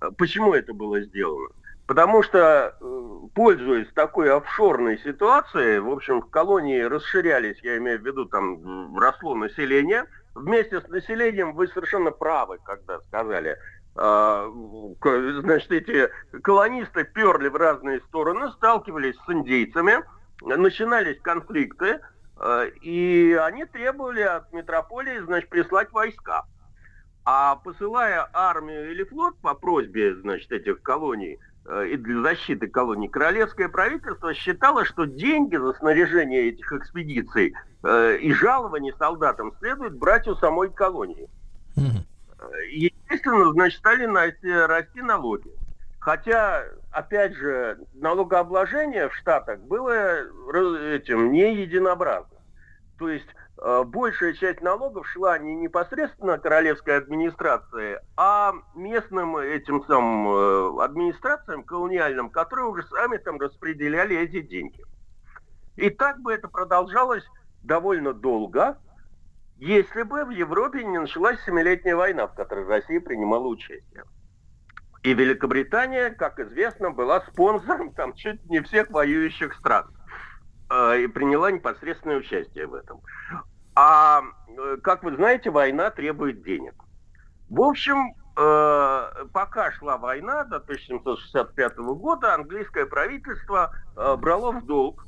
[0.00, 1.48] Э, Почему это было сделано?
[1.88, 8.06] Потому что, э, пользуясь такой офшорной ситуацией, в общем, в колонии расширялись, я имею в
[8.06, 10.04] виду, там росло население.
[10.36, 13.58] Вместе с населением вы совершенно правы, когда сказали,
[13.96, 14.48] а,
[15.40, 16.08] значит, эти
[16.42, 20.04] колонисты перли в разные стороны, сталкивались с индейцами,
[20.42, 21.98] начинались конфликты,
[22.38, 26.44] э, и они требовали от метрополии, значит, прислать войска.
[27.30, 33.06] А посылая армию или флот по просьбе, значит, этих колоний э, и для защиты колоний,
[33.06, 37.52] королевское правительство считало, что деньги за снаряжение этих экспедиций
[37.82, 41.28] э, и жалования солдатам следует брать у самой колонии.
[41.76, 41.82] Э,
[42.70, 44.06] Естественно, значит, стали
[44.66, 45.50] расти, налоги.
[45.98, 49.92] Хотя, опять же, налогообложение в Штатах было
[50.94, 52.38] этим не единообразно.
[52.98, 53.28] То есть
[53.86, 62.30] большая часть налогов шла не непосредственно королевской администрации, а местным этим самым э, администрациям колониальным,
[62.30, 64.84] которые уже сами там распределяли эти деньги.
[65.76, 67.24] И так бы это продолжалось
[67.62, 68.78] довольно долго,
[69.56, 74.04] если бы в Европе не началась Семилетняя война, в которой Россия принимала участие.
[75.02, 79.97] И Великобритания, как известно, была спонсором там чуть не всех воюющих стран э,
[80.70, 83.00] и приняла непосредственное участие в этом.
[83.80, 86.74] А, э, как вы знаете, война требует денег.
[87.48, 95.06] В общем, э, пока шла война до 1765 года, английское правительство э, брало в долг.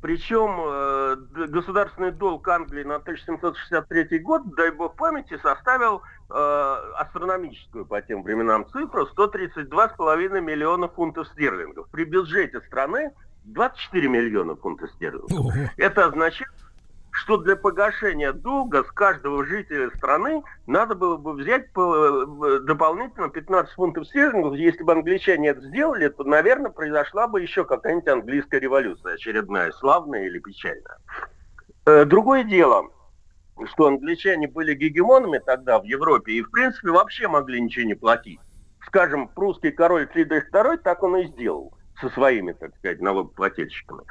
[0.00, 8.64] Причем государственный долг Англии на 1763 год, дай бог памяти, составил астрономическую по тем временам
[8.70, 11.88] цифру 132,5 миллиона фунтов стерлингов.
[11.90, 13.10] При бюджете страны
[13.44, 15.54] 24 миллиона фунтов стерлингов.
[15.76, 16.50] Это означает,
[17.10, 23.74] что для погашения долга с каждого жителя страны надо было бы взять э, дополнительно 15
[23.74, 24.54] фунтов стерлингов.
[24.54, 30.24] Если бы англичане это сделали, то, наверное, произошла бы еще какая-нибудь английская революция очередная, славная
[30.24, 30.98] или печальная.
[31.84, 32.90] Э, Другое дело,
[33.66, 38.40] что англичане были гегемонами тогда в Европе и, в принципе, вообще могли ничего не платить.
[38.86, 44.02] Скажем, прусский король Фридрих II так он и сделал со своими, так сказать, налогоплательщиками.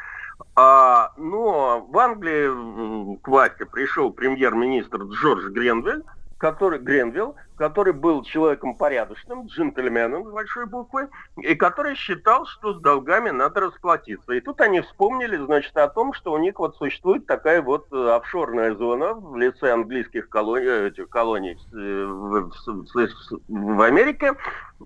[0.56, 6.04] А, но в Англии к власти пришел премьер-министр Джордж Гренвилл,
[6.38, 12.82] который, Гренвилл, который был человеком порядочным, джентльменом с большой буквы, и который считал, что с
[12.82, 14.34] долгами надо расплатиться.
[14.34, 18.10] И тут они вспомнили, значит, о том, что у них вот существует такая вот э,
[18.16, 23.40] офшорная зона в лице английских колоний, э, этих колоний э, в, в- в-
[23.76, 24.34] в Америке,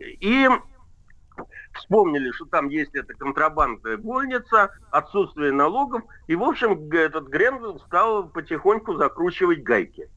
[0.02, 0.50] и
[1.76, 8.28] вспомнили, что там есть эта контрабандная вольница, отсутствие налогов, и, в общем, этот Гренвилл стал
[8.30, 10.10] потихоньку закручивать гайки.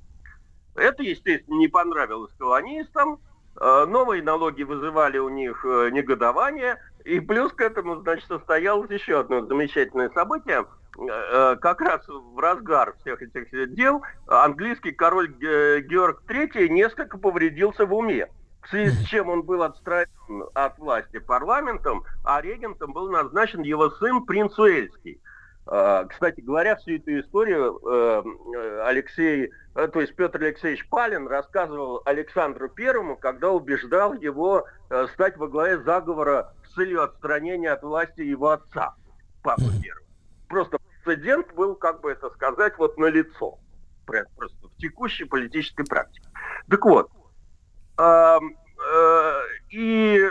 [0.75, 3.21] Это, естественно, не понравилось колонистам,
[3.61, 9.21] э, новые налоги вызывали у них э, негодование, и плюс к этому, значит, состоялось еще
[9.21, 10.67] одно замечательное событие.
[10.99, 17.87] Э, Как раз в разгар всех этих дел английский король Ге- Георг III несколько повредился
[17.87, 18.29] в уме
[18.69, 23.89] в связи с чем он был отстранен от власти парламентом, а регентом был назначен его
[23.93, 25.23] сын принц Уэльский.
[25.67, 32.03] Э, кстати говоря, всю эту историю э, Алексей, э, то есть Петр Алексеевич Палин рассказывал
[32.05, 34.67] Александру Первому, когда убеждал его
[35.15, 38.95] стать во главе заговора с целью отстранения от власти его отца,
[39.43, 40.07] Папы Первого.
[40.49, 43.59] Просто прецедент был, как бы это сказать, вот на лицо.
[44.05, 46.29] Просто в текущей политической практике.
[46.71, 47.11] Так вот,
[49.71, 50.23] и,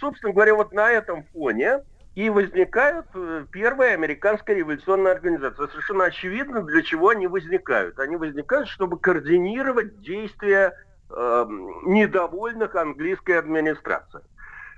[0.00, 1.82] собственно говоря, вот на этом фоне
[2.16, 5.68] и возникают э, первые американская революционная организация.
[5.68, 7.98] Совершенно очевидно, для чего они возникают.
[8.00, 10.72] Они возникают, чтобы координировать действия
[11.10, 11.46] э,
[11.84, 14.22] недовольных английской администрации.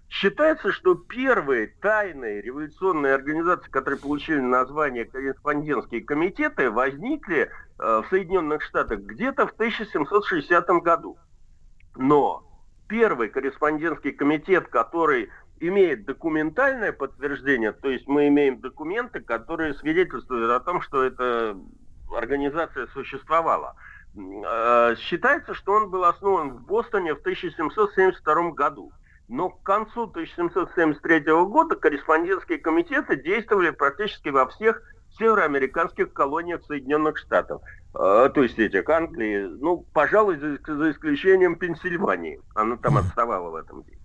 [0.08, 8.62] Считается, что первые тайные революционные организации, которые получили название корреспондентские комитеты, возникли э, в Соединенных
[8.62, 11.16] Штатах где-то в 1760 году.
[11.98, 12.44] Но
[12.86, 20.60] первый корреспондентский комитет, который имеет документальное подтверждение, то есть мы имеем документы, которые свидетельствуют о
[20.60, 21.58] том, что эта
[22.16, 23.74] организация существовала.
[24.16, 28.92] Э, считается, что он был основан в Бостоне в 1772 году.
[29.26, 34.80] Но к концу 1773 года корреспондентские комитеты действовали практически во всех
[35.18, 37.62] североамериканских колониях Соединенных Штатов.
[37.94, 42.40] Э, то есть этих Англии, ну, пожалуй, за, за исключением Пенсильвании.
[42.54, 43.98] Она там отставала в этом деле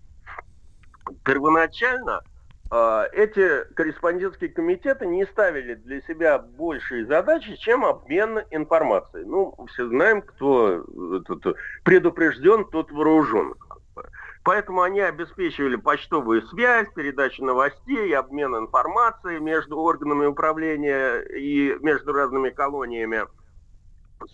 [1.24, 2.22] первоначально
[2.72, 9.26] э, эти корреспондентские комитеты не ставили для себя большие задачи, чем обмен информацией.
[9.26, 10.86] Ну, все знаем, кто
[11.84, 13.54] предупрежден, тот вооружен.
[14.44, 22.50] Поэтому они обеспечивали почтовую связь, передачу новостей, обмен информацией между органами управления и между разными
[22.50, 23.24] колониями.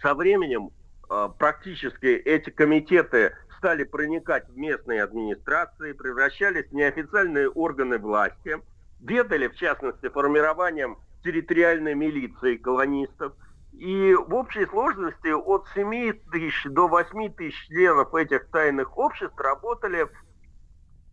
[0.01, 0.71] Со временем
[1.09, 8.57] э, практически эти комитеты стали проникать в местные администрации, превращались в неофициальные органы власти,
[8.99, 13.33] ведали, в частности, формированием территориальной милиции колонистов.
[13.73, 20.07] И в общей сложности от 7 тысяч до 8 тысяч членов этих тайных обществ работали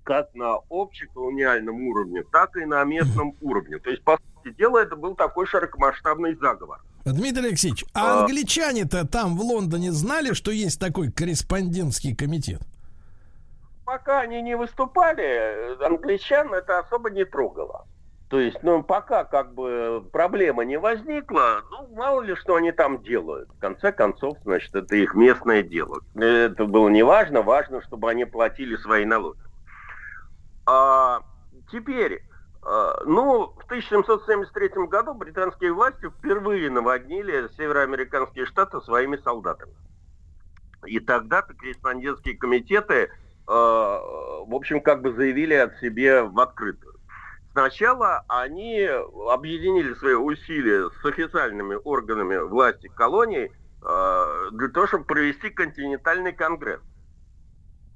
[0.07, 3.79] как на общеколониальном уровне, так и на местном уровне.
[3.79, 6.81] То есть, по сути дела, это был такой широкомасштабный заговор.
[7.05, 12.63] Дмитрий Алексеевич, а, а англичане-то там в Лондоне знали, что есть такой корреспондентский комитет?
[13.85, 17.87] Пока они не выступали, англичан это особо не трогало.
[18.29, 23.03] То есть, ну, пока как бы проблема не возникла, ну, мало ли, что они там
[23.03, 23.49] делают.
[23.51, 26.01] В конце концов, значит, это их местное дело.
[26.17, 29.39] Это было не важно, важно, чтобы они платили свои налоги.
[30.67, 31.21] А
[31.71, 32.25] теперь,
[32.63, 39.75] а, ну, в 1773 году британские власти впервые наводнили североамериканские штаты своими солдатами.
[40.85, 43.09] И тогда-то корреспондентские комитеты,
[43.47, 44.01] а,
[44.45, 46.86] в общем, как бы заявили от себя в открытую.
[47.57, 48.87] Сначала они
[49.31, 53.51] объединили свои усилия с официальными органами власти колоний
[53.81, 56.83] а, для того, чтобы провести континентальный конгресс.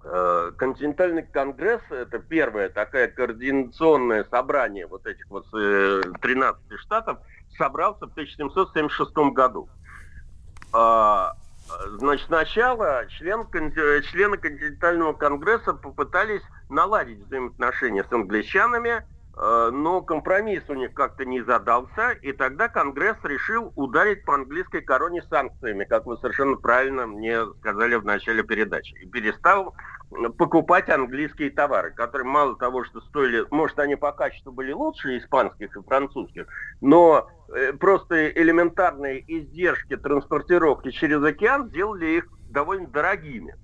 [0.03, 7.19] Э, континентальный конгресс– это первое такое координационное собрание вот этих вот 13 э, штатов,
[7.59, 9.69] собрался в 1776 году.
[10.73, 11.35] А,
[11.99, 13.45] значит, сначала член,
[14.05, 21.41] члены континентального конгресса попытались наладить взаимоотношения с англичанами, э, но компромисс у них как-то не
[21.41, 27.47] задался, и тогда Конгресс решил ударить по английской короне санкциями, как вы совершенно правильно мне
[27.61, 29.75] сказали в начале передачи, и перестал
[30.37, 35.75] покупать английские товары, которые мало того, что стоили, может, они по качеству были лучше испанских
[35.77, 36.47] и французских,
[36.81, 43.55] но э, просто элементарные издержки транспортировки через океан сделали их довольно дорогими.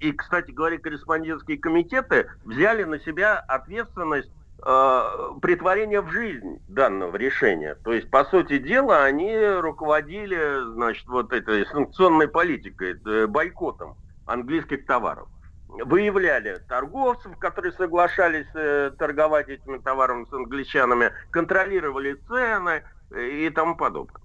[0.00, 4.30] И, кстати говоря, корреспондентские комитеты взяли на себя ответственность
[4.64, 5.02] э,
[5.42, 7.76] притворения в жизнь данного решения.
[7.84, 13.96] То есть, по сути дела, они руководили, значит, вот этой санкционной политикой, э, бойкотом
[14.26, 15.28] английских товаров.
[15.68, 23.76] Выявляли торговцев, которые соглашались э, торговать этими товарами с англичанами, контролировали цены э, и тому
[23.76, 24.22] подобное.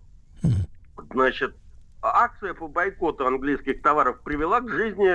[1.11, 1.55] Значит,
[2.01, 5.11] акция по бойкоту английских товаров привела к жизни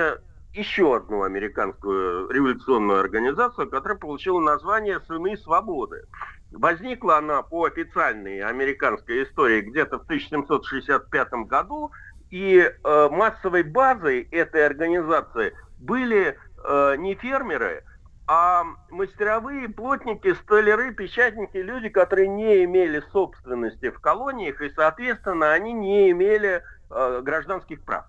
[0.55, 6.05] еще одну американскую революционную организацию, которая получила название «Сыны свободы».
[6.51, 11.91] Возникла она по официальной американской истории где-то в 1765 году
[12.31, 17.83] и э, массовой базой этой организации были э, не фермеры,
[18.27, 25.73] а мастеровые, плотники, столяры, печатники, люди, которые не имели собственности в колониях, и, соответственно, они
[25.73, 28.05] не имели э, гражданских прав.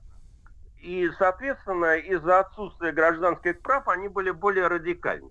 [0.80, 5.30] И, соответственно, из-за отсутствия гражданских прав они были более радикальны.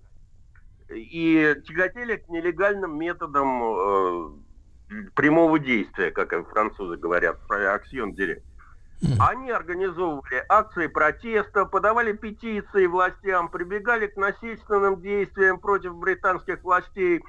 [0.89, 4.29] и тяготели к нелегальным методам э,
[5.15, 8.43] прямого действия, как французы говорят, аксион директ.
[9.19, 17.23] Они организовывали акции протеста, подавали петиции властям, прибегали к насильственным действиям против британских властей,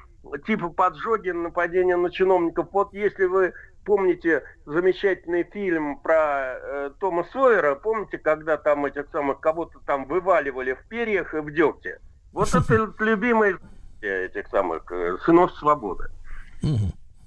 [0.47, 2.69] типа поджоги, нападения на чиновников.
[2.73, 3.53] Вот если вы
[3.87, 10.75] помните замечательный фильм про э, Тома Сойера, помните, когда там этих самых кого-то там вываливали
[10.75, 12.01] в перьях и в дегте?
[12.33, 13.57] Вот это любимый
[14.03, 16.11] этих самых э, сынов свободы.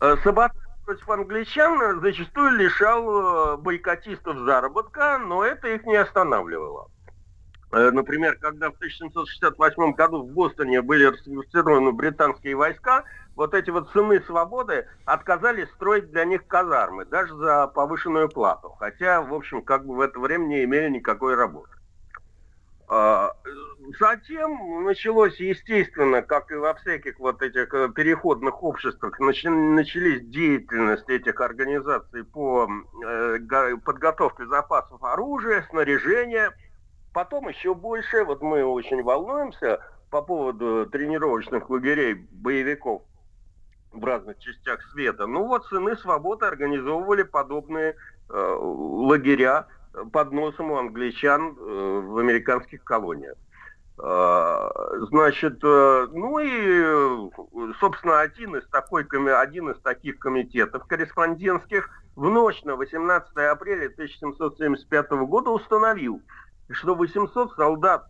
[0.01, 6.89] Э, Саботаж против англичан зачастую лишал э, бойкотистов заработка, но это их не останавливало.
[7.71, 13.03] Э, Например, когда в 1768 году в Бостоне были расквартированы британские войска,
[13.39, 18.75] вот эти вот сыны свободы отказались строить для них казармы, даже за повышенную плату.
[18.77, 21.71] Хотя, в общем, как бы в это время не имели никакой работы.
[22.89, 23.33] А,
[23.97, 31.39] Затем началось, естественно, как и во всяких вот этих э, переходных обществах, начались деятельность этих
[31.39, 36.53] организаций по э, го- подготовке запасов оружия, снаряжения.
[37.13, 39.79] Потом еще больше, вот мы очень волнуемся
[40.09, 43.03] по поводу тренировочных лагерей боевиков
[43.91, 45.25] в разных частях света.
[45.27, 47.95] Ну вот сыны свободы организовывали подобные
[48.29, 49.67] э, лагеря
[50.11, 53.35] под носом у англичан э, в американских колониях.
[53.97, 54.69] Э,
[55.09, 62.61] Значит, э, ну и, собственно, один из, такой, один из таких комитетов корреспондентских в ночь
[62.63, 66.21] на 18 апреля 1775 года установил,
[66.69, 68.07] что 800 солдат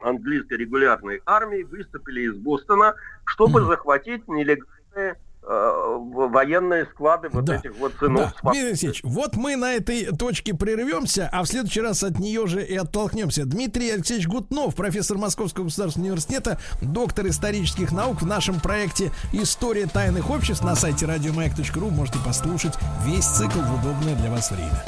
[0.00, 2.94] английской регулярной армии выступили из Бостона,
[3.24, 7.56] чтобы захватить нелегальные э, в- военные склады вот Да.
[7.56, 8.50] этих вот сынов Да.
[8.50, 12.62] Дмитрий Алексеевич, вот мы на этой точке прервемся, а в следующий раз от нее же
[12.62, 13.44] и оттолкнемся.
[13.46, 20.28] Дмитрий Алексеевич Гутнов, профессор Московского государственного университета, доктор исторических наук в нашем проекте «История тайных
[20.30, 21.88] обществ» на сайте радиомаяк.ру.
[21.90, 24.84] Можете послушать весь цикл в удобное для вас время.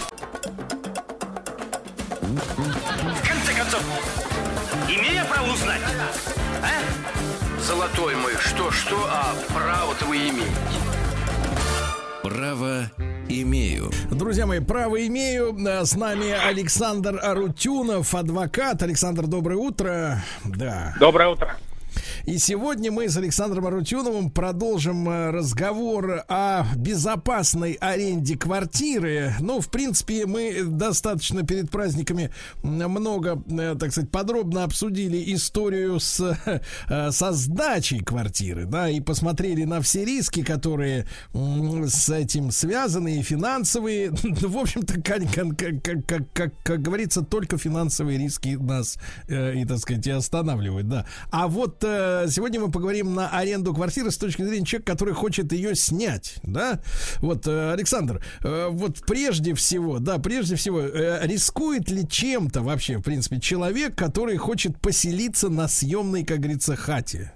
[2.20, 3.82] В конце концов,
[4.88, 5.80] имею право узнать,
[6.62, 7.31] а?
[7.72, 10.52] Золотой мой, что-что, а право-то вы имеете.
[12.22, 12.82] Право
[13.30, 13.90] имею.
[14.10, 15.56] Друзья мои, право имею.
[15.66, 18.82] Э, С нами Александр Арутюнов, адвокат.
[18.82, 20.22] Александр, доброе утро.
[20.44, 20.94] Да.
[21.00, 21.56] Доброе утро.
[22.24, 29.34] И сегодня мы с Александром Арутюновым продолжим э, разговор о безопасной аренде квартиры.
[29.40, 32.30] Ну, в принципе, мы достаточно перед праздниками
[32.62, 36.20] много, э, так сказать, подробно обсудили историю с,
[36.88, 43.22] э, со сдачей квартиры, да, и посмотрели на все риски, которые с этим связаны, и
[43.22, 44.10] финансовые.
[44.22, 48.98] В общем-то, как, как, как, как, как, говорится, только финансовые риски нас,
[49.28, 51.06] и, так сказать, и останавливают, да.
[51.30, 55.74] А вот сегодня мы поговорим на аренду квартиры с точки зрения человека, который хочет ее
[55.74, 56.80] снять, да.
[57.18, 62.98] Вот, э, Александр, э, вот прежде всего, да, прежде всего, э, рискует ли чем-то вообще,
[62.98, 67.32] в принципе, человек, который хочет поселиться на съемной, как говорится, хате?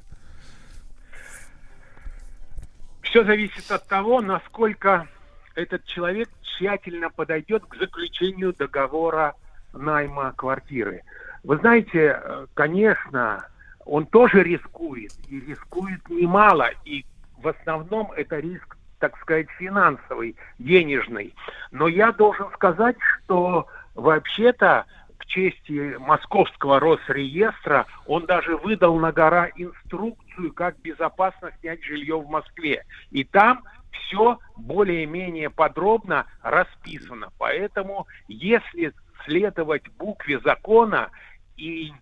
[3.02, 5.08] Все зависит от того, насколько
[5.54, 9.34] этот человек тщательно подойдет к заключению договора
[9.72, 11.02] найма квартиры.
[11.42, 13.46] Вы знаете, э, конечно,
[13.86, 17.06] он тоже рискует, и рискует немало, и
[17.38, 21.34] в основном это риск, так сказать, финансовый, денежный.
[21.70, 24.86] Но я должен сказать, что вообще-то
[25.18, 32.28] к чести московского Росреестра он даже выдал на гора инструкцию, как безопасно снять жилье в
[32.28, 32.84] Москве.
[33.10, 37.30] И там все более-менее подробно расписано.
[37.38, 38.92] Поэтому, если
[39.24, 41.10] следовать букве закона
[41.56, 41.92] и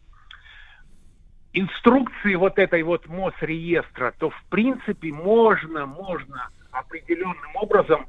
[1.55, 8.07] инструкции вот этой вот Мосреестра, то в принципе можно, можно определенным образом,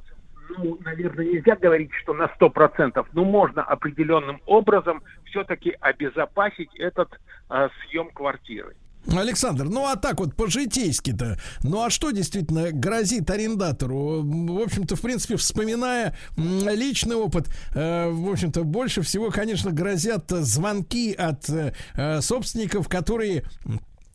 [0.50, 7.10] ну, наверное, нельзя говорить, что на 100%, но можно определенным образом все-таки обезопасить этот
[7.50, 8.76] э, съем квартиры.
[9.08, 14.22] Александр, ну а так вот по-житейски-то, ну а что действительно грозит арендатору?
[14.24, 21.14] В общем-то, в принципе, вспоминая личный опыт, э, в общем-то, больше всего, конечно, грозят звонки
[21.14, 23.44] от э, собственников, которые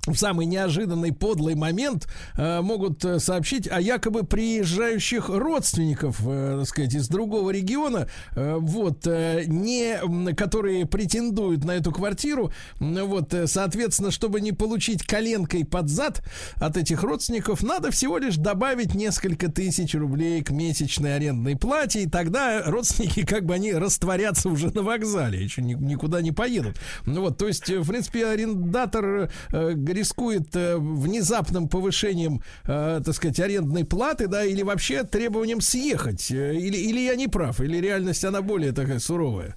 [0.06, 6.68] в самый неожиданный подлый момент э, могут э, сообщить о якобы приезжающих родственников, э, так
[6.68, 9.98] сказать, из другого региона, э, вот, э, не,
[10.34, 16.22] которые претендуют на эту квартиру, вот, э, соответственно, чтобы не получить коленкой под зад
[16.56, 22.08] от этих родственников, надо всего лишь добавить несколько тысяч рублей к месячной арендной плате, и
[22.08, 26.78] тогда родственники, как бы, они растворятся уже на вокзале, еще ни- никуда не поедут.
[27.04, 33.14] Ну вот, то есть, э, в принципе, арендатор э, рискует э, внезапным повышением, э, так
[33.14, 36.30] сказать, арендной платы, да, или вообще требованием съехать?
[36.30, 39.56] Э, или, или я не прав, или реальность она более такая суровая?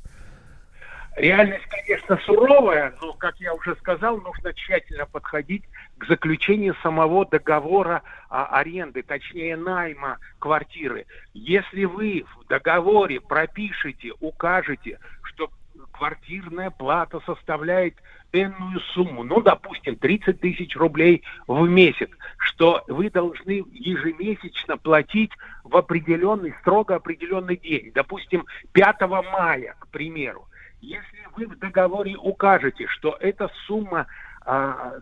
[1.16, 5.64] Реальность, конечно, суровая, но, как я уже сказал, нужно тщательно подходить
[6.00, 11.06] к заключению самого договора а, аренды, точнее найма квартиры.
[11.36, 15.52] Если вы в договоре пропишете, укажете, что
[15.92, 17.96] квартирная плата составляет
[18.34, 25.32] энную сумму, ну, допустим, 30 тысяч рублей в месяц, что вы должны ежемесячно платить
[25.64, 29.02] в определенный, строго определенный день, допустим, 5
[29.32, 30.48] мая, к примеру.
[30.82, 34.08] Если вы в договоре укажете, что эта сумма
[34.46, 34.96] а,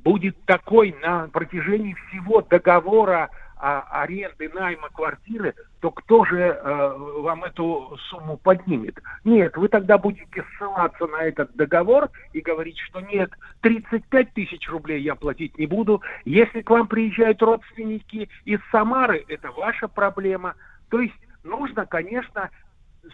[0.00, 3.30] будет такой на протяжении всего договора
[3.66, 9.00] а, аренды, найма квартиры, то кто же э, вам эту сумму поднимет?
[9.24, 13.30] Нет, вы тогда будете ссылаться на этот договор и говорить, что нет,
[13.62, 16.02] 35 тысяч рублей я платить не буду.
[16.26, 20.56] Если к вам приезжают родственники из Самары, это ваша проблема.
[20.90, 22.50] То есть нужно, конечно,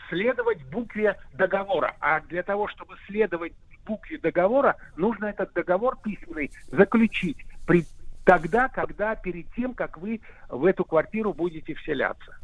[0.09, 1.95] следовать букве договора.
[2.01, 3.53] А для того, чтобы следовать
[3.87, 7.85] букве договора, нужно этот договор письменный заключить при
[8.31, 12.39] тогда, когда перед тем, как вы в эту квартиру будете вселяться.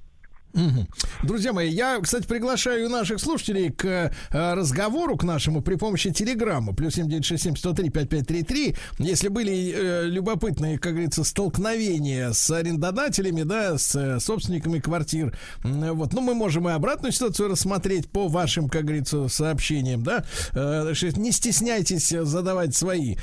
[1.22, 6.74] Друзья мои, я, кстати, приглашаю наших слушателей к э, разговору к нашему при помощи телеграмма.
[6.74, 8.74] Плюс семь девять шесть семь сто три пять пять три три.
[8.98, 16.12] Если были э, любопытные, как говорится, столкновения с арендодателями, да, с э, собственниками квартир, вот,
[16.14, 20.24] ну, мы можем и обратную ситуацию рассмотреть по вашим, как говорится, сообщениям, да.
[20.54, 23.16] Не стесняйтесь задавать свои,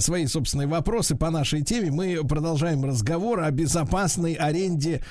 [0.00, 1.90] свои собственные вопросы по нашей теме.
[1.90, 5.04] Мы продолжаем разговор о безопасной аренде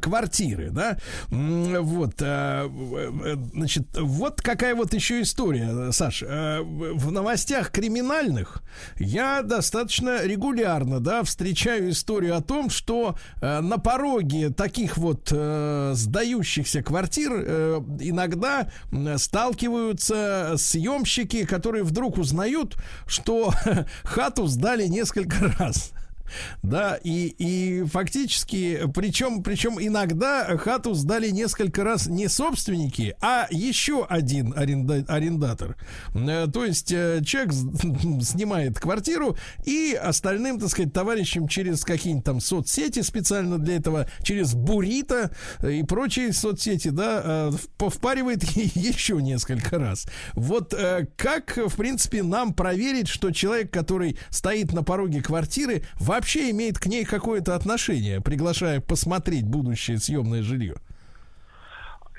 [0.00, 0.98] квартиры, да.
[1.30, 6.22] Вот, э, э, значит, вот какая вот еще история, Саш.
[6.26, 8.62] Э, в новостях криминальных
[8.96, 17.32] я достаточно регулярно, да, встречаю историю о том, что на пороге таких вот сдающихся квартир
[18.00, 18.70] иногда
[19.16, 22.76] сталкиваются съемщики, которые вдруг узнают,
[23.06, 23.52] что
[24.04, 25.92] хату сдали несколько раз.
[26.62, 34.04] Да, и, и фактически, причем, причем иногда хату сдали несколько раз не собственники, а еще
[34.04, 35.76] один аренда, арендатор.
[36.14, 37.52] Э, то есть э, человек
[38.22, 44.54] снимает квартиру и остальным, так сказать, товарищам через какие-нибудь там соцсети специально для этого, через
[44.54, 45.30] Бурита
[45.62, 47.50] и прочие соцсети, да,
[47.80, 48.42] э, впаривает
[48.74, 50.06] еще несколько раз.
[50.34, 50.74] Вот
[51.16, 56.80] как, в принципе, нам проверить, что человек, который стоит на пороге квартиры, вообще вообще имеет
[56.80, 60.74] к ней какое-то отношение, приглашая посмотреть будущее съемное жилье?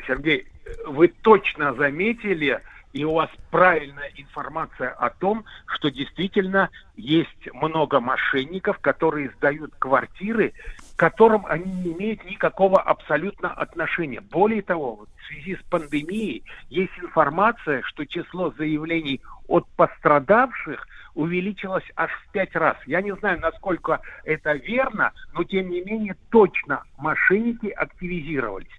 [0.07, 0.47] Сергей,
[0.88, 2.61] вы точно заметили,
[2.93, 10.53] и у вас правильная информация о том, что действительно есть много мошенников, которые сдают квартиры,
[10.95, 14.21] к которым они не имеют никакого абсолютно отношения.
[14.21, 19.19] Более того, в связи с пандемией есть информация, что число заявлений
[19.49, 20.88] от пострадавших–
[21.19, 22.77] увеличилась аж в пять раз.
[22.85, 28.71] Я не знаю, насколько это верно, но тем не менее точно мошенники активизировались.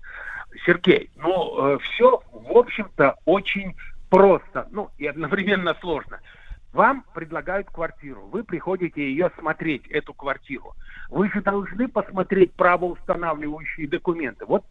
[0.65, 3.77] Сергей, ну, э, все, в общем-то, очень
[4.09, 6.21] просто, ну, и одновременно сложно.
[6.73, 10.75] Вам предлагают квартиру, вы приходите ее смотреть, эту квартиру.
[11.11, 14.47] Вы же должны посмотреть правоустанавливающие документы.
[14.47, 14.65] Вот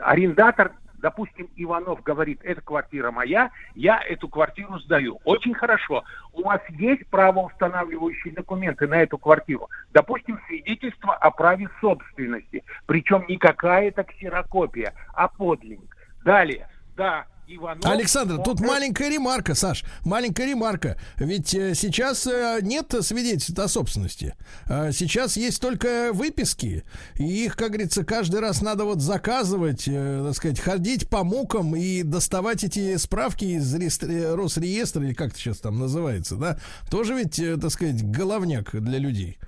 [0.00, 0.72] арендатор
[1.06, 5.20] допустим, Иванов говорит, эта квартира моя, я эту квартиру сдаю.
[5.22, 6.02] Очень хорошо.
[6.32, 9.70] У вас есть правоустанавливающие документы на эту квартиру.
[9.92, 12.64] Допустим, свидетельство о праве собственности.
[12.86, 15.96] Причем не какая-то ксерокопия, а подлинник.
[16.24, 17.84] Далее, да, Иванов.
[17.84, 20.98] Александр, тут маленькая ремарка, Саш, маленькая ремарка.
[21.16, 24.34] Ведь э, сейчас э, нет свидетельств о собственности.
[24.68, 26.84] Э, сейчас есть только выписки.
[27.14, 32.02] И их, как говорится, каждый раз надо вот заказывать, так сказать, ходить по мукам и
[32.02, 36.58] доставать эти справки из Росреестра, или как это сейчас там называется, да?
[36.90, 39.38] Тоже ведь, так сказать, головняк для людей.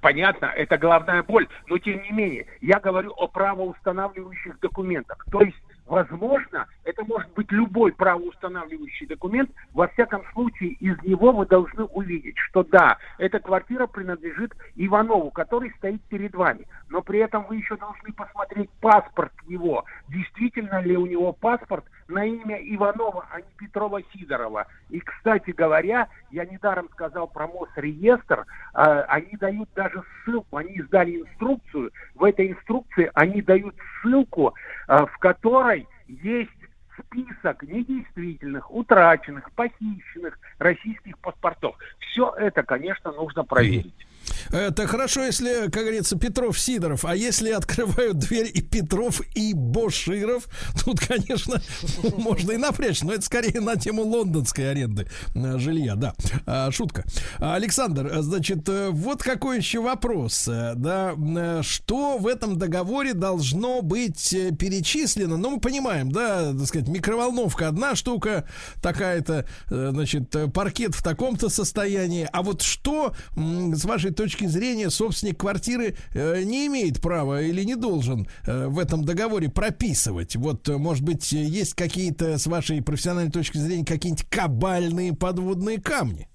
[0.00, 5.26] Понятно, это головная боль, но тем не менее, я говорю о правоустанавливающих документах.
[5.30, 5.56] То есть
[5.90, 9.50] Возможно, это может быть любой правоустанавливающий документ.
[9.74, 15.72] Во всяком случае, из него вы должны увидеть, что да, эта квартира принадлежит Иванову, который
[15.78, 16.68] стоит перед вами.
[16.90, 19.84] Но при этом вы еще должны посмотреть паспорт его.
[20.08, 24.66] Действительно ли у него паспорт на имя Иванова, а не Петрова Сидорова.
[24.90, 31.20] И, кстати говоря, я недаром сказал про Мосреестр, э, они дают даже ссылку, они издали
[31.20, 34.54] инструкцию, в этой инструкции они дают ссылку,
[34.88, 36.50] э, в которой есть
[36.98, 41.76] список недействительных, утраченных, похищенных российских паспортов.
[41.98, 44.06] Все это, конечно, нужно проверить.
[44.50, 47.04] Это хорошо, если, как говорится, Петров Сидоров.
[47.04, 50.48] А если открывают дверь и Петров, и Боширов,
[50.84, 51.60] тут, конечно,
[52.16, 53.02] можно и напрячь.
[53.02, 55.94] Но это скорее на тему лондонской аренды э, жилья.
[55.94, 56.14] Да,
[56.46, 57.04] А, шутка.
[57.38, 60.44] Александр, э, значит, э, вот какой еще вопрос.
[60.46, 61.14] Да,
[61.62, 65.36] что в этом договоре должно быть перечислено?
[65.36, 68.48] Ну, мы понимаем, да, так сказать, микроволновка одна штука,
[68.82, 72.28] такая-то, значит, паркет в таком-то состоянии.
[72.32, 77.74] А вот что, с вашей точки зрения, собственник квартиры э, не имеет права или не
[77.74, 80.36] должен э, в этом договоре прописывать?
[80.36, 86.28] Вот, э, может быть, есть какие-то, с вашей профессиональной точки зрения, какие-нибудь кабальные подводные камни?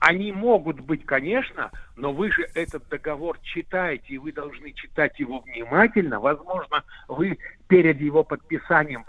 [0.00, 5.44] Они могут быть, конечно, но вы же этот договор читаете, и вы должны читать его
[5.46, 6.18] внимательно.
[6.18, 7.38] Возможно, вы
[7.68, 9.04] перед его подписанием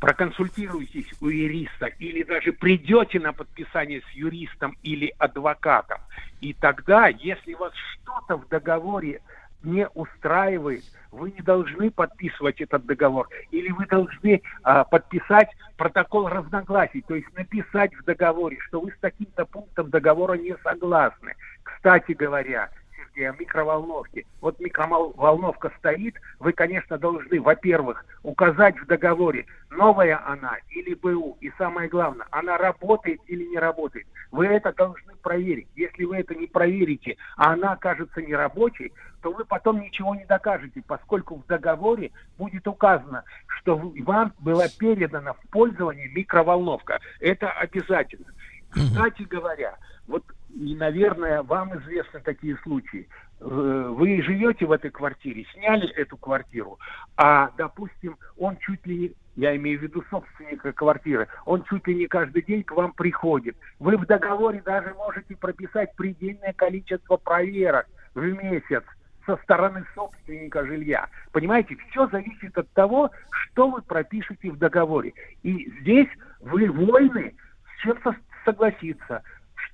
[0.00, 5.98] проконсультируетесь у юриста или даже придете на подписание с юристом или адвокатом.
[6.40, 9.20] И тогда, если вас что-то в договоре
[9.62, 17.02] не устраивает, вы не должны подписывать этот договор, или вы должны а, подписать протокол разногласий,
[17.02, 21.34] то есть написать в договоре, что вы с таким-то пунктом договора не согласны.
[21.62, 22.70] Кстати говоря,
[23.16, 24.26] Сергей, о микроволновке.
[24.40, 31.50] Вот микроволновка стоит, вы, конечно, должны, во-первых, указать в договоре, новая она или БУ, и
[31.58, 34.06] самое главное, она работает или не работает.
[34.30, 35.68] Вы это должны проверить.
[35.74, 40.82] Если вы это не проверите, а она окажется нерабочей, то вы потом ничего не докажете,
[40.86, 47.00] поскольку в договоре будет указано, что вам была передана в пользование микроволновка.
[47.20, 48.26] Это обязательно.
[48.70, 49.76] Кстати говоря,
[50.06, 50.22] вот,
[50.54, 53.08] и, наверное, вам известны такие случаи.
[53.40, 56.78] Э, Вы живете в этой квартире, сняли эту квартиру,
[57.16, 61.94] а, допустим, он чуть ли не, я имею в виду собственника квартиры, он чуть ли
[61.94, 63.56] не каждый день к вам приходит.
[63.78, 68.82] Вы в договоре даже можете прописать предельное количество проверок в месяц
[69.26, 71.08] со стороны собственника жилья.
[71.32, 75.12] Понимаете, все зависит от того, что вы пропишете в договоре.
[75.42, 76.08] И здесь
[76.40, 77.34] вы вольны
[77.74, 78.14] с чем-то
[78.44, 79.22] согласиться,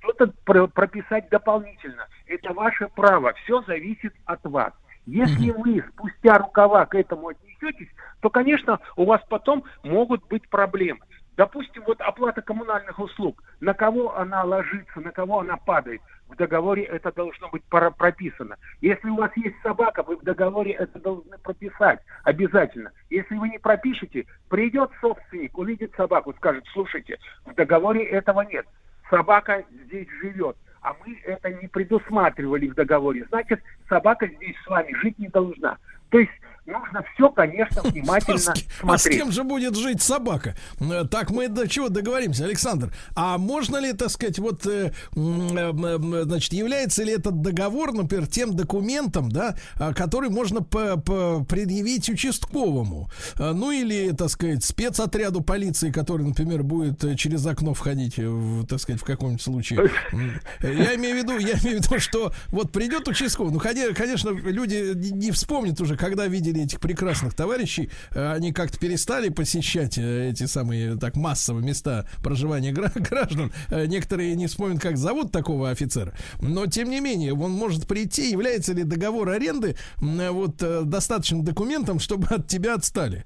[0.03, 2.07] что-то про- прописать дополнительно.
[2.27, 4.73] Это ваше право, все зависит от вас.
[5.07, 7.89] Если вы спустя рукава к этому отнесетесь,
[8.21, 11.01] то, конечно, у вас потом могут быть проблемы.
[11.37, 13.43] Допустим, вот оплата коммунальных услуг.
[13.61, 16.03] На кого она ложится, на кого она падает.
[16.29, 18.57] В договоре это должно быть прописано.
[18.81, 22.93] Если у вас есть собака, вы в договоре это должны прописать обязательно.
[23.11, 28.67] Если вы не пропишете, придет собственник, увидит собаку, скажет, слушайте, в договоре этого нет.
[29.13, 33.27] Собака здесь живет, а мы это не предусматривали в договоре.
[33.29, 35.77] Значит, собака здесь с вами жить не должна.
[36.09, 36.33] То есть
[36.67, 39.19] нужно все, конечно, внимательно А с смотреть.
[39.19, 40.55] кем же будет жить собака?
[40.81, 42.93] Э, Так мы до чего договоримся, Александр?
[43.15, 48.55] А можно ли, так сказать, вот, э, э, значит, является ли этот договор, например, тем
[48.55, 53.11] документом, да, а, который можно предъявить участковому?
[53.39, 59.01] Ну или, так сказать, спецотряду полиции, который, например, будет через окно входить, в, так сказать,
[59.01, 59.91] в каком-нибудь случае.
[60.63, 64.93] Я имею в виду, я имею в виду, что вот придет участковый, ну, конечно, люди
[64.95, 70.31] не не вспомнят уже, когда видели этих прекрасных товарищей, э, они как-то перестали посещать э,
[70.31, 73.53] эти самые так массовые места проживания гра- граждан.
[73.69, 76.13] Э, Некоторые не вспомнят, как зовут такого офицера.
[76.41, 80.57] Но, тем не менее, он может прийти, является ли договор аренды вот
[80.89, 83.25] достаточным документом, чтобы от тебя отстали.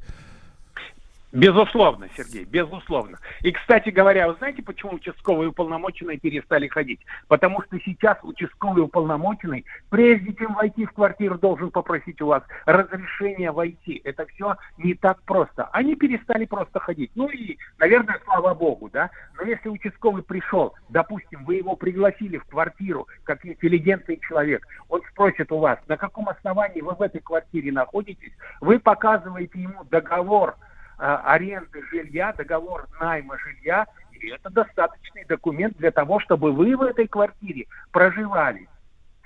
[1.33, 3.19] Безусловно, Сергей, безусловно.
[3.43, 7.01] И, кстати говоря, вы знаете, почему участковые уполномоченные перестали ходить?
[7.27, 13.51] Потому что сейчас участковый уполномоченный, прежде чем войти в квартиру, должен попросить у вас разрешение
[13.51, 14.01] войти.
[14.05, 15.65] Это все не так просто.
[15.73, 17.11] Они перестали просто ходить.
[17.17, 19.11] Ну и, наверное, слава богу, да.
[19.37, 25.51] Но если участковый пришел, допустим, вы его пригласили в квартиру, как интеллигентный человек, он спросит
[25.51, 30.57] у вас, на каком основании вы в этой квартире находитесь, вы показываете ему договор
[30.99, 37.07] аренды жилья, договор найма жилья, и это достаточный документ для того, чтобы вы в этой
[37.07, 38.69] квартире проживали.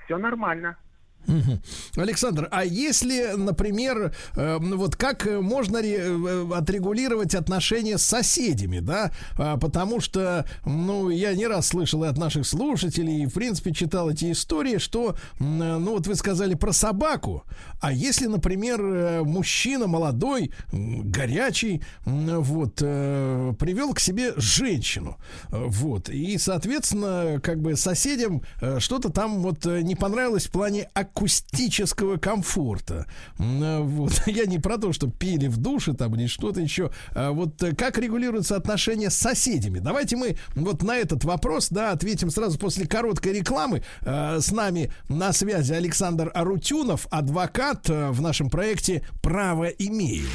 [0.05, 0.77] Все нормально.
[1.95, 8.03] Александр, а если, например, э, ну вот как э, можно ре- э, отрегулировать отношения с
[8.03, 9.11] соседями, да?
[9.37, 13.73] А, потому что, ну, я не раз слышал и от наших слушателей, и, в принципе,
[13.73, 17.43] читал эти истории, что, э, ну, вот вы сказали про собаку,
[17.79, 25.17] а если, например, э, мужчина молодой, горячий, вот, э, привел к себе женщину,
[25.51, 30.51] э, вот, и, соответственно, как бы соседям э, что-то там вот э, не понравилось в
[30.51, 33.05] плане акустического комфорта.
[33.37, 34.23] Э, Вот.
[34.25, 36.91] Я не про то, что пили в душе там или что-то еще.
[37.13, 39.79] А Вот э, как регулируются отношения с соседями?
[39.79, 43.83] Давайте мы вот на этот вопрос, да, ответим сразу после короткой рекламы.
[44.01, 50.27] Э, С нами на связи Александр Арутюнов, адвокат э, в нашем проекте «Право имею».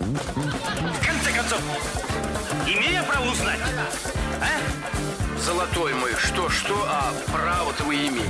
[0.00, 1.60] В конце концов,
[2.66, 3.58] имею право узнать,
[4.40, 5.17] а?
[5.48, 8.28] Золотой мой, что-что, а право-то вы имеете.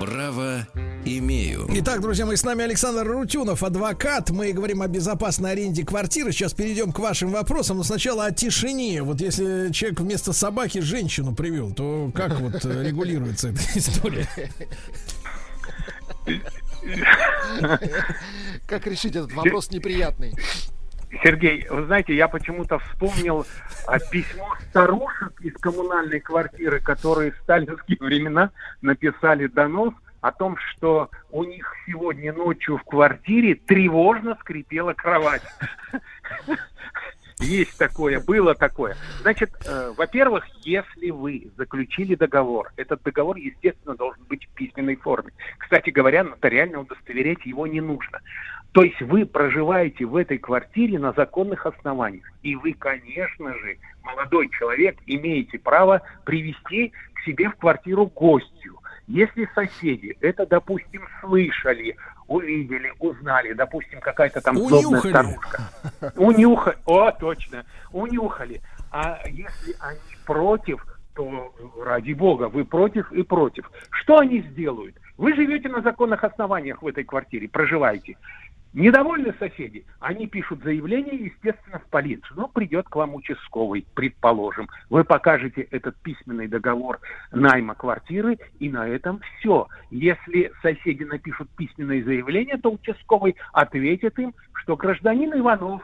[0.00, 0.66] Право
[1.04, 1.68] имею.
[1.68, 4.30] Итак, друзья мои, с нами Александр Рутюнов, адвокат.
[4.30, 6.32] Мы говорим о безопасной аренде квартиры.
[6.32, 7.76] Сейчас перейдем к вашим вопросам.
[7.76, 9.04] Но сначала о тишине.
[9.04, 14.28] Вот если человек вместо собаки женщину привел, то как вот э, регулируется эта история?
[18.66, 20.34] Как решить этот вопрос неприятный?
[21.22, 23.46] Сергей, вы знаете, я почему-то вспомнил
[23.86, 28.50] а, письмо старушек из коммунальной квартиры, которые в сталинские времена
[28.82, 35.42] написали донос о том, что у них сегодня ночью в квартире тревожно скрипела кровать.
[37.38, 38.96] Есть такое, было такое.
[39.20, 45.32] Значит, э, во-первых, если вы заключили договор, этот договор, естественно, должен быть в письменной форме.
[45.58, 48.20] Кстати говоря, нотариально удостоверять его не нужно.
[48.76, 52.30] То есть вы проживаете в этой квартире на законных основаниях.
[52.42, 58.78] И вы, конечно же, молодой человек, имеете право привести к себе в квартиру гостью.
[59.06, 61.96] Если соседи это, допустим, слышали,
[62.28, 65.62] увидели, узнали, допустим, какая-то там злобная старушка,
[66.14, 68.60] унюхали, о, точно, унюхали.
[68.92, 70.84] А если они против,
[71.14, 73.70] то ради бога, вы против и против.
[73.88, 74.96] Что они сделают?
[75.16, 78.18] Вы живете на законных основаниях в этой квартире, проживаете.
[78.76, 79.86] Недовольны соседи?
[80.00, 82.36] Они пишут заявление, естественно, в полицию.
[82.36, 84.68] Ну, придет к вам участковый, предположим.
[84.90, 87.00] Вы покажете этот письменный договор
[87.32, 89.66] найма квартиры, и на этом все.
[89.90, 95.80] Если соседи напишут письменное заявление, то участковый ответит им, что гражданин Иванов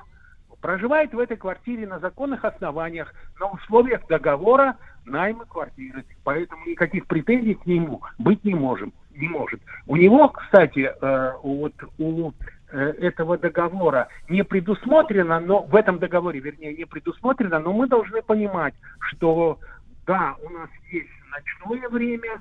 [0.60, 6.04] проживает в этой квартире на законных основаниях, на условиях договора найма квартиры.
[6.24, 8.92] Поэтому никаких претензий к нему быть не можем.
[9.14, 9.60] Не может.
[9.86, 12.32] У него, кстати, э, вот у
[12.76, 18.74] этого договора не предусмотрено, но в этом договоре, вернее, не предусмотрено, но мы должны понимать,
[18.98, 19.58] что
[20.06, 22.40] да, у нас есть ночное время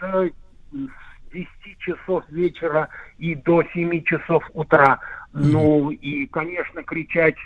[0.00, 0.30] с,
[0.72, 2.88] с 10 часов вечера
[3.18, 5.00] и до 7 часов утра.
[5.32, 7.36] Ну и, конечно, кричать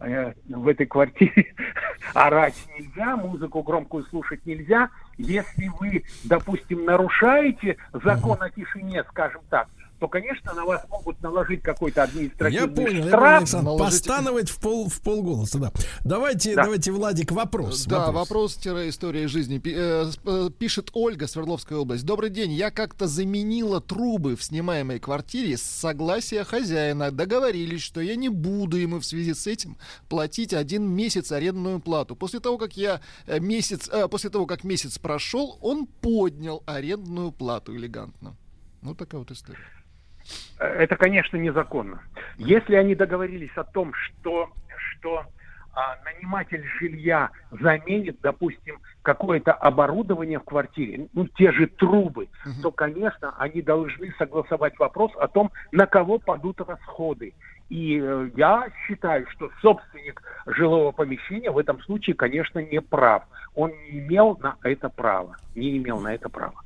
[0.00, 1.54] э, в этой квартире
[2.14, 4.90] орать нельзя, музыку громкую слушать нельзя.
[5.16, 9.68] Если вы, допустим, нарушаете закон о тишине, скажем так,
[10.00, 13.38] то, конечно, на вас могут наложить какой-то Я административный понял, я понял, штраф.
[13.40, 13.70] Александр.
[13.78, 15.72] Постановить в, пол, в полголоса, да.
[16.04, 16.64] Давайте, Да.
[16.64, 17.84] давайте, Владик, вопрос.
[17.84, 19.58] Да, вопрос-история жизни.
[19.58, 22.04] Пи- э, э, Пишет Ольга, Свердловская область.
[22.06, 22.50] Добрый день.
[22.52, 27.10] Я как-то заменила трубы в снимаемой квартире с согласия хозяина.
[27.10, 29.76] Договорились, что я не буду ему в связи с этим
[30.08, 32.16] платить один месяц арендную плату.
[32.16, 37.32] После того, как я э, месяц, э, после того, как месяц прошел, он поднял арендную
[37.32, 38.34] плату элегантно.
[38.80, 39.58] Ну, такая вот история.
[40.58, 42.02] Это, конечно, незаконно.
[42.36, 45.24] Если они договорились о том, что, что
[45.72, 52.28] а, наниматель жилья заменит, допустим, какое-то оборудование в квартире, ну, те же трубы,
[52.62, 57.32] то, конечно, они должны согласовать вопрос о том, на кого падут расходы.
[57.70, 63.22] И э, я считаю, что собственник жилого помещения в этом случае, конечно, не прав.
[63.54, 65.36] Он не имел на это права.
[65.54, 66.60] Не имел на это права.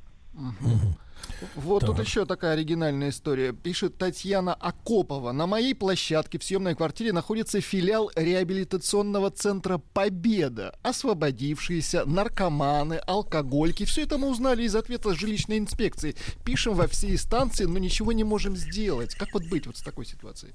[1.55, 3.53] Вот тут еще такая оригинальная история.
[3.53, 5.31] Пишет Татьяна Акопова.
[5.31, 10.77] На моей площадке в съемной квартире находится филиал реабилитационного центра «Победа».
[10.83, 13.85] Освободившиеся, наркоманы, алкогольки.
[13.85, 16.15] Все это мы узнали из ответа жилищной инспекции.
[16.43, 19.15] Пишем во все инстанции, но ничего не можем сделать.
[19.15, 20.53] Как вот быть вот с такой ситуацией?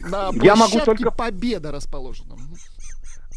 [0.00, 2.36] На Я могу площадке только- «Победа» расположена.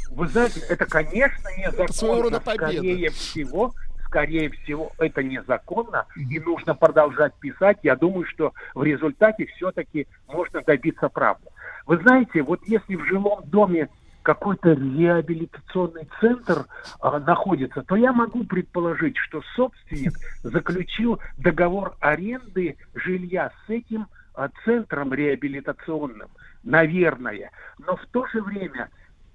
[0.10, 1.94] Вы знаете, это, конечно, незаконно.
[1.94, 2.72] своего рода победа.
[2.78, 3.74] Скорее всего,
[4.08, 7.78] скорее всего, это незаконно, и нужно продолжать писать.
[7.84, 11.48] Я думаю, что в результате все-таки можно добиться правды.
[11.86, 13.90] Вы знаете, вот если в жилом доме
[14.24, 16.66] какой-то реабилитационный центр
[17.00, 20.14] а, находится, то я могу предположить, что собственник
[20.44, 26.28] заключил договор аренды жилья с этим а, центром реабилитационным,
[26.64, 27.52] наверное.
[27.80, 28.90] Но в то же время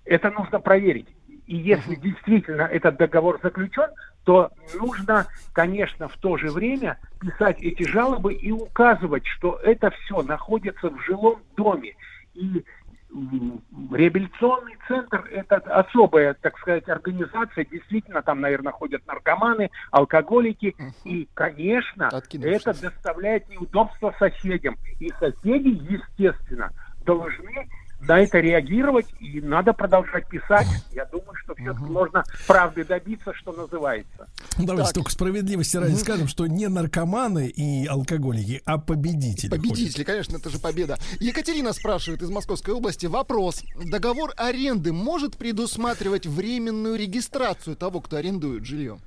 [0.04, 1.08] это нужно проверить.
[1.46, 3.88] И если действительно этот договор заключен,
[4.24, 10.22] то нужно, конечно, в то же время писать эти жалобы и указывать, что это все
[10.22, 11.94] находится в жилом доме.
[12.34, 12.64] И
[13.90, 17.64] реабилитационный центр– это особая, так сказать, организация.
[17.64, 20.74] Действительно, там, наверное, ходят наркоманы, алкоголики.
[21.04, 24.76] И, конечно, это доставляет неудобства соседям.
[24.98, 26.70] И соседи, естественно,
[27.04, 27.68] должны
[28.00, 30.66] на это реагировать, и надо продолжать писать.
[30.92, 31.21] Я думаю,
[31.54, 34.28] что все-таки можно правды добиться, что называется.
[34.58, 39.50] Ну, Давайте только справедливости ради скажем, что не наркоманы и алкоголики, а победители.
[39.50, 40.98] Победители, конечно, это же победа.
[41.20, 43.62] Екатерина спрашивает из Московской области вопрос.
[43.76, 48.98] Договор аренды может предусматривать временную регистрацию того, кто арендует жилье?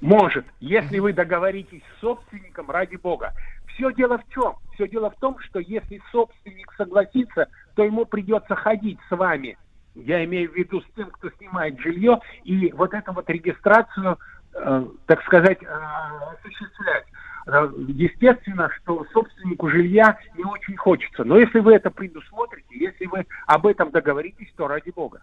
[0.00, 3.32] Может, если вы договоритесь с собственником, ради бога.
[3.74, 4.54] Все дело в чем?
[4.74, 9.56] Все дело в том, что если собственник согласится, то ему придется ходить с вами.
[9.96, 14.18] Я имею в виду с тем, кто снимает жилье, и вот эту вот регистрацию,
[14.54, 17.06] э, так сказать, э, осуществлять.
[17.46, 21.24] Э, Естественно, что собственнику жилья не очень хочется.
[21.24, 25.22] Но если вы это предусмотрите, если вы об этом договоритесь, то ради бога.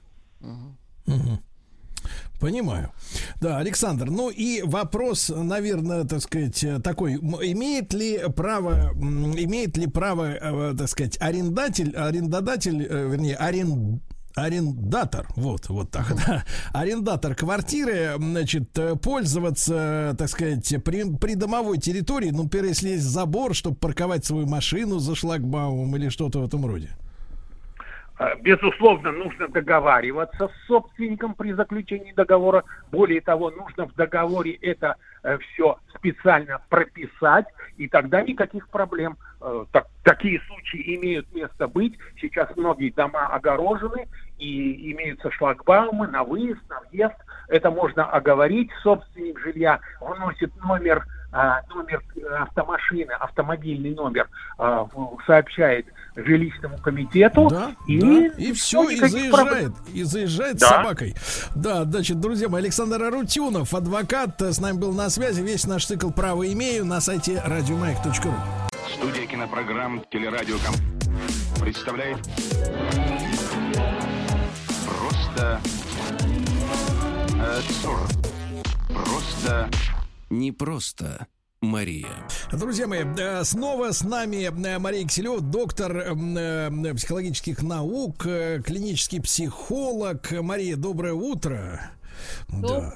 [2.40, 2.90] Понимаю.
[3.40, 9.88] Да, Александр, ну и вопрос, наверное, так сказать, э, такой, имеет ли право, имеет ли
[9.88, 14.02] право, э, так сказать, арендатель, арендодатель, вернее, арен,
[14.36, 22.32] арендатор, вот, вот так, да, арендатор квартиры, значит, пользоваться, так сказать, при, при домовой территории,
[22.32, 26.66] ну, например, если есть забор, чтобы парковать свою машину за шлагбаумом или что-то в этом
[26.66, 26.90] роде?
[28.24, 32.64] Э, Безусловно, нужно договариваться с собственником при заключении договора.
[32.92, 34.96] Более того, нужно в договоре это
[35.40, 37.46] все специально прописать,
[37.78, 39.18] и тогда никаких проблем.
[39.42, 41.98] Э, так- такие случаи имеют место быть.
[42.20, 47.16] Сейчас многие дома огорожены, и имеются шлагбаумы на выезд, на въезд.
[47.48, 48.70] Это можно оговорить.
[48.82, 54.88] Собственник жилья вносит номер номер э, автомашины, автомобильный номер а,
[55.26, 57.50] сообщает жилищному комитету.
[57.88, 59.76] и, Да, и все, и заезжает, проблем.
[59.94, 60.68] и заезжает Да.
[60.68, 61.16] с собакой.
[61.56, 65.42] Да, значит, друзья мои, Александр Арутюнов, адвокат, э, с нами был на связи.
[65.42, 68.34] Весь наш цикл «Право имею» на сайте радиомаяк.ру.
[68.96, 70.76] Студия кинопрограмм «Телерадиоком»
[71.60, 72.18] представляет
[74.86, 75.60] Просто
[77.40, 77.62] э.
[78.94, 79.70] Просто
[80.34, 81.28] Не просто
[81.62, 82.08] Мария.
[82.52, 90.32] Друзья мои, э, снова с нами э, Мария Киселева, доктор э, психологических наук, клинический психолог.
[90.32, 91.80] Мария, доброе утро.
[92.50, 92.96] Да.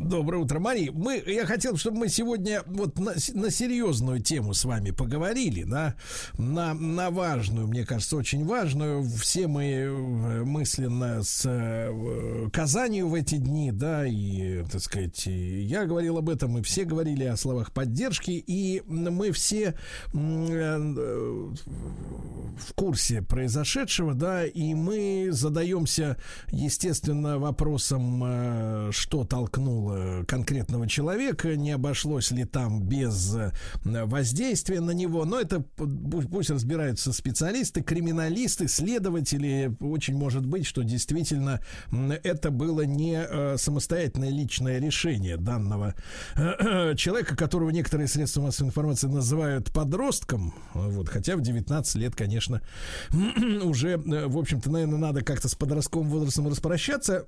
[0.00, 0.90] Доброе утро, Мария.
[0.92, 5.94] Мы, я хотел, чтобы мы сегодня вот на, на серьезную тему с вами поговорили, да,
[6.38, 9.04] на, на важную, мне кажется, очень важную.
[9.04, 15.84] Все мы э, мысленно с э, Казанью в эти дни, да, и, так сказать, я
[15.84, 19.74] говорил об этом, и все говорили о словах поддержки, и мы все
[20.14, 20.78] э,
[22.58, 26.16] в курсе произошедшего, да, и мы задаемся,
[26.50, 29.89] естественно, вопросом, что толкнуло
[30.26, 33.52] конкретного человека, не обошлось ли там без э,
[33.84, 41.60] воздействия на него, но это пусть, разбираются специалисты, криминалисты, следователи, очень может быть, что действительно
[42.22, 45.94] это было не э, самостоятельное личное решение данного
[46.36, 52.62] э, человека, которого некоторые средства массовой информации называют подростком, вот, хотя в 19 лет, конечно,
[53.62, 57.26] уже, э, в общем-то, наверное, надо как-то с подростковым возрастом распрощаться.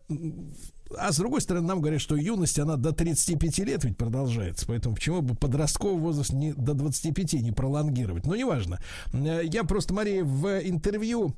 [0.98, 4.66] А с другой стороны, нам говорят, что юность, она до 35 лет ведь продолжается.
[4.66, 8.26] Поэтому почему бы подростковый возраст не, до 25 не пролонгировать?
[8.26, 8.78] Ну, неважно.
[9.12, 11.34] Э, Я просто, Мария, в интервью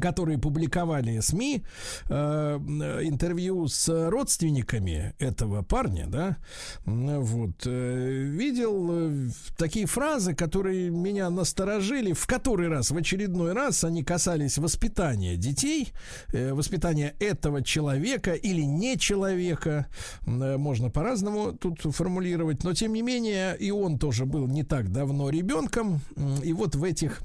[0.00, 1.62] которые публиковали СМИ,
[2.08, 2.58] э,
[3.02, 6.36] интервью с родственниками этого парня, да,
[6.84, 13.84] вот, э, видел э, такие фразы, которые меня насторожили, в который раз, в очередной раз.
[13.84, 15.92] Они касались воспитания детей,
[16.32, 19.86] э, воспитания этого человека или не человека,
[20.26, 24.92] э, можно по-разному тут формулировать, но тем не менее и он тоже был не так
[24.92, 26.00] давно ребенком,
[26.42, 27.20] и вот в этих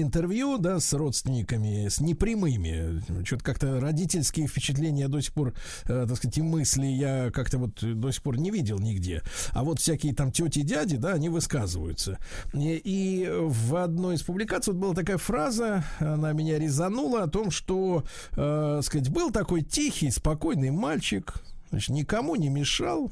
[0.00, 3.02] интервью, да, с родственниками, с непрямыми.
[3.24, 5.54] Что-то как-то родительские впечатления до сих пор,
[5.84, 9.22] э, так сказать, и мысли я как-то вот до сих пор не видел нигде.
[9.50, 12.18] А вот всякие там тети и дяди, да, они высказываются.
[12.54, 17.50] И, и в одной из публикаций вот была такая фраза, она меня резанула о том,
[17.50, 18.04] что,
[18.36, 21.34] э, сказать, был такой тихий, спокойный мальчик,
[21.70, 23.10] значит, никому не мешал,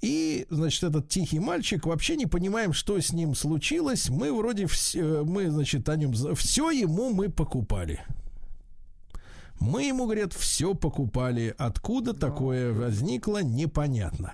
[0.00, 4.08] и, значит, этот тихий мальчик, вообще не понимаем, что с ним случилось.
[4.10, 8.00] Мы вроде все, мы, значит, о нем, все ему мы покупали.
[9.60, 11.54] Мы ему, говорят, все покупали.
[11.56, 14.32] Откуда такое возникло, непонятно.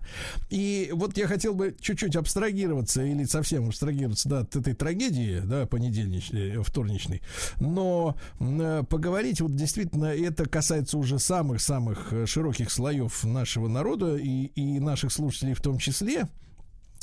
[0.48, 5.66] И вот я хотел бы чуть-чуть абстрагироваться или совсем абстрагироваться да, от этой трагедии, да,
[5.66, 7.22] понедельничной, э, вторничной.
[7.60, 14.46] Но э, поговорить вот действительно это касается уже самых-самых э, широких слоев нашего народа и,
[14.46, 16.26] и наших слушателей в том числе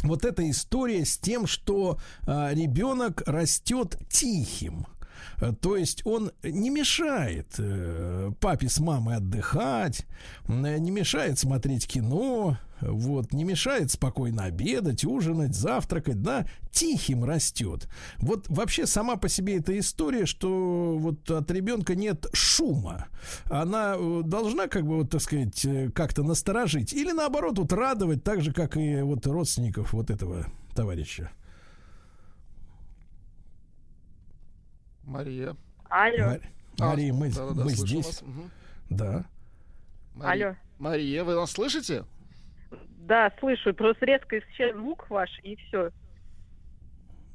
[0.03, 4.85] вот эта история с тем, что а, ребенок растет тихим.
[5.39, 10.06] Э, то есть он не мешает э, папе с мамой отдыхать,
[10.48, 17.88] э, не мешает смотреть кино, вот, не мешает спокойно обедать, ужинать, завтракать, да, тихим растет.
[18.19, 23.07] Вот вообще сама по себе эта история, что вот от ребенка нет шума,
[23.45, 25.65] она должна, как бы, вот, так сказать,
[25.95, 30.45] как-то насторожить или наоборот, вот радовать, так же, как и вот родственников вот этого
[30.76, 31.31] товарища.
[35.07, 35.55] Мария.
[35.89, 36.25] Алло.
[36.27, 36.41] Мар-
[36.79, 38.05] Мария, мы, да, да, мы здесь.
[38.05, 38.21] вас.
[38.21, 38.51] Мгм.
[38.89, 39.25] Да.
[40.13, 40.47] Мария.
[40.49, 40.55] Алло.
[40.79, 42.03] Мария, вы нас слышите?
[42.99, 43.73] Да, слышу.
[43.73, 45.91] Просто резко исчез звук ваш, и все.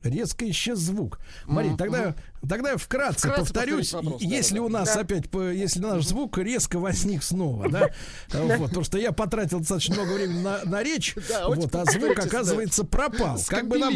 [0.03, 1.21] Резко исчез звук.
[1.47, 2.15] Мария, тогда,
[2.49, 5.01] тогда я вкратце, Вкратце повторюсь, вопрос, если да, у нас Да.
[5.01, 5.25] опять,
[5.55, 7.91] если наш звук резко возник снова, да,
[8.33, 12.19] вот, потому что я потратил достаточно много времени на, на речь, Да, вот, а звук,
[12.19, 13.39] оказывается, пропал.
[13.47, 13.95] Как бы нам,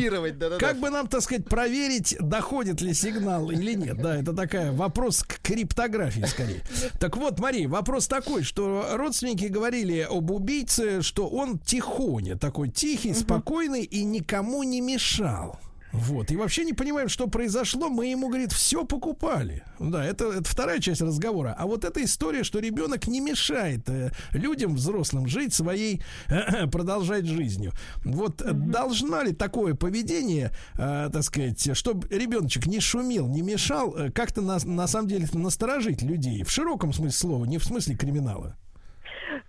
[0.59, 5.23] как бы нам, так сказать, проверить, доходит ли сигнал или нет, да, это такая вопрос
[5.23, 6.62] к криптографии скорее.
[6.99, 13.12] Так вот, Мария, вопрос такой, что родственники говорили об убийце, что он тихоня, такой тихий,
[13.15, 15.59] спокойный и никому не мешал.
[15.97, 16.31] Вот.
[16.31, 17.89] И вообще не понимаем, что произошло.
[17.89, 19.62] Мы ему, говорит, все покупали.
[19.78, 21.55] Да, это, это вторая часть разговора.
[21.59, 26.02] А вот эта история, что ребенок не мешает э, людям, взрослым, жить своей,
[26.70, 27.73] продолжать жизнью.
[28.05, 33.97] Вот э, должна ли такое поведение, э, так сказать, чтобы ребеночек не шумел, не мешал,
[33.97, 36.43] э, как-то на, на самом деле насторожить людей?
[36.44, 38.56] В широком смысле слова, не в смысле криминала.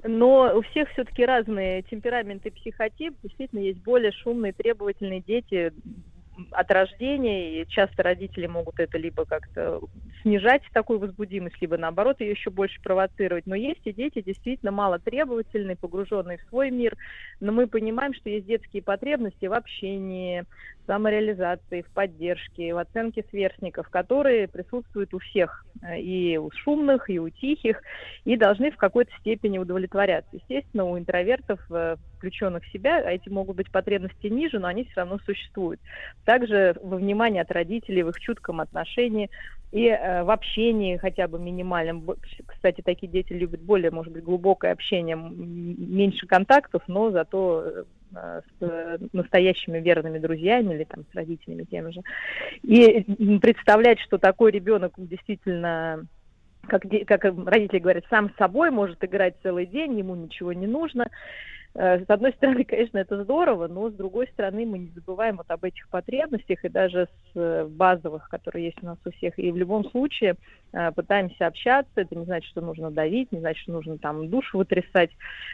[0.03, 3.15] Но у всех все-таки разные темпераменты психотип.
[3.23, 5.73] Действительно, есть более шумные, требовательные дети
[6.51, 9.81] от рождения, и часто родители могут это либо как-то
[10.27, 13.47] снижать такую возбудимость, либо наоборот ее еще больше провоцировать.
[13.47, 16.95] Но есть и дети действительно мало требовательные, погруженные в свой мир.
[17.39, 20.43] Но мы понимаем, что есть детские потребности в общении,
[20.83, 27.09] в самореализации, в поддержке, в оценке сверстников, которые присутствуют у всех, э, и у шумных,
[27.09, 27.81] и у тихих,
[28.25, 30.29] и должны в какой-то степени удовлетворяться.
[30.33, 34.85] Естественно, у интровертов, э, включенных в себя, а эти могут быть потребности ниже, но они
[34.85, 35.79] все равно существуют.
[36.25, 39.29] Также во внимание от родителей, в их чутком отношении
[39.71, 42.07] и э, в общении хотя бы минимальном.
[42.45, 48.63] Кстати, такие дети любят более, может быть, глубокое общение, меньше контактов, но зато э, с
[48.63, 52.01] э, настоящими верными друзьями или там с родителями теми же.
[52.63, 53.01] И
[53.39, 56.05] представлять, что такой ребенок действительно
[56.67, 61.09] как, как родители говорят, сам с собой может играть целый день, ему ничего не нужно.
[61.75, 65.49] Э, С одной стороны, конечно, это здорово, но с другой стороны, мы не забываем вот
[65.49, 69.37] об этих потребностях и даже с э, базовых, которые есть у нас у всех.
[69.37, 70.35] И в любом случае
[70.73, 71.91] э, пытаемся общаться.
[71.95, 75.11] Это не значит, что нужно давить, не значит, что нужно там душу вытрясать,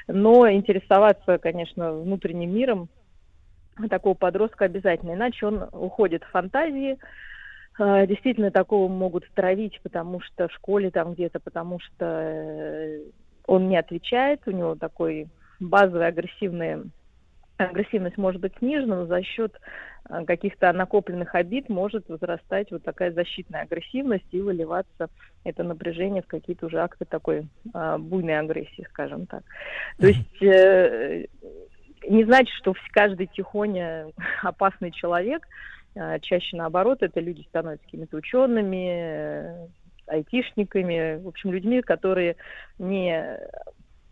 [0.07, 2.89] но интересоваться, конечно, внутренним миром
[3.89, 6.99] такого подростка обязательно, иначе он уходит в фантазии,
[7.79, 12.99] Действительно, такого могут травить, потому что в школе там где-то, потому что
[13.47, 15.27] он не отвечает, у него такой
[15.63, 16.83] базовый агрессивный
[17.57, 19.53] агрессивность может быть снижена, но за счет
[20.09, 25.09] э, каких-то накопленных обид может возрастать вот такая защитная агрессивность и выливаться
[25.43, 29.43] это напряжение в какие-то уже акты такой э, буйной агрессии, скажем так.
[29.99, 31.25] То есть э,
[32.07, 34.07] не значит, что каждый тихоня
[34.41, 35.47] опасный человек,
[35.95, 39.69] а, чаще наоборот, это люди становятся какими-то учеными,
[40.07, 42.35] айтишниками, в общем, людьми, которые
[42.77, 43.39] не,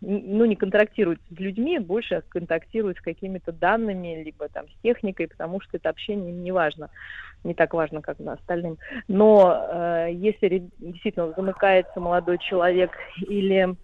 [0.02, 5.60] ну, не контактируют с людьми, больше контактируют с какими-то данными, либо там с техникой, потому
[5.60, 6.90] что это общение им не важно,
[7.44, 8.78] не так важно, как на остальным.
[9.06, 12.90] Но э, если действительно замыкается молодой человек
[13.28, 13.76] или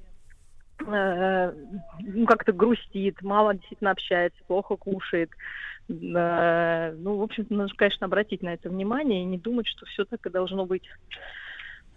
[0.87, 1.53] э,
[2.01, 5.31] ну, как-то грустит, мало действительно общается, плохо кушает.
[5.89, 10.05] э, Ну, в общем-то, нужно, конечно, обратить на это внимание и не думать, что все
[10.05, 10.85] так и должно быть.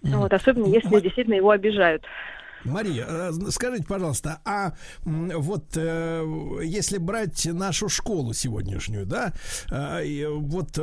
[0.03, 2.03] Вот, особенно если действительно его обижают.
[2.63, 4.73] Мария, э, скажите, пожалуйста, а
[5.03, 9.33] вот э, если брать нашу школу сегодняшнюю, да,
[9.69, 10.79] э, вот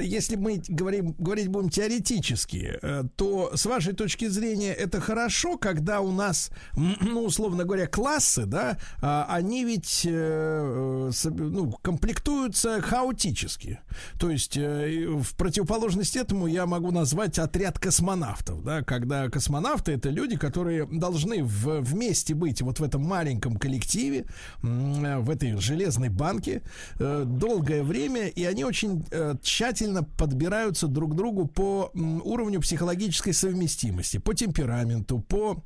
[0.00, 2.78] если мы говорим, говорить будем теоретически,
[3.16, 8.78] то с вашей точки зрения это хорошо, когда у нас, ну, условно говоря, классы, да,
[9.00, 13.80] а они ведь ну, комплектуются хаотически.
[14.18, 20.36] То есть в противоположность этому я могу назвать отряд космонавтов, да, когда космонавты это люди,
[20.36, 21.09] которые должны
[21.42, 24.26] в, вместе быть вот в этом маленьком коллективе,
[24.62, 26.62] в этой железной банке
[26.98, 33.32] э, долгое время, и они очень э, тщательно подбираются друг к другу по уровню психологической
[33.32, 35.62] совместимости, по темпераменту, по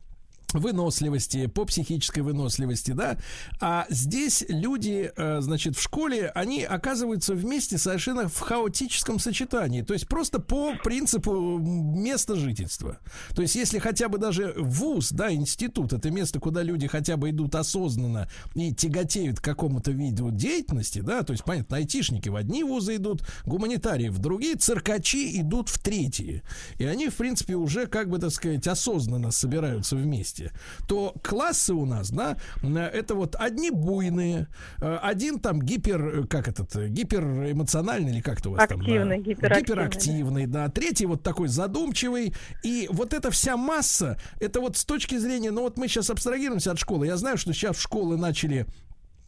[0.52, 3.18] выносливости, по психической выносливости, да.
[3.60, 9.82] А здесь люди, э, значит, в школе, они оказываются вместе совершенно в хаотическом сочетании.
[9.82, 12.98] То есть просто по принципу места жительства.
[13.34, 17.30] То есть если хотя бы даже вуз, да, институт, это место, куда люди хотя бы
[17.30, 22.64] идут осознанно и тяготеют к какому-то виду деятельности, да, то есть, понятно, айтишники в одни
[22.64, 26.42] вузы идут, гуманитарии в другие, циркачи идут в третьи.
[26.78, 30.52] И они, в принципе, уже, как бы, так сказать, осознанно собираются вместе классе,
[30.86, 34.48] то классы у нас, да, это вот одни буйные,
[34.80, 39.22] э, один там гипер, э, как этот, э, гиперэмоциональный или как-то у вас Активный, там?
[39.22, 39.60] гиперактивный.
[39.60, 40.68] Гиперактивный, да.
[40.68, 42.34] Третий вот такой задумчивый.
[42.62, 46.72] И вот эта вся масса, это вот с точки зрения, ну вот мы сейчас абстрагируемся
[46.72, 47.06] от школы.
[47.06, 48.66] Я знаю, что сейчас в школы начали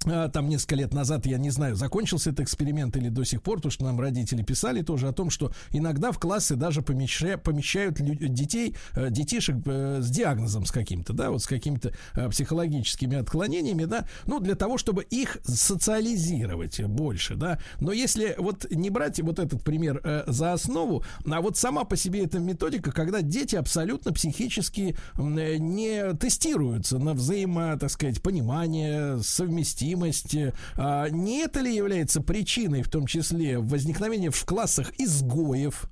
[0.00, 3.72] там несколько лет назад, я не знаю, закончился этот эксперимент или до сих пор, потому
[3.72, 8.76] что нам родители писали тоже о том, что иногда в классы даже помещают, помещают детей,
[8.94, 14.06] э, детишек э, с диагнозом с каким-то, да, вот с какими-то э, психологическими отклонениями, да,
[14.26, 17.58] ну, для того, чтобы их социализировать больше, да.
[17.80, 22.24] Но если вот не брать вот этот пример за основу, а вот сама по себе
[22.24, 30.36] эта методика, когда дети абсолютно психически не тестируются на взаимо, так сказать, понимание, совместимость, совместимость.
[30.76, 35.88] А, не это ли является причиной, в том числе, возникновения в классах изгоев?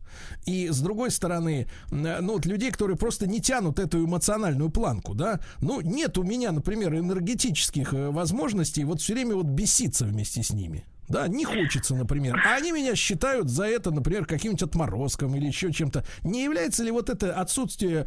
[0.46, 5.40] И с другой стороны, ну вот людей, которые просто не тянут эту эмоциональную планку, да?
[5.60, 10.52] Ну, нет у меня, например, энергетических э, возможностей вот все время вот беситься вместе с
[10.52, 10.84] ними.
[11.08, 12.40] Да, не хочется, например.
[12.46, 16.04] А они меня считают за это, например, каким-нибудь отморозком или еще чем-то.
[16.22, 18.06] Не является ли вот это отсутствие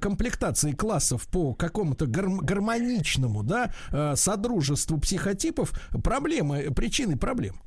[0.00, 5.72] комплектации классов по какому-то гар- гармоничному, да, э, содружеству психотипов
[6.02, 7.60] проблемы, причиной проблем?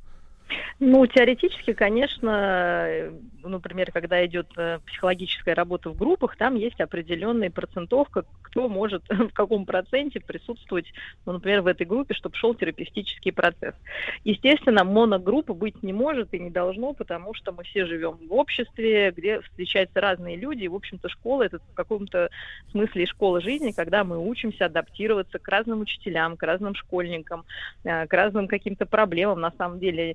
[0.80, 3.10] Ну, теоретически, конечно,
[3.42, 9.02] ну, например, когда идет э, психологическая работа в группах, там есть определенная процентовка, кто может
[9.08, 10.86] в каком проценте присутствовать,
[11.26, 13.74] ну, например, в этой группе, чтобы шел терапевтический процесс.
[14.24, 19.10] Естественно, моногруппа быть не может и не должно, потому что мы все живем в обществе,
[19.10, 22.30] где встречаются разные люди, и, в общем-то, школа— это в каком-то
[22.70, 27.44] смысле школа жизни, когда мы учимся адаптироваться к разным учителям, к разным школьникам,
[27.84, 29.40] э, к разным каким-то проблемам.
[29.40, 30.14] На самом деле, Э,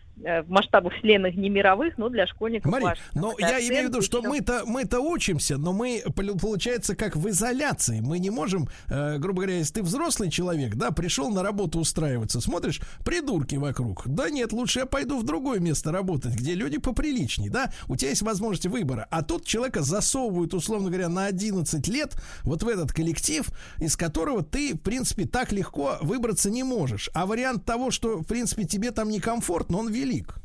[0.17, 4.21] в масштабах вселенных не мировых, но для школьников Мари, но я имею в виду, что
[4.21, 7.99] мы-то мы-то учимся, но мы получается как в изоляции.
[8.01, 12.41] Мы не можем, э, грубо говоря, если ты взрослый человек, да, пришел на работу устраиваться,
[12.41, 14.03] смотришь, придурки вокруг.
[14.07, 17.71] Да нет, лучше я пойду в другое место работать, где люди поприличней, да.
[17.87, 22.63] У тебя есть возможность выбора, а тут человека засовывают, условно говоря, на 11 лет вот
[22.63, 23.45] в этот коллектив,
[23.77, 27.09] из которого ты, в принципе, так легко выбраться не можешь.
[27.13, 30.35] А вариант того, что, в принципе, тебе там некомфортно, он велик.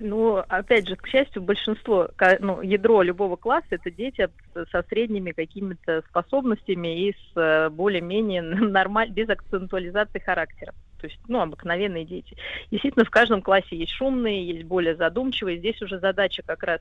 [0.00, 2.08] Ну, опять же, к счастью, большинство,
[2.40, 4.28] ну, ядро любого класса это дети
[4.70, 11.40] со средними какими-то способностями и с э, более-менее нормаль, без акцентуализации характера то есть, ну,
[11.40, 12.36] обыкновенные дети.
[12.70, 15.58] Действительно, в каждом классе есть шумные, есть более задумчивые.
[15.58, 16.80] Здесь уже задача как раз,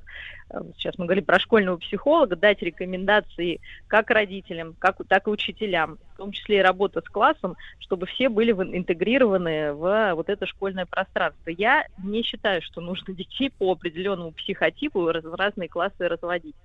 [0.49, 5.99] э, сейчас мы говорим про школьного психолога, дать рекомендации как родителям, как, так и учителям,
[6.13, 10.85] в том числе и работа с классом, чтобы все были интегрированы в вот это школьное
[10.85, 11.49] пространство.
[11.49, 16.55] Я не считаю, что нужно детей по определенному психотипу в разные классы разводить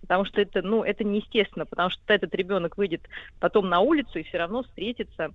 [0.00, 3.02] потому что это, ну, это неестественно, потому что этот ребенок выйдет
[3.38, 5.32] потом на улицу и все равно встретится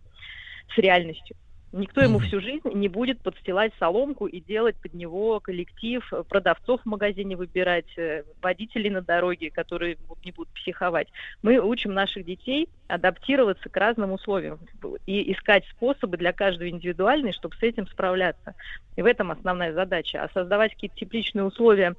[0.73, 1.38] с реальностью.
[1.76, 6.80] Никто ему всю жизнь не будет подстилать соломку и делать под него коллектив, э, продавцов
[6.81, 11.10] в магазине выбирать, э, водителей на дороге, которые не будут психовать.
[11.43, 14.57] Мы учим наших детей адаптироваться к разным условиям
[15.06, 18.56] и искать способы для каждого индивидуальные, чтобы с этим справляться.
[18.95, 20.23] И в этом основная задача.
[20.23, 21.95] А создавать какие-то тепличные условия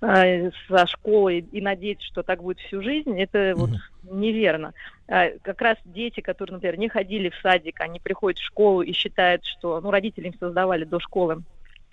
[0.00, 3.70] со школой и надеяться, что так будет всю жизнь, это вот
[4.02, 4.72] неверно.
[5.08, 8.92] А, как раз дети, которые, например, не ходили в садик, они приходят в школу и
[8.92, 11.42] считают, что, ну, родители им создавали до школы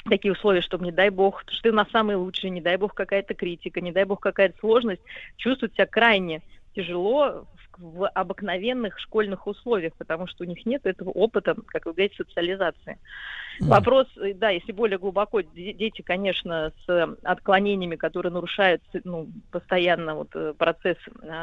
[0.10, 3.34] такие условия, чтобы, не дай бог, что ты на самый лучший, не дай бог какая-то
[3.34, 5.02] критика, не дай бог какая-то сложность,
[5.36, 6.42] чувствуют себя крайне
[6.78, 7.48] тяжело
[7.78, 12.99] в, обыкновенных школьных условиях, потому что у них нет этого опыта, как вы говорите, социализации.
[13.60, 20.14] Вопрос, э, да, если более глубоко, де- дети, конечно, с отклонениями, которые нарушают ну, постоянно
[20.16, 20.98] вот, э, процесс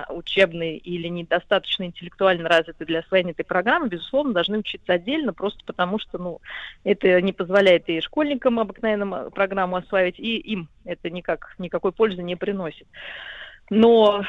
[0.09, 5.99] учебный или недостаточно интеллектуально развиты для освоения этой программы, безусловно, должны учиться отдельно, просто потому
[5.99, 6.41] что ну,
[6.85, 12.23] это не позволяет и школьникам обыкновенным э, программу осваивать, и им это никак, никакой пользы
[12.23, 12.87] не приносит.
[13.71, 14.25] Но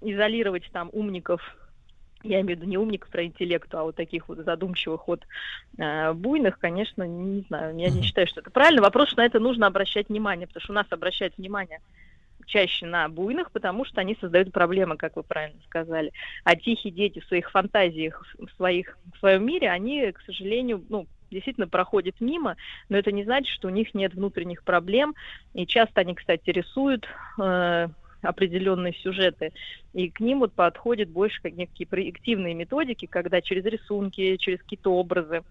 [0.00, 1.40] изолировать там умников
[2.24, 5.24] я имею в виду не умников про интеллект, а вот таких вот задумчивых, вот
[5.78, 8.82] э, буйных, конечно, не знаю, я не считаю, что это правильно.
[8.82, 11.80] Вопрос, что на это нужно обращать внимание, потому что у нас обращают внимание
[12.46, 16.12] чаще на буйных, потому что они создают проблемы, как вы правильно сказали.
[16.44, 21.06] А тихие дети в своих фантазиях, в, своих, в своем мире, они, к сожалению, ну,
[21.30, 22.56] действительно проходят мимо,
[22.88, 25.14] но это не значит, что у них нет внутренних проблем.
[25.52, 27.06] И часто они, кстати, рисуют
[27.38, 27.88] э,
[28.22, 29.52] определенные сюжеты,
[29.92, 34.92] и к ним вот подходят больше как некие проективные методики, когда через рисунки, через какие-то
[34.92, 35.42] образы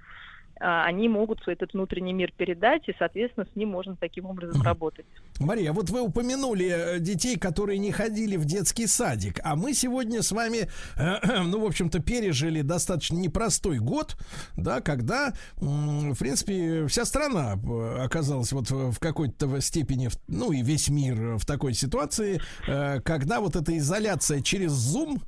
[0.60, 5.06] они могут этот внутренний мир передать, и, соответственно, с ним можно таким образом работать.
[5.40, 10.22] Мария, вот вы упомянули э, детей, которые не ходили в детский садик, а мы сегодня
[10.22, 14.18] с вами, э, ну, в общем-то, пережили достаточно непростой год,
[14.56, 20.90] да, когда, в принципе, вся страна э, оказалась вот в какой-то степени, ну, и весь
[20.90, 25.22] мир в такой ситуации, когда вот эта изоляция через Zoom,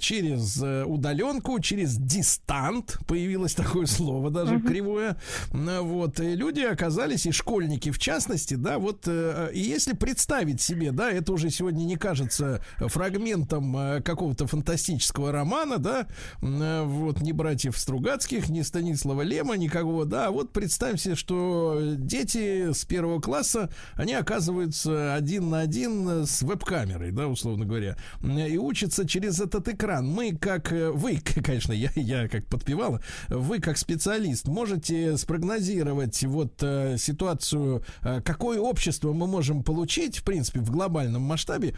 [0.00, 4.66] через э, удаленку, через дистант, появилось такое слово даже Мгм.
[4.66, 5.16] кривое,
[5.52, 10.60] М, вот, и люди оказались, и школьники в частности, да, вот, э, и если представить
[10.60, 16.06] себе, да, это уже сегодня не кажется фрагментом э, какого-то фантастического романа, да,
[16.42, 22.72] э, вот, ни братьев Стругацких, ни Станислава Лема, никакого, да, вот представим себе, что дети
[22.72, 29.06] с первого класса, они оказываются один на один с веб-камерой, да, условно говоря, и учатся
[29.06, 30.08] через этот экран.
[30.08, 36.62] Мы как, э, вы, конечно, я, я как подпевала, вы как специалист можете спрогнозировать вот
[36.62, 41.74] э, ситуацию, э, какое общество мы можем получить, в принципе, в глобальном масштабе,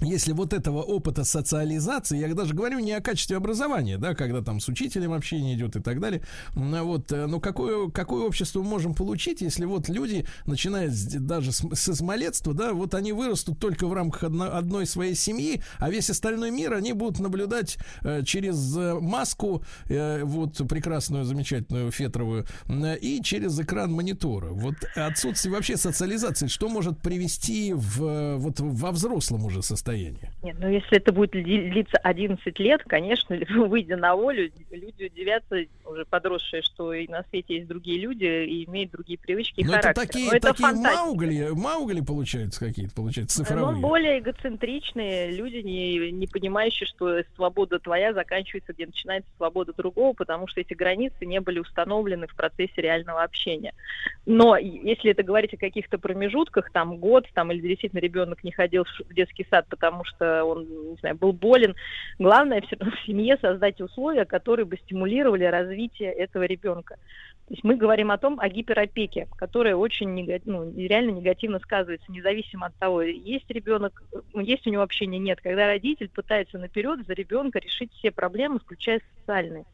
[0.00, 4.60] если вот этого опыта социализации, я даже говорю не о качестве образования, да, когда там
[4.60, 6.22] с учителем общение идет и так далее,
[6.54, 11.04] М, вот, э, но какое, какое общество мы можем получить, если вот люди, начиная с-
[11.06, 15.62] даже с, с малолетства, да, вот они вырастут только в рамках одно- одной своей семьи,
[15.78, 21.90] а весь остальной мир они будут наблюдать э, через э, маску, э, вот прекрасную, замечательную
[21.90, 24.50] фетровую, м, и через экран монитора.
[24.52, 29.87] Вот отсутствие вообще социализации, что может привести в, э, вот во взрослом уже состоянии?
[30.42, 33.36] Нет, ну если это будет дли- длиться 11 лет, конечно,
[33.66, 38.64] выйдя на волю, люди удивятся, уже подросшие, что и на свете есть другие люди и
[38.66, 40.06] имеют другие привычки и Ну, это характер.
[40.06, 41.04] такие, Но это такие фантастика.
[41.04, 43.76] маугли, маугли получаются какие-то, получается, цифровые.
[43.76, 50.12] Ну, более эгоцентричные люди, не, не понимающие, что свобода твоя заканчивается, где начинается свобода другого,
[50.12, 53.72] потому что эти границы не были установлены в процессе реального общения.
[54.26, 58.84] Но если это говорить о каких-то промежутках, там год, там или действительно ребенок не ходил
[58.84, 61.74] в детский сад, потому что он, не знаю, был болен,
[62.18, 66.96] главное все равно в семье создать условия, которые бы стимулировали развитие этого ребенка.
[67.46, 72.12] То есть мы говорим о том, о гиперопеке, которая очень нега- ну, реально негативно сказывается,
[72.12, 74.02] независимо от того, есть ребенок,
[74.34, 75.40] ну, есть у него общение, нет.
[75.40, 79.64] Когда родитель пытается наперед за ребенка решить все проблемы, включая социальные.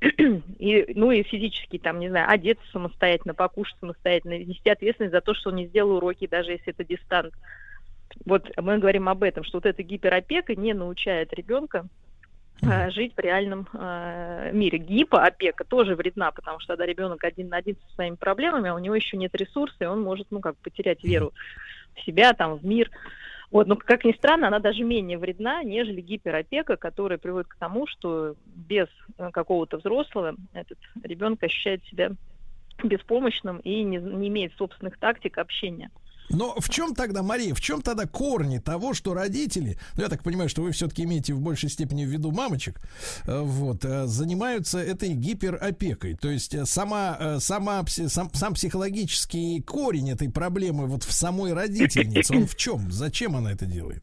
[0.58, 5.32] И, ну и физически, там, не знаю, одеться самостоятельно, покушать самостоятельно, нести ответственность за то,
[5.32, 7.32] что он не сделал уроки, даже если это дистант.
[8.24, 11.86] Вот мы говорим об этом, что вот эта гиперопека не научает ребенка
[12.62, 14.78] э, жить в реальном э, мире.
[14.78, 18.78] Гипоопека тоже вредна, потому что тогда ребенок один на один со своими проблемами, а у
[18.78, 21.32] него еще нет ресурса, и он может, ну, как потерять веру
[21.94, 22.90] в себя, там, в мир.
[23.50, 27.86] Вот, но как ни странно, она даже менее вредна, нежели гиперопека, которая приводит к тому,
[27.86, 28.88] что без
[29.18, 32.10] э, какого-то взрослого этот ребенок ощущает себя
[32.82, 35.90] беспомощным и не, не имеет собственных тактик общения.
[36.28, 40.22] Но в чем тогда, Мария, в чем тогда корни того, что родители, ну я так
[40.22, 42.80] понимаю, что вы все-таки имеете в большей степени в виду мамочек,
[43.26, 46.14] э, вот, э, занимаются этой гиперопекой.
[46.14, 52.34] То есть э, сама, сама, сам, сам психологический корень этой проблемы вот в самой родительнице,
[52.34, 52.90] он в чем?
[52.90, 54.02] Зачем она это делает?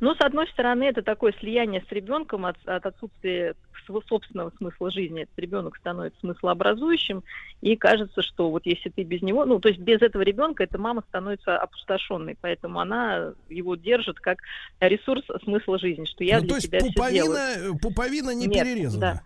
[0.00, 4.90] Ну, с одной стороны, это такое слияние с ребенком от, от отсутствия своего собственного смысла
[4.90, 5.22] жизни.
[5.22, 7.22] Этот ребенок становится смыслообразующим,
[7.62, 10.78] и кажется, что вот если ты без него, ну, то есть без этого ребенка эта
[10.78, 14.38] мама становится опустошенной, поэтому она его держит как
[14.80, 17.74] ресурс смысла жизни, что я Ну, для то есть тебя пуповина, делаю.
[17.74, 19.00] э, пуповина не Нет, перерезана.
[19.00, 19.22] да.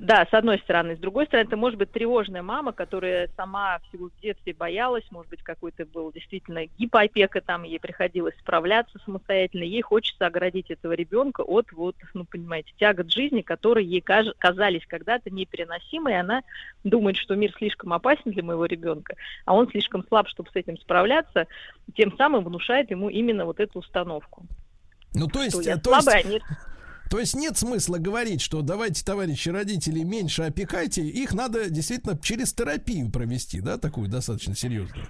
[0.00, 0.96] Да, с одной стороны.
[0.96, 5.30] С другой стороны, это может быть тревожная мама, которая сама всего в детстве боялась, может
[5.30, 9.64] быть, какой-то был действительно гипоопека, там ей приходилось справляться самостоятельно.
[9.64, 14.86] Ей хочется оградить этого ребенка от, вот, ну, понимаете, тягот жизни, которые ей каж- казались
[14.86, 16.42] когда-то непереносимы, и она
[16.84, 20.78] думает, что мир слишком опасен для моего ребенка, а он слишком слаб, чтобы с этим
[20.78, 21.46] справляться,
[21.94, 24.46] тем самым внушает ему именно вот эту установку.
[25.14, 26.42] Ну, то есть, я то есть, слабая, а нет.
[27.10, 31.02] То есть нет смысла говорить, что давайте, товарищи родители, меньше опекайте.
[31.02, 35.06] Их надо действительно через терапию провести, да, такую достаточно серьезную.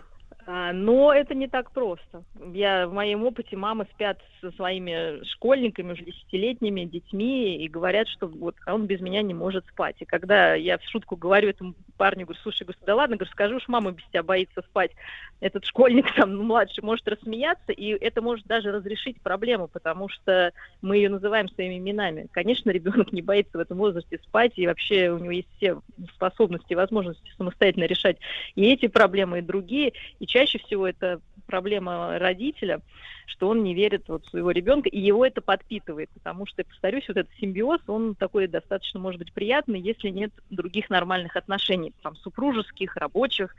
[0.49, 2.23] А, Но это не так просто.
[2.53, 8.29] Я в моем опыте мамы спят со своими школьниками, уже десятилетними детьми, и говорят, что
[8.29, 9.97] вот он без меня не может спать.
[9.99, 13.57] И когда я в шутку говорю этому парню, говорю, слушай, говорю, да ладно, говорю, скажи
[13.57, 14.93] уж, мама без тебя боится спать.
[15.41, 20.53] Этот школьник там ну, младший может рассмеяться, и это может даже разрешить проблему, потому что
[20.81, 22.29] мы ее называем своими именами.
[22.31, 25.81] Конечно, ребенок не боится в этом возрасте спать, и вообще у него есть все
[26.15, 28.19] способности и возможности самостоятельно решать
[28.55, 29.93] и эти проблемы, и другие.
[30.21, 32.83] И чаще всего это проблема родителя,
[33.27, 37.09] что он не верит вот в своего ребенка, и его это подпитывает, потому что, повторюсь,
[37.09, 42.17] вот этот симбиоз, он такой достаточно, может быть, приятный, если нет других нормальных отношений, там,
[42.17, 43.57] супружеских, рабочих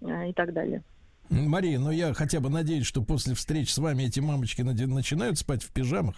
[0.00, 0.82] э, и так далее.
[1.30, 5.62] Мария, ну я хотя бы надеюсь, что после встреч с вами эти мамочки начинают спать
[5.62, 6.16] в пижамах.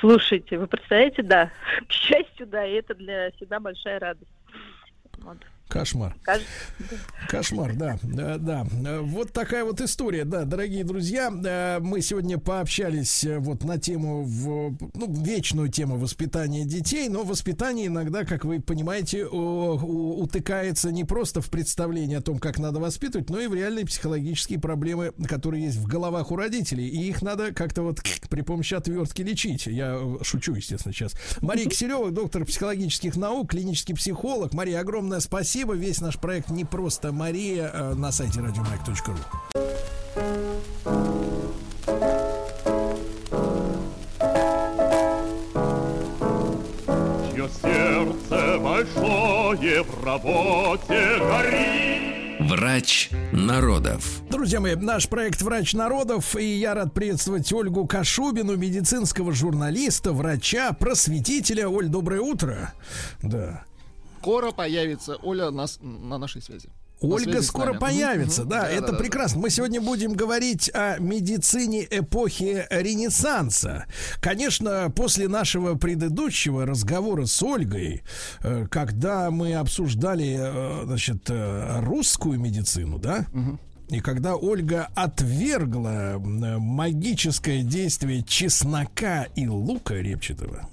[0.00, 1.52] Слушайте, вы представляете, да,
[1.88, 4.32] к счастью, да, и это для себя большая радость.
[5.18, 5.38] Вот.
[5.68, 6.14] Кошмар.
[7.28, 8.66] Кошмар, да, да, да.
[8.86, 11.32] Э, Вот такая вот история, да, дорогие друзья.
[11.32, 17.22] э, Мы сегодня пообщались э, вот на тему, в, ну, вечную тему воспитания детей, но
[17.22, 23.30] воспитание иногда, как вы понимаете, утыкается не просто в представлении о том, как надо воспитывать,
[23.30, 27.52] но и в реальные психологические проблемы, которые есть в головах у родителей, и их надо
[27.52, 29.66] как-то вот при помощи отвертки лечить.
[29.66, 31.14] Я э, шучу, естественно, сейчас.
[31.40, 34.52] Мария Киселева, доктор психологических наук, клинический психолог.
[34.52, 35.51] Мария, огромное спасибо.
[35.54, 38.94] Весь наш проект не просто Мария э, на сайте радиомаяк.ру.
[47.30, 52.48] Чье сердце большое в работе горит.
[52.48, 54.22] Врач народов.
[54.30, 60.72] Друзья мои, наш проект «Врач народов», и я рад приветствовать Ольгу Кашубину, медицинского журналиста, врача,
[60.72, 61.68] просветителя.
[61.68, 62.72] Оль, доброе утро.
[63.22, 63.64] Да.
[64.22, 66.68] Скоро появится Оля нас, на нашей связи.
[67.00, 68.50] Ольга скоро появится, Мгм.
[68.50, 68.98] да, это Да-да-да.
[68.98, 69.40] прекрасно.
[69.40, 73.86] Мы сегодня будем говорить о медицине эпохи Ренессанса.
[74.20, 78.02] Конечно, после нашего предыдущего разговора с Ольгой,
[78.44, 83.26] э, когда мы обсуждали, э, значит, э, русскую медицину, да,
[83.88, 90.68] и когда Ольга отвергла магическое действие чеснока и лука репчатого,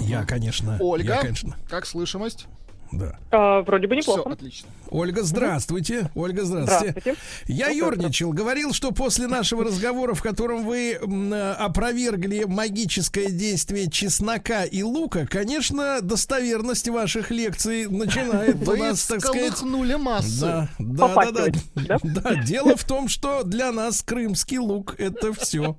[0.00, 2.46] я, конечно, Ольга, я, конечно, как слышимость?
[2.92, 3.18] да.
[3.30, 4.22] А, вроде бы неплохо.
[4.22, 4.68] Всё, отлично.
[4.90, 6.10] Ольга, здравствуйте.
[6.14, 6.90] Ольга, здравствуйте.
[7.00, 7.20] Здравствуйте.
[7.46, 14.64] Я ерничал, говорил, что после нашего разговора, в котором вы э, опровергли магическое действие чеснока
[14.64, 19.62] и лука, конечно, достоверность ваших лекций начинает у Вы нас, так сказать...
[19.98, 20.40] массы.
[20.40, 22.34] Да, да, да, да, да.
[22.42, 25.76] Дело в том, что для нас крымский лук это все.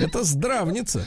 [0.00, 1.04] Это здравница.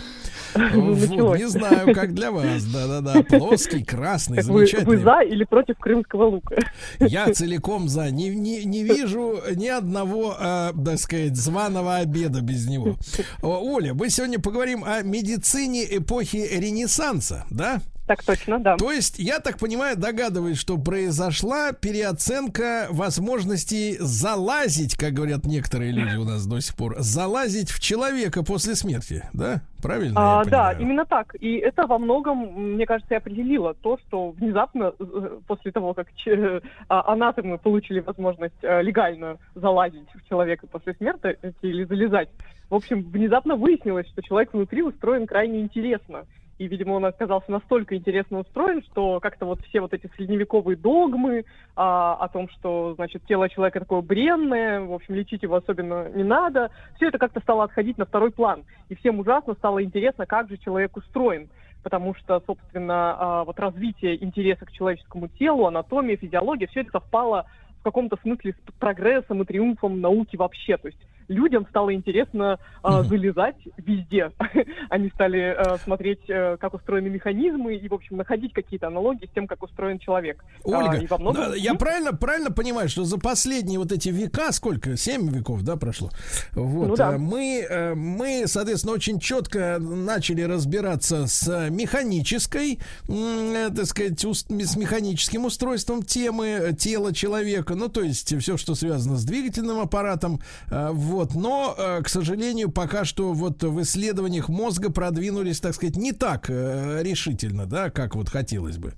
[0.55, 1.39] Вот, Началось.
[1.39, 2.63] не знаю, как для вас.
[2.65, 3.23] Да-да-да.
[3.23, 4.97] Плоский, красный, Так вы, замечательный.
[4.97, 6.57] вы за или против крымского лука?
[6.99, 8.09] Я целиком за.
[8.11, 12.97] Не, не, не вижу ни одного, э, так сказать, званого обеда без него.
[13.41, 17.81] Оля, мы сегодня поговорим о медицине эпохи Ренессанса, да?
[18.05, 18.75] Так точно, да.
[18.75, 26.17] То есть, я так понимаю, догадываюсь, что произошла переоценка возможностей залазить, как говорят некоторые люди
[26.17, 29.61] у нас до сих пор, залазить в человека после смерти, да?
[29.81, 30.39] Правильно?
[30.41, 31.35] А, да, именно так.
[31.39, 36.07] И это во многом, мне кажется, и определило то, что внезапно, э, после того, как
[36.15, 42.29] че- а, анатомы получили возможность э, легально залазить в человека после смерти э, или залезать,
[42.69, 46.25] в общем, внезапно выяснилось, что человек внутри устроен крайне интересно.
[46.59, 51.45] И, видимо, он оказался настолько интересно устроен, что как-то вот все вот эти средневековые догмы
[51.75, 56.23] а, о том, что, значит, тело человека такое бренное, в общем, лечить его особенно не
[56.23, 58.63] надо, все это как-то стало отходить на второй план.
[58.89, 61.49] И всем ужасно стало интересно, как же человек устроен.
[61.81, 67.47] Потому что, собственно, а, вот развитие интереса к человеческому телу, анатомия, физиология, все это совпало
[67.79, 70.77] в каком-то смысле с прогрессом и триумфом науки вообще.
[70.77, 74.31] То есть людям стало интересно а, залезать везде.
[74.89, 79.33] Они стали а, смотреть, а, как устроены механизмы и, в общем, находить какие-то аналогии с
[79.33, 80.43] тем, как устроен человек.
[80.63, 84.09] Ольга, А, и во многом- да, я правильно, правильно понимаю, что за последние вот эти
[84.09, 86.09] века, сколько, семь веков, да, прошло,
[86.53, 87.13] вот, Ну да.
[87.13, 94.75] э, мы, э, мы, соответственно, очень четко начали разбираться с механической, э, так сказать, с
[94.75, 100.39] механическим устройством темы э, тела человека, ну, то есть все, что связано с двигательным аппаратом,
[100.69, 105.95] э, вот, но, э, к сожалению, пока что вот в исследованиях мозга продвинулись, так сказать,
[105.95, 108.93] не так э, решительно, да, как вот хотелось бы.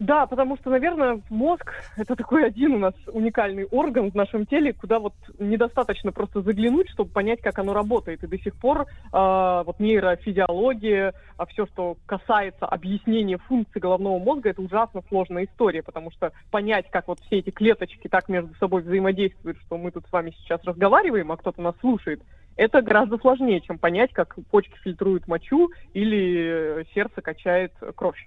[0.00, 4.72] Да, потому что, наверное, мозг— это такой один у нас уникальный орган в нашем теле,
[4.72, 8.24] куда вот недостаточно просто заглянуть, чтобы понять, как оно работает.
[8.24, 14.48] И до сих пор э, вот нейрофизиология, а все, что касается объяснения функций головного мозга,
[14.48, 18.80] это ужасно сложная история, потому что понять, как вот все эти клеточки так между собой
[18.80, 22.22] взаимодействуют, что мы тут с вами сейчас разговариваем, а кто-то нас слушает,
[22.56, 28.26] это гораздо сложнее, чем понять, как почки фильтруют мочу или сердце качает кровь.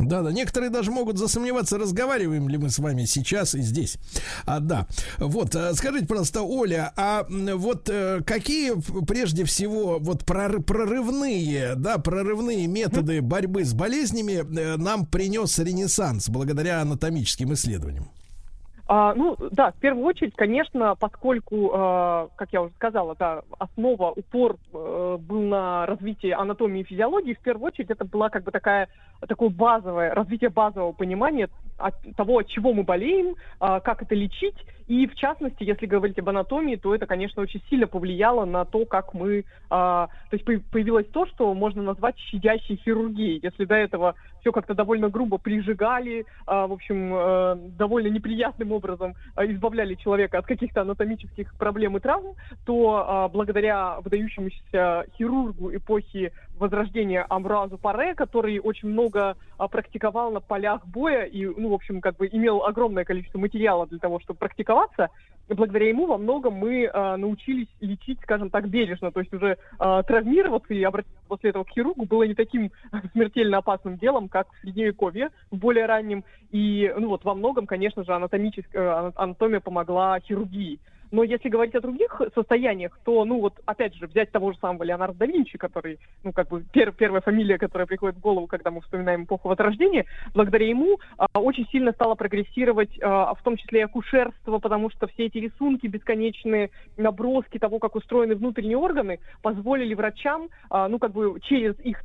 [0.00, 3.98] Да, да, некоторые даже могут засомневаться, разговариваем ли мы с вами сейчас и здесь.
[4.46, 4.86] А, да.
[5.18, 8.72] Вот, а, скажите, пожалуйста, Оля, а вот э, какие
[9.04, 16.28] прежде всего вот проры- прорывные, да, прорывные методы борьбы с болезнями э, нам принес Ренессанс
[16.28, 18.08] благодаря анатомическим исследованиям?
[18.92, 24.10] А, ну, да, в первую очередь, конечно, поскольку, э, как я уже сказала, да, основа,
[24.10, 28.50] упор э, был на развитии анатомии и физиологии, в первую очередь это была как бы
[28.50, 28.88] такая,
[29.28, 34.56] такое базовое, развитие базового понимания от того, от чего мы болеем, а, как это лечить,
[34.86, 38.84] и в частности, если говорить об анатомии, то это, конечно, очень сильно повлияло на то,
[38.84, 43.40] как мы, а, то есть появилось то, что можно назвать щадящей хирургией.
[43.40, 49.14] Если до этого все как-то довольно грубо прижигали, а, в общем, э, довольно неприятным образом
[49.34, 56.32] а, избавляли человека от каких-то анатомических проблем и травм, то а, благодаря выдающемуся хирургу эпохи
[56.60, 62.02] Возрождения Амразу Паре, который очень много а, практиковал на полях боя и, ну, в общем,
[62.02, 65.08] как бы имел огромное количество материала для того, чтобы практиковаться,
[65.54, 69.10] благодаря ему во многом мы а, научились лечить, скажем так, бережно.
[69.10, 72.70] То есть уже а, травмироваться и обратиться после этого к хирургу было не таким
[73.12, 76.24] смертельно опасным делом, как в Средневековье, в более раннем.
[76.50, 80.80] И, ну вот, во многом, конечно же, анатомическая анатомия помогла хирургии.
[81.10, 84.84] Но если говорить о других состояниях, то, ну вот, опять же, взять того же самого
[84.84, 88.70] Леонардо да Винчи, который, ну, как бы пер- первая фамилия, которая приходит в голову, когда
[88.70, 93.80] мы вспоминаем эпоху Возрождения, благодаря ему а, очень сильно стало прогрессировать, а, в том числе
[93.80, 99.94] и акушерство, потому что все эти рисунки, бесконечные наброски того, как устроены внутренние органы, позволили
[99.94, 102.02] врачам, а, ну, как бы через их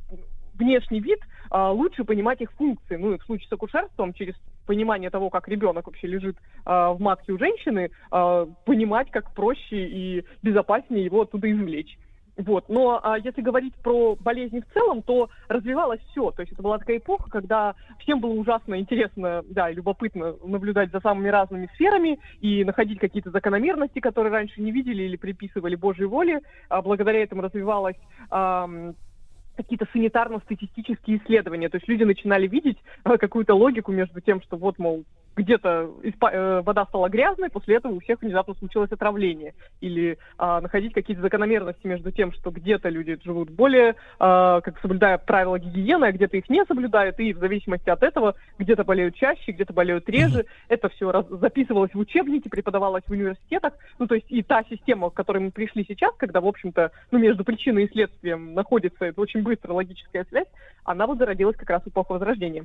[0.58, 1.20] внешний вид
[1.50, 2.96] а, лучше понимать их функции.
[2.96, 4.34] Ну и в случае с акушерством, через
[4.66, 9.86] понимание того, как ребенок вообще лежит а, в матке у женщины, а, понимать, как проще
[9.86, 11.96] и безопаснее его оттуда извлечь.
[12.36, 12.68] Вот.
[12.68, 16.30] Но а, если говорить про болезни в целом, то развивалось все.
[16.32, 20.90] То есть это была такая эпоха, когда всем было ужасно интересно, да, и любопытно наблюдать
[20.92, 26.06] за самыми разными сферами и находить какие-то закономерности, которые раньше не видели или приписывали Божьей
[26.06, 26.40] воле.
[26.68, 27.96] А благодаря этому развивалась
[28.30, 28.94] ам,
[29.56, 31.68] какие-то санитарно-статистические исследования.
[31.68, 35.04] То есть люди начинали видеть э, какую-то логику между тем, что вот, мол,
[35.36, 39.54] где-то испа- э, вода стала грязной, после этого у всех внезапно случилось отравление.
[39.80, 45.18] Или а, находить какие-то закономерности между тем, что где-то люди живут более, а, как соблюдая
[45.18, 49.52] правила гигиены, а где-то их не соблюдают, и в зависимости от этого где-то болеют чаще,
[49.52, 50.46] где-то болеют реже.
[50.68, 53.74] Это все раз- записывалось в учебники, преподавалось в университетах.
[53.98, 57.18] Ну, то есть и та система, к которой мы пришли сейчас, когда, в общем-то, ну,
[57.18, 60.48] между причиной и следствием находится эта очень быстрая логическая связь,
[60.84, 62.64] она вот зародилась как раз в эпоху Возрождения.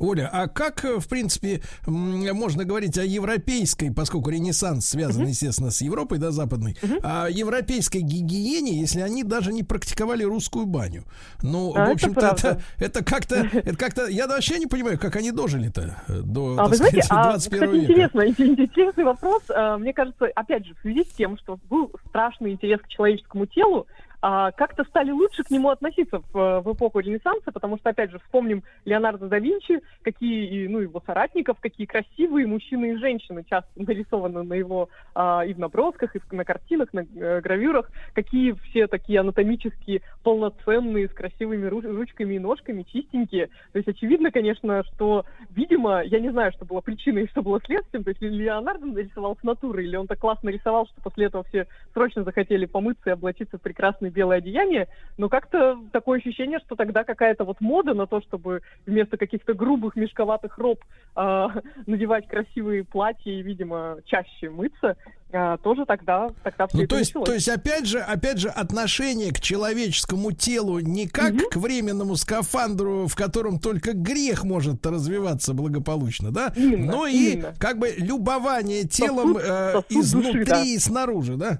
[0.00, 5.82] Оля, а как, э, в принципе, можно говорить о европейской, поскольку Ренессанс связан, естественно, с
[5.82, 11.04] Европой, да, западной, о европейской гигиене, если они даже не практиковали русскую баню?
[11.42, 15.32] Ну, А, в общем-то, это, это как-то, это как-то, я вообще не понимаю, как они
[15.32, 17.92] дожили-то э, до, А вы знаете, сказать, а, 21 кстати, века.
[17.92, 18.20] интересно,
[18.52, 19.42] интересный вопрос.
[19.50, 23.44] А, Мне кажется, опять же, в связи с тем, что был страшный интерес к человеческому
[23.44, 23.86] телу,
[24.22, 28.18] а, как-то стали лучше к нему относиться в, в эпоху Ренессанса, потому что, опять же,
[28.18, 34.42] вспомним Леонардо да Винчи, какие, ну, его соратников, какие красивые мужчины и женщины часто нарисованы
[34.42, 38.86] на его а, и в набросках, и в- на картинах, на э, гравюрах, какие все
[38.86, 43.48] такие анатомические, полноценные, с красивыми ру- ручками и ножками, чистенькие.
[43.72, 47.60] То есть очевидно, конечно, что, видимо, я не знаю, что было причиной и что было
[47.64, 51.44] следствием, то есть Леонардо нарисовал с натуры, или он так классно рисовал, что после этого
[51.44, 56.58] все срочно захотели помыться и облачиться в прекрасные черное белое одеяние, но как-то такое ощущение,
[56.66, 60.80] что тогда какая-то вот мода на то, чтобы вместо каких-то грубых мешковатых роб
[61.16, 61.46] э,
[61.86, 64.96] надевать красивые платья и, видимо, чаще мыться,
[65.32, 67.28] э, тоже тогда, тогда все Ну, то есть, началось.
[67.28, 73.06] то есть, опять же, опять же, отношение к человеческому телу не как к временному скафандру,
[73.06, 76.52] в котором только грех может развиваться благополучно, да?
[76.56, 77.54] Именно, Но и именно.
[77.58, 80.62] как бы любование телом Сосуд- э, сосуд изнутри души, да.
[80.64, 81.58] и снаружи, да?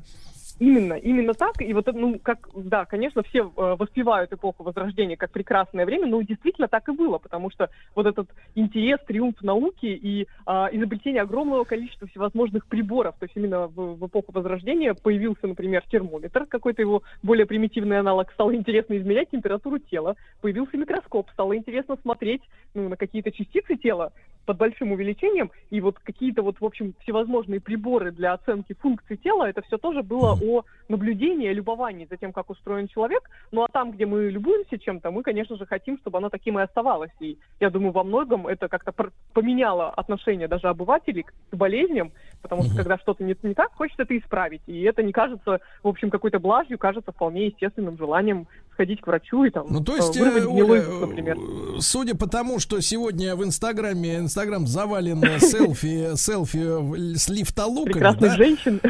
[0.61, 1.63] Именно, именно так.
[1.63, 6.21] И вот, ну, как, да, конечно, все э, воспевают эпоху Возрождения как прекрасное время, но
[6.21, 11.65] действительно так и было, потому что вот этот интерес, триумф науки и а, изобретение огромного
[11.65, 17.03] количества всевозможных приборов, то есть именно в, в эпоху Возрождения появился, например, термометр, какой-то его
[17.23, 22.43] более примитивный аналог, стало интересно измерять температуру тела, появился микроскоп, стало интересно смотреть
[22.75, 24.13] ну, на какие-то частицы тела,
[24.51, 29.49] под большим увеличением, и вот какие-то вот, в общем, всевозможные приборы для оценки функций тела,
[29.49, 33.31] это все тоже было о наблюдении, о любовании за тем, как устроен человек.
[33.53, 36.63] Ну а там, где мы любуемся чем-то, мы, конечно же, хотим, чтобы оно таким и
[36.63, 37.13] оставалось.
[37.21, 38.93] И я думаю, во многом это как-то
[39.33, 42.13] поменяло отношение даже обывателей к к болезням,
[42.43, 44.63] потому что когда что-то не, не так, хочется это исправить.
[44.67, 49.45] И это не кажется, в общем, какой-то блажью, кажется вполне естественным желанием сходить к врачу
[49.45, 51.37] и там Ну, то э, есть, э, вырвать Оля, гнилой например.
[51.39, 58.31] э, судя по тому, что сегодня в Инстаграме, Инстаграм завален селфи, селфи с лифтолуками, Прекрасных
[58.31, 58.37] да?
[58.37, 58.81] женщин.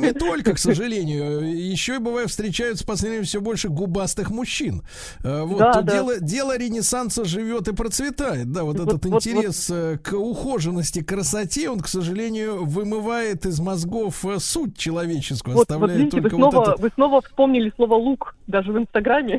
[0.00, 4.82] Не только, к сожалению, еще и бывает встречаются в последнее время все больше губастых мужчин.
[5.22, 5.92] Вот, Да, да.
[5.92, 11.02] Дело, дело Ренессанса живет и процветает, да, вот, Вот- этот вот- интерес э, к ухоженности,
[11.02, 16.36] красоте, он, к сожалению, вымывает из мозгов суть человеческую, Вот, вот оставляет видите, вы только
[16.42, 16.82] вот снова, это.
[16.82, 19.37] вы снова вспомнили слово лук, даже в Инстаграме.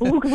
[0.00, 0.26] Лук,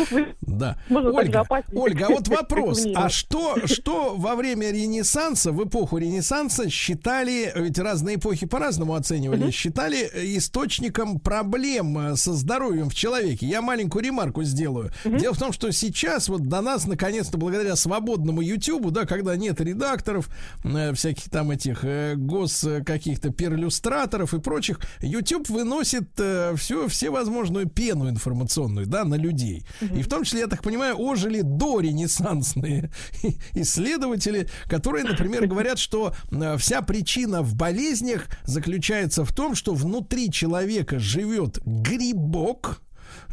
[0.42, 0.78] Да.
[0.90, 2.86] Ольга, Ольга, вот вопрос.
[2.96, 9.52] А что, что во время Ренессанса, в эпоху Ренессанса считали, ведь разные эпохи по-разному оценивали,
[9.52, 13.46] считали э, источником проблем э, со здоровьем в человеке?
[13.48, 14.92] Я маленькую ремарку сделаю.
[15.04, 19.62] Дело в том, что сейчас вот до нас, наконец-то, благодаря свободному Ютубу, да, когда нет
[19.62, 20.30] редакторов,
[20.64, 21.84] э, всяких там этих
[22.18, 26.10] гос каких-то перлюстраторов и прочих, YouTube выносит
[26.58, 29.66] всю всевозможную пену информационную, да, на людей.
[29.82, 32.92] И в том числе, я так понимаю, ожили до ренессансные
[33.54, 40.32] исследователи, которые, например, говорят, что э, вся причина в болезнях заключается в том, что внутри
[40.32, 42.82] человека живет грибок,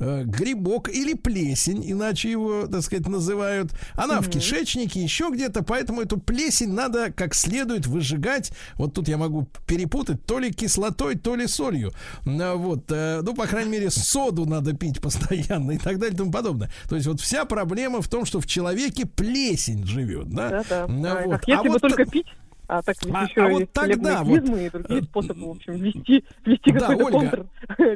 [0.00, 3.72] э, грибок или плесень, иначе его, так сказать, называют.
[3.94, 8.52] Она в кишечнике, еще где-то, поэтому эту плесень надо как следует выжигать.
[8.74, 11.92] Вот тут я могу перепутать то ли кислотой, то ли солью.
[12.26, 16.18] А, Вот, э, ну, по крайней мере, соду надо пить постоянно и так далее и
[16.18, 16.70] тому подобное.
[16.88, 20.50] То есть вот вся проблема в том, что в человеке плесень живет, да?
[20.50, 20.84] Да-да.
[20.84, 21.30] А, А, вот.
[21.32, 22.26] Как если А бы вот только пить,
[22.68, 25.72] а так ведь А- еще а вот и тогда вот, и другие способы, в общем,
[25.74, 27.46] ввести, ввести Да, какой-то Ольга, контр,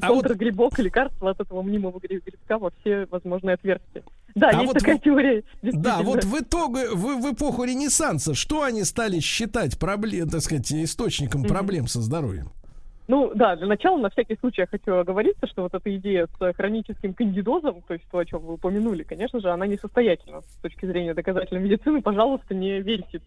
[0.00, 4.02] а вот- контргрибок, лекарство от этого мнимого гри- грибка во все возможные отверстия.
[4.36, 5.42] Да, А есть вот такая в- теория.
[5.62, 10.70] Да, вот в итоге, в, в эпоху Ренессанса, что они стали считать проблем, так сказать,
[10.72, 12.50] источником проблем со здоровьем?
[13.10, 16.52] Ну да, для начала на всякий случай я хочу оговориться, что вот эта идея с
[16.52, 20.86] хроническим кандидозом, то есть то, о чем вы упомянули, конечно же, она несостоятельна с точки
[20.86, 22.02] зрения доказательной медицины.
[22.02, 23.20] Пожалуйста, не верьте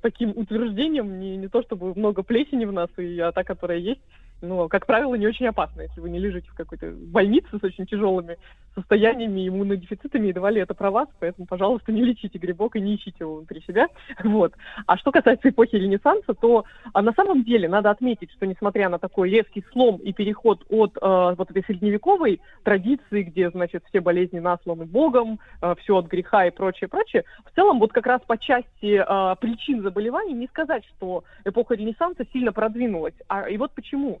[0.00, 4.00] таким утверждениям, не, не то чтобы много плесени в нас, и а та, которая есть,
[4.42, 7.86] ну, как правило, не очень опасна, если вы не лежите в какой-то больнице с очень
[7.86, 8.36] тяжелыми
[8.74, 13.16] состояниями, иммунодефицитами, и давали это про вас, поэтому, пожалуйста, не лечите грибок и не ищите
[13.20, 13.88] его внутри себя.
[14.36, 14.52] Вот.
[14.86, 18.98] А что касается эпохи Ренессанса, то а на самом деле надо отметить, что несмотря на
[18.98, 24.40] такой резкий слом и переход от э, вот этой средневековой традиции, где, значит, все болезни
[24.40, 25.38] насланы Богом,
[25.78, 29.82] все от греха и прочее, прочее, в целом вот как раз по части э, причин
[29.82, 33.14] заболеваний не сказать, что эпоха Ренессанса сильно продвинулась.
[33.28, 34.20] А, и вот почему.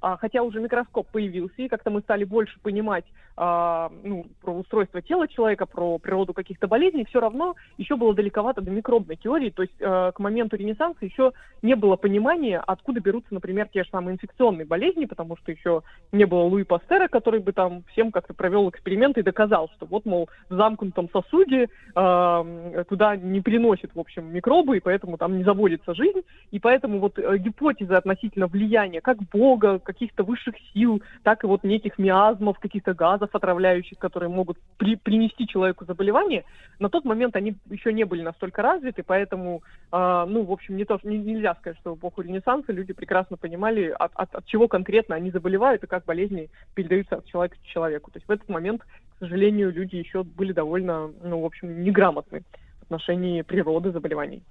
[0.00, 3.04] А, хотя уже микроскоп появился, и как-то мы стали больше понимать
[3.36, 8.60] а, ну, про устройство тела человека, про природу каких-то болезней, все равно еще было далековато
[8.60, 9.50] до микробной теории.
[9.50, 13.90] То есть э, к моменту Ренессанса еще не было понимания, откуда берутся, например, те же
[13.90, 18.34] самые инфекционные болезни, потому что еще не было Луи Пастера, который бы там всем как-то
[18.34, 24.00] провел эксперименты и доказал, что вот, мол, в замкнутом сосуде э, туда не приносит, в
[24.00, 26.22] общем, микробы, и поэтому там не заводится жизнь.
[26.50, 31.64] И поэтому вот э, гипотезы относительно влияния как Бога, каких-то высших сил, так и вот
[31.64, 36.44] неких миазмов, каких-то газов отравляющих, которые могут при- принести человеку заболевание,
[36.78, 40.84] на тот момент они еще не были настолько развиты, поэтому, э, ну, в общем, не
[40.84, 44.68] то, не- нельзя сказать, что в эпоху Ренессанса люди прекрасно понимали, от, от- от чего
[44.68, 48.10] конкретно они заболевают и как болезни передаются от человека к человеку.
[48.10, 52.42] То есть в этот момент, к сожалению, люди еще были довольно, ну, в общем, неграмотны
[52.80, 54.42] в отношении природы заболеваний.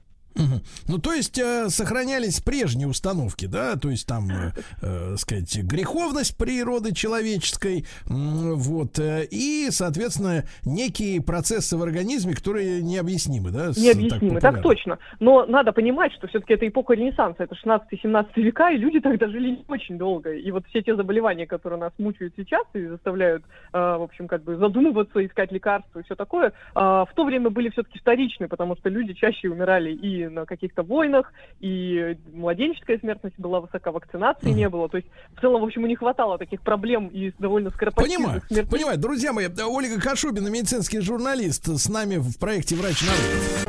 [0.87, 4.51] Ну, то есть э, сохранялись прежние установки, да, то есть там, э,
[4.81, 12.81] э, сказать, греховность природы человеческой, м, вот, э, и, соответственно, некие процессы в организме, которые
[12.81, 13.73] необъяснимы, да?
[13.73, 14.61] с- Необъяснимо, так, популярно.
[14.61, 14.99] точно.
[15.19, 19.49] Но надо понимать, что все-таки это эпоха Ренессанса, это 16-17 века, и люди тогда жили
[19.51, 20.33] не очень долго.
[20.33, 23.43] И вот все те заболевания, которые нас мучают сейчас и заставляют,
[23.73, 27.49] э, в общем, как бы задумываться, искать лекарства и все такое, э, в то время
[27.49, 33.37] были все-таки вторичны, потому что люди чаще умирали и на каких-то войнах, и младенческая смертность
[33.37, 34.89] была высока, вакцинации не было.
[34.89, 38.71] То есть, в целом, в общем, не хватало таких проблем и довольно скоропостижных Понимаю, смертей.
[38.71, 38.97] понимаю.
[38.97, 43.67] Друзья мои, э, Ольга Кашубина, медицинский журналист, с нами в проекте «Врач народов».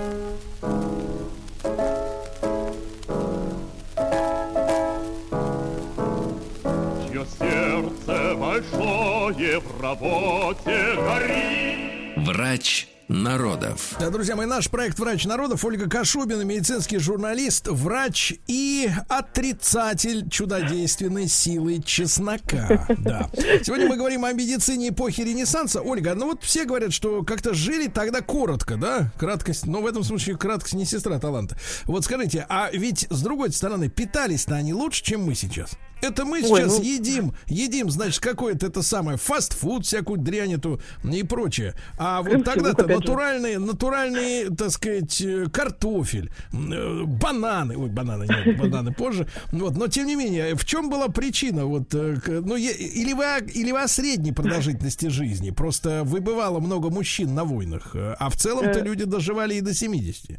[7.08, 12.26] Чье сердце большое в работе горит.
[12.26, 13.96] Врач народов.
[13.98, 21.26] Да, друзья мои, наш проект «Врач народов» Ольга Кашубина, медицинский журналист, врач и отрицатель чудодейственной
[21.28, 22.86] силы чеснока.
[22.98, 23.30] Да.
[23.62, 25.80] Сегодня мы говорим о медицине эпохи Ренессанса.
[25.80, 29.12] Ольга, ну вот все говорят, что как-то жили тогда коротко, да?
[29.18, 31.56] Краткость, но в этом случае краткость не сестра таланта.
[31.84, 35.70] Вот скажите, а ведь с другой стороны, питались-то они лучше, чем мы сейчас?
[36.00, 40.80] Это мы Ой, сейчас ну- едим, едим, значит, какое-то это самое фастфуд, всякую дрянь эту
[41.04, 41.74] и прочее.
[41.98, 48.92] А вот тогда-то натуральный, натуральный, так сказать, э, картофель, э, бананы, ой, бананы нет, бананы
[48.92, 49.26] позже.
[49.50, 51.64] Вот, но тем не менее, в чем была причина?
[51.64, 55.50] Вот, э, ну, или вы, о- или вы о средней продолжительности жизни?
[55.50, 60.38] Просто выбывало много мужчин на войнах, а в целом-то люди доживали и до 70.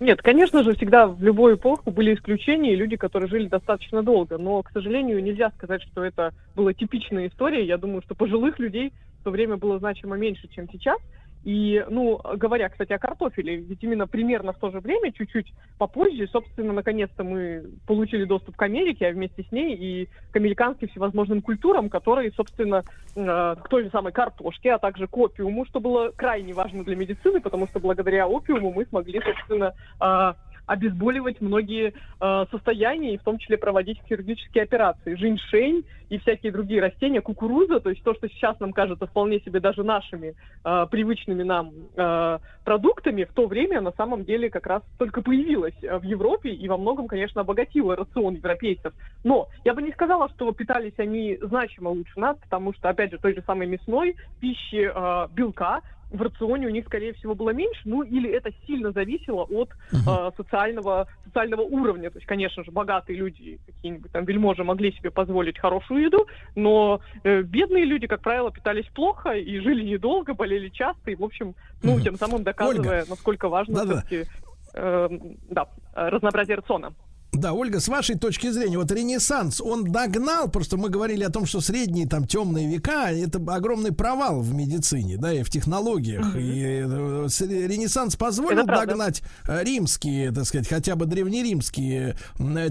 [0.00, 4.38] Нет, конечно же, всегда в любую эпоху были исключения и люди, которые жили достаточно долго.
[4.38, 7.66] Но, к сожалению, нельзя сказать, что это была типичная история.
[7.66, 10.98] Я думаю, что пожилых людей в то время было значимо меньше, чем сейчас.
[11.44, 16.28] И, ну, говоря, кстати, о картофеле, ведь именно примерно в то же время, чуть-чуть попозже,
[16.30, 21.40] собственно, наконец-то мы получили доступ к Америке, а вместе с ней и к американским всевозможным
[21.40, 22.82] культурам, которые, собственно,
[23.14, 26.96] э, к той же самой картошке, а также к опиуму, что было крайне важно для
[26.96, 30.34] медицины, потому что благодаря опиуму мы смогли, собственно, э,
[30.68, 35.14] обезболивать многие э, состояния, и в том числе проводить хирургические операции.
[35.14, 39.60] Женьшень и всякие другие растения, кукуруза, то есть то, что сейчас нам кажется вполне себе
[39.60, 44.82] даже нашими э, привычными нам э, продуктами, в то время на самом деле как раз
[44.98, 48.92] только появилась э, в Европе и во многом, конечно, обогатила рацион европейцев.
[49.24, 53.18] Но я бы не сказала, что питались они значимо лучше нас, потому что, опять же,
[53.18, 57.80] той же самой мясной пищи, э, белка, в рационе у них, скорее всего, было меньше,
[57.84, 62.10] ну или это сильно зависело от э, социального, социального уровня.
[62.10, 67.00] То есть, конечно же, богатые люди, какие-нибудь там вельможи могли себе позволить хорошую еду, но
[67.24, 71.54] э, бедные люди, как правило, питались плохо и жили недолго, болели часто, и, в общем,
[71.82, 74.02] ну, тем самым доказывая, насколько важно Да-да.
[74.02, 74.30] все-таки
[74.74, 75.08] э,
[75.50, 76.92] да, разнообразие рациона.
[77.38, 81.46] Да, Ольга, с вашей точки зрения, вот Ренессанс, он догнал, просто мы говорили о том,
[81.46, 86.34] что средние там темные века, это огромный провал в медицине, да, и в технологиях.
[86.36, 92.16] И э, с- Ренессанс позволил догнать э, римские, так сказать, хотя бы древнеримские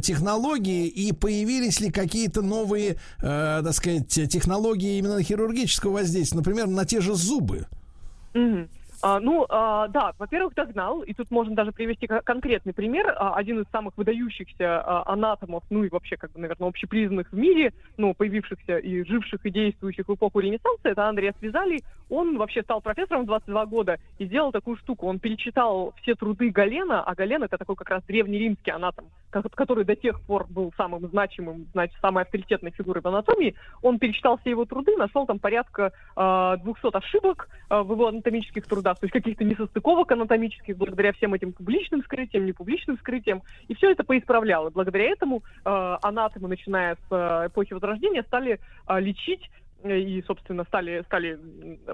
[0.01, 6.85] технологии, и появились ли какие-то новые, э, так сказать, технологии именно хирургического воздействия, например, на
[6.85, 7.67] те же зубы.
[8.33, 8.69] Мгм.
[9.01, 13.13] А, ну, а, да, во-первых, догнал, и тут можно даже привести ко- конкретный пример.
[13.15, 17.37] А, один из самых выдающихся а, анатомов, ну и вообще, как бы, наверное, общепризнанных в
[17.37, 21.83] мире, ну, появившихся и живших и действующих в эпоху Ренессанса, это Андреас Визалий.
[22.09, 25.07] Он вообще стал профессором в 22 года и сделал такую штуку.
[25.07, 29.83] Он перечитал все труды Галена, а Гален это такой как раз древнеримский анатом, ко- который
[29.83, 33.55] до тех пор был самым значимым, значит, самой авторитетной фигурой в анатомии.
[33.83, 38.65] Он перечитал все его труды, нашел там порядка а, 200 ошибок а, в его анатомических
[38.65, 43.91] трудах, то есть каких-то несостыковок анатомических, благодаря всем этим публичным вскрытиям, непубличным вскрытиям, и все
[43.91, 44.67] это поисправлял.
[44.67, 49.49] И благодаря этому а, анатомы, начиная с а, эпохи Возрождения, стали а, лечить э,
[49.83, 51.39] и, собственно, стали, стали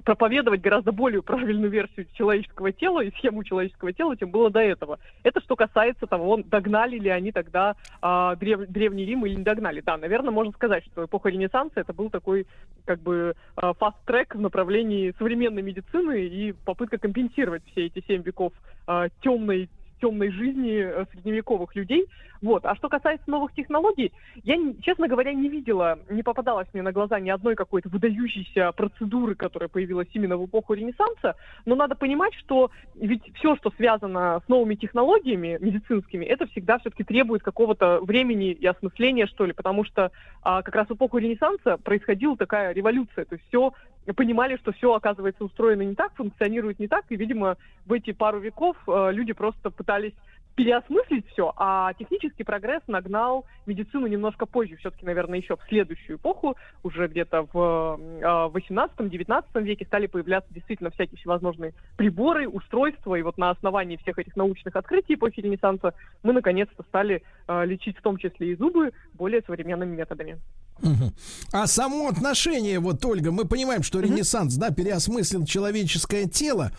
[0.04, 5.00] проповедовать гораздо более правильную версию человеческого тела и схему человеческого тела, чем было до этого.
[5.24, 9.82] Это что касается того, догнали ли они тогда а, древ- Древний Рим или не догнали.
[9.82, 12.48] Да, наверное, можно сказать, что эпоха Ренессанса это был такой
[12.86, 18.54] как бы а, фаст-трек в направлении современной медицины и попытка компенсировать все эти семь веков
[18.88, 19.70] а, темной
[20.04, 22.08] темной жизни э, средневековых людей.
[22.42, 22.66] Вот.
[22.66, 24.12] А что касается новых технологий,
[24.44, 29.36] я, честно говоря, не видела, не попадалась мне на глаза ни одной какой-то выдающейся процедуры,
[29.36, 31.36] которая появилась именно в эпоху Ренессанса.
[31.66, 37.06] Но надо понимать, что ведь все, что связано с новыми технологиями медицинскими, это всегда все-таки
[37.06, 41.78] требует какого-то времени и осмысления, что ли, потому что а, как раз в эпоху Ренессанса
[41.78, 43.72] происходила такая революция, то есть все
[44.12, 48.40] понимали, что все оказывается устроено не так, функционирует не так, и, видимо, в эти пару
[48.40, 50.14] веков э, люди просто пытались
[50.56, 56.56] переосмыслить все, а технический прогресс нагнал медицину немножко позже, все-таки, наверное, еще в следующую эпоху,
[56.84, 63.50] уже где-то в 18-19 веке стали появляться действительно всякие всевозможные приборы, устройства, и вот на
[63.50, 68.52] основании всех этих научных открытий эпохи Ренессанса мы наконец-то стали э, лечить в том числе
[68.52, 70.40] и зубы более современными методами.
[70.82, 71.14] Угу.
[71.52, 76.72] А само отношение, вот, Ольга, мы понимаем, что Ренессанс, да, переосмыслил человеческое тело,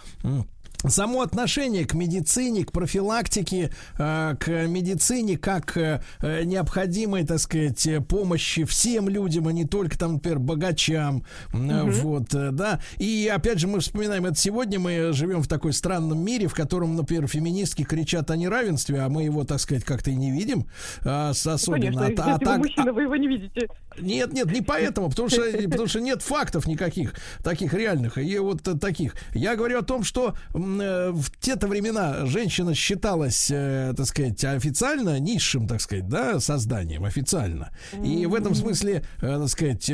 [0.88, 8.64] само отношение к медицине, к профилактике, э, к медицине как э, необходимой, так сказать, помощи
[8.64, 11.90] всем людям, а не только там, например, богачам, угу.
[12.02, 12.80] вот, да.
[12.98, 16.96] И опять же мы вспоминаем это сегодня, мы живем в такой странном мире, в котором,
[16.96, 20.66] например, феминистки кричат о неравенстве, а мы его, так сказать, как-то и не видим,
[21.02, 22.04] особенно.
[22.04, 23.68] Конечно, а, а так, мужчина, вы его не видите.
[23.98, 28.62] Нет, нет, не поэтому, потому что, потому что нет фактов никаких таких реальных и вот
[28.80, 29.14] таких.
[29.32, 35.18] Я говорю о том, что Э, в те-то времена женщина считалась, э, так сказать, официально
[35.18, 37.70] низшим, так сказать, да, созданием, официально.
[38.02, 39.86] И в этом смысле, э, так сказать,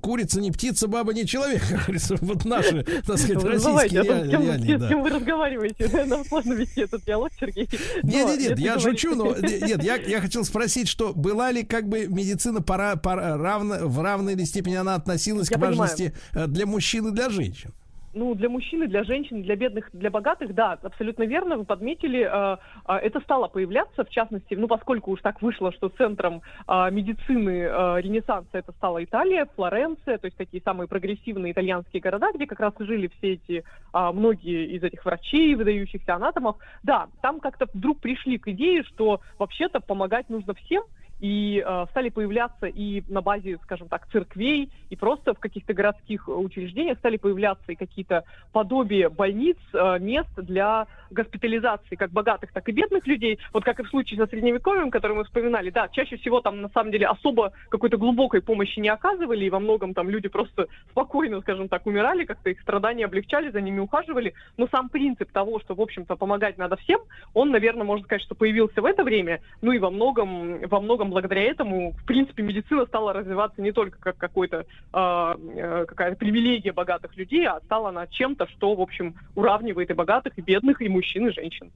[0.00, 4.78] курица не птица, баба не человек, как говорится, вот наши, так сказать, российские реалии.
[4.78, 6.04] С кем вы разговариваете?
[6.06, 7.68] Нам сложно вести этот диалог, Сергей.
[8.02, 11.88] Нет, нет, нет, я шучу, но нет, я, я хотел спросить, что была ли как
[11.88, 16.52] бы медицина пора, пора равно, в равной степени она относилась я к важности понимаю.
[16.52, 17.72] для мужчин и для женщин?
[18.14, 22.56] Ну, для мужчин, для женщин, для бедных, для богатых, да, абсолютно верно, вы подметили, э,
[22.88, 27.62] э, это стало появляться, в частности, ну, поскольку уж так вышло, что центром э, медицины
[27.62, 32.60] э, Ренессанса это стала Италия, Флоренция, то есть такие самые прогрессивные итальянские города, где как
[32.60, 37.66] раз и жили все эти, э, многие из этих врачей, выдающихся анатомов, да, там как-то
[37.72, 40.84] вдруг пришли к идее, что вообще-то помогать нужно всем,
[41.22, 46.28] и э, стали появляться и на базе, скажем так, церквей, и просто в каких-то городских
[46.28, 52.72] учреждениях стали появляться и какие-то подобия больниц, э, мест для госпитализации как богатых, так и
[52.72, 53.38] бедных людей.
[53.52, 56.68] Вот как и в случае со средневековьем, который мы вспоминали, да, чаще всего там на
[56.70, 61.40] самом деле особо какой-то глубокой помощи не оказывали, и во многом там люди просто спокойно,
[61.42, 64.34] скажем так, умирали, как-то их страдания облегчали, за ними ухаживали.
[64.56, 67.00] Но сам принцип того, что, в общем-то, помогать надо всем,
[67.32, 71.11] он, наверное, можно сказать, что появился в это время, ну и во многом, во многом
[71.12, 77.16] благодаря этому, в принципе, медицина стала развиваться не только как какой-то, э, какая-то привилегия богатых
[77.16, 81.28] людей, а стала она чем-то, что, в общем, уравнивает и богатых, и бедных, и мужчин,
[81.28, 81.70] и женщин.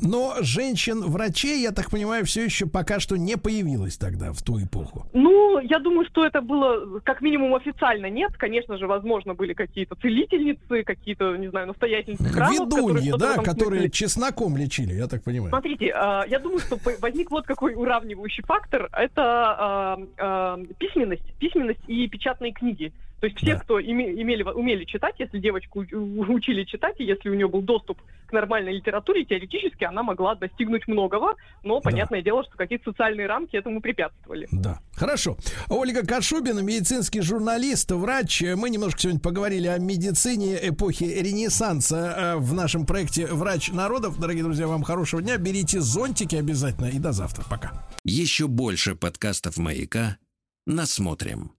[0.00, 5.06] Но женщин-врачей, я так понимаю, все еще пока что не появилось тогда, в ту эпоху.
[5.12, 8.36] Ну, я думаю, что это было как минимум официально нет.
[8.36, 12.52] Конечно же, возможно, были какие-то целительницы, какие-то, не знаю, настоятельницы храмов.
[12.52, 13.90] Ведуньи, которые, да, которые смысле...
[13.90, 15.50] чесноком лечили, я так понимаю.
[15.50, 18.88] Смотрите, э, я думаю, что возник вот какой уравнивающий фактор.
[18.92, 22.92] Это э, э, письменность, письменность и печатные книги.
[23.20, 23.60] То есть все, да.
[23.60, 28.32] кто имели, умели читать, если девочку учили читать, и если у нее был доступ к
[28.32, 32.24] нормальной литературе, теоретически она могла достигнуть многого, но понятное да.
[32.24, 34.46] дело, что какие-то социальные рамки этому препятствовали.
[34.52, 35.36] Да, хорошо.
[35.68, 38.42] Ольга Кашубина, медицинский журналист, врач.
[38.56, 44.18] Мы немножко сегодня поговорили о медицине эпохи Ренессанса э, в нашем проекте «Врач народов».
[44.20, 45.38] Дорогие друзья, вам хорошего дня.
[45.38, 47.44] Берите зонтики обязательно и до завтра.
[47.50, 47.72] Пока.
[48.04, 50.18] Еще больше подкастов «Маяка»
[50.66, 51.52] насмотрим.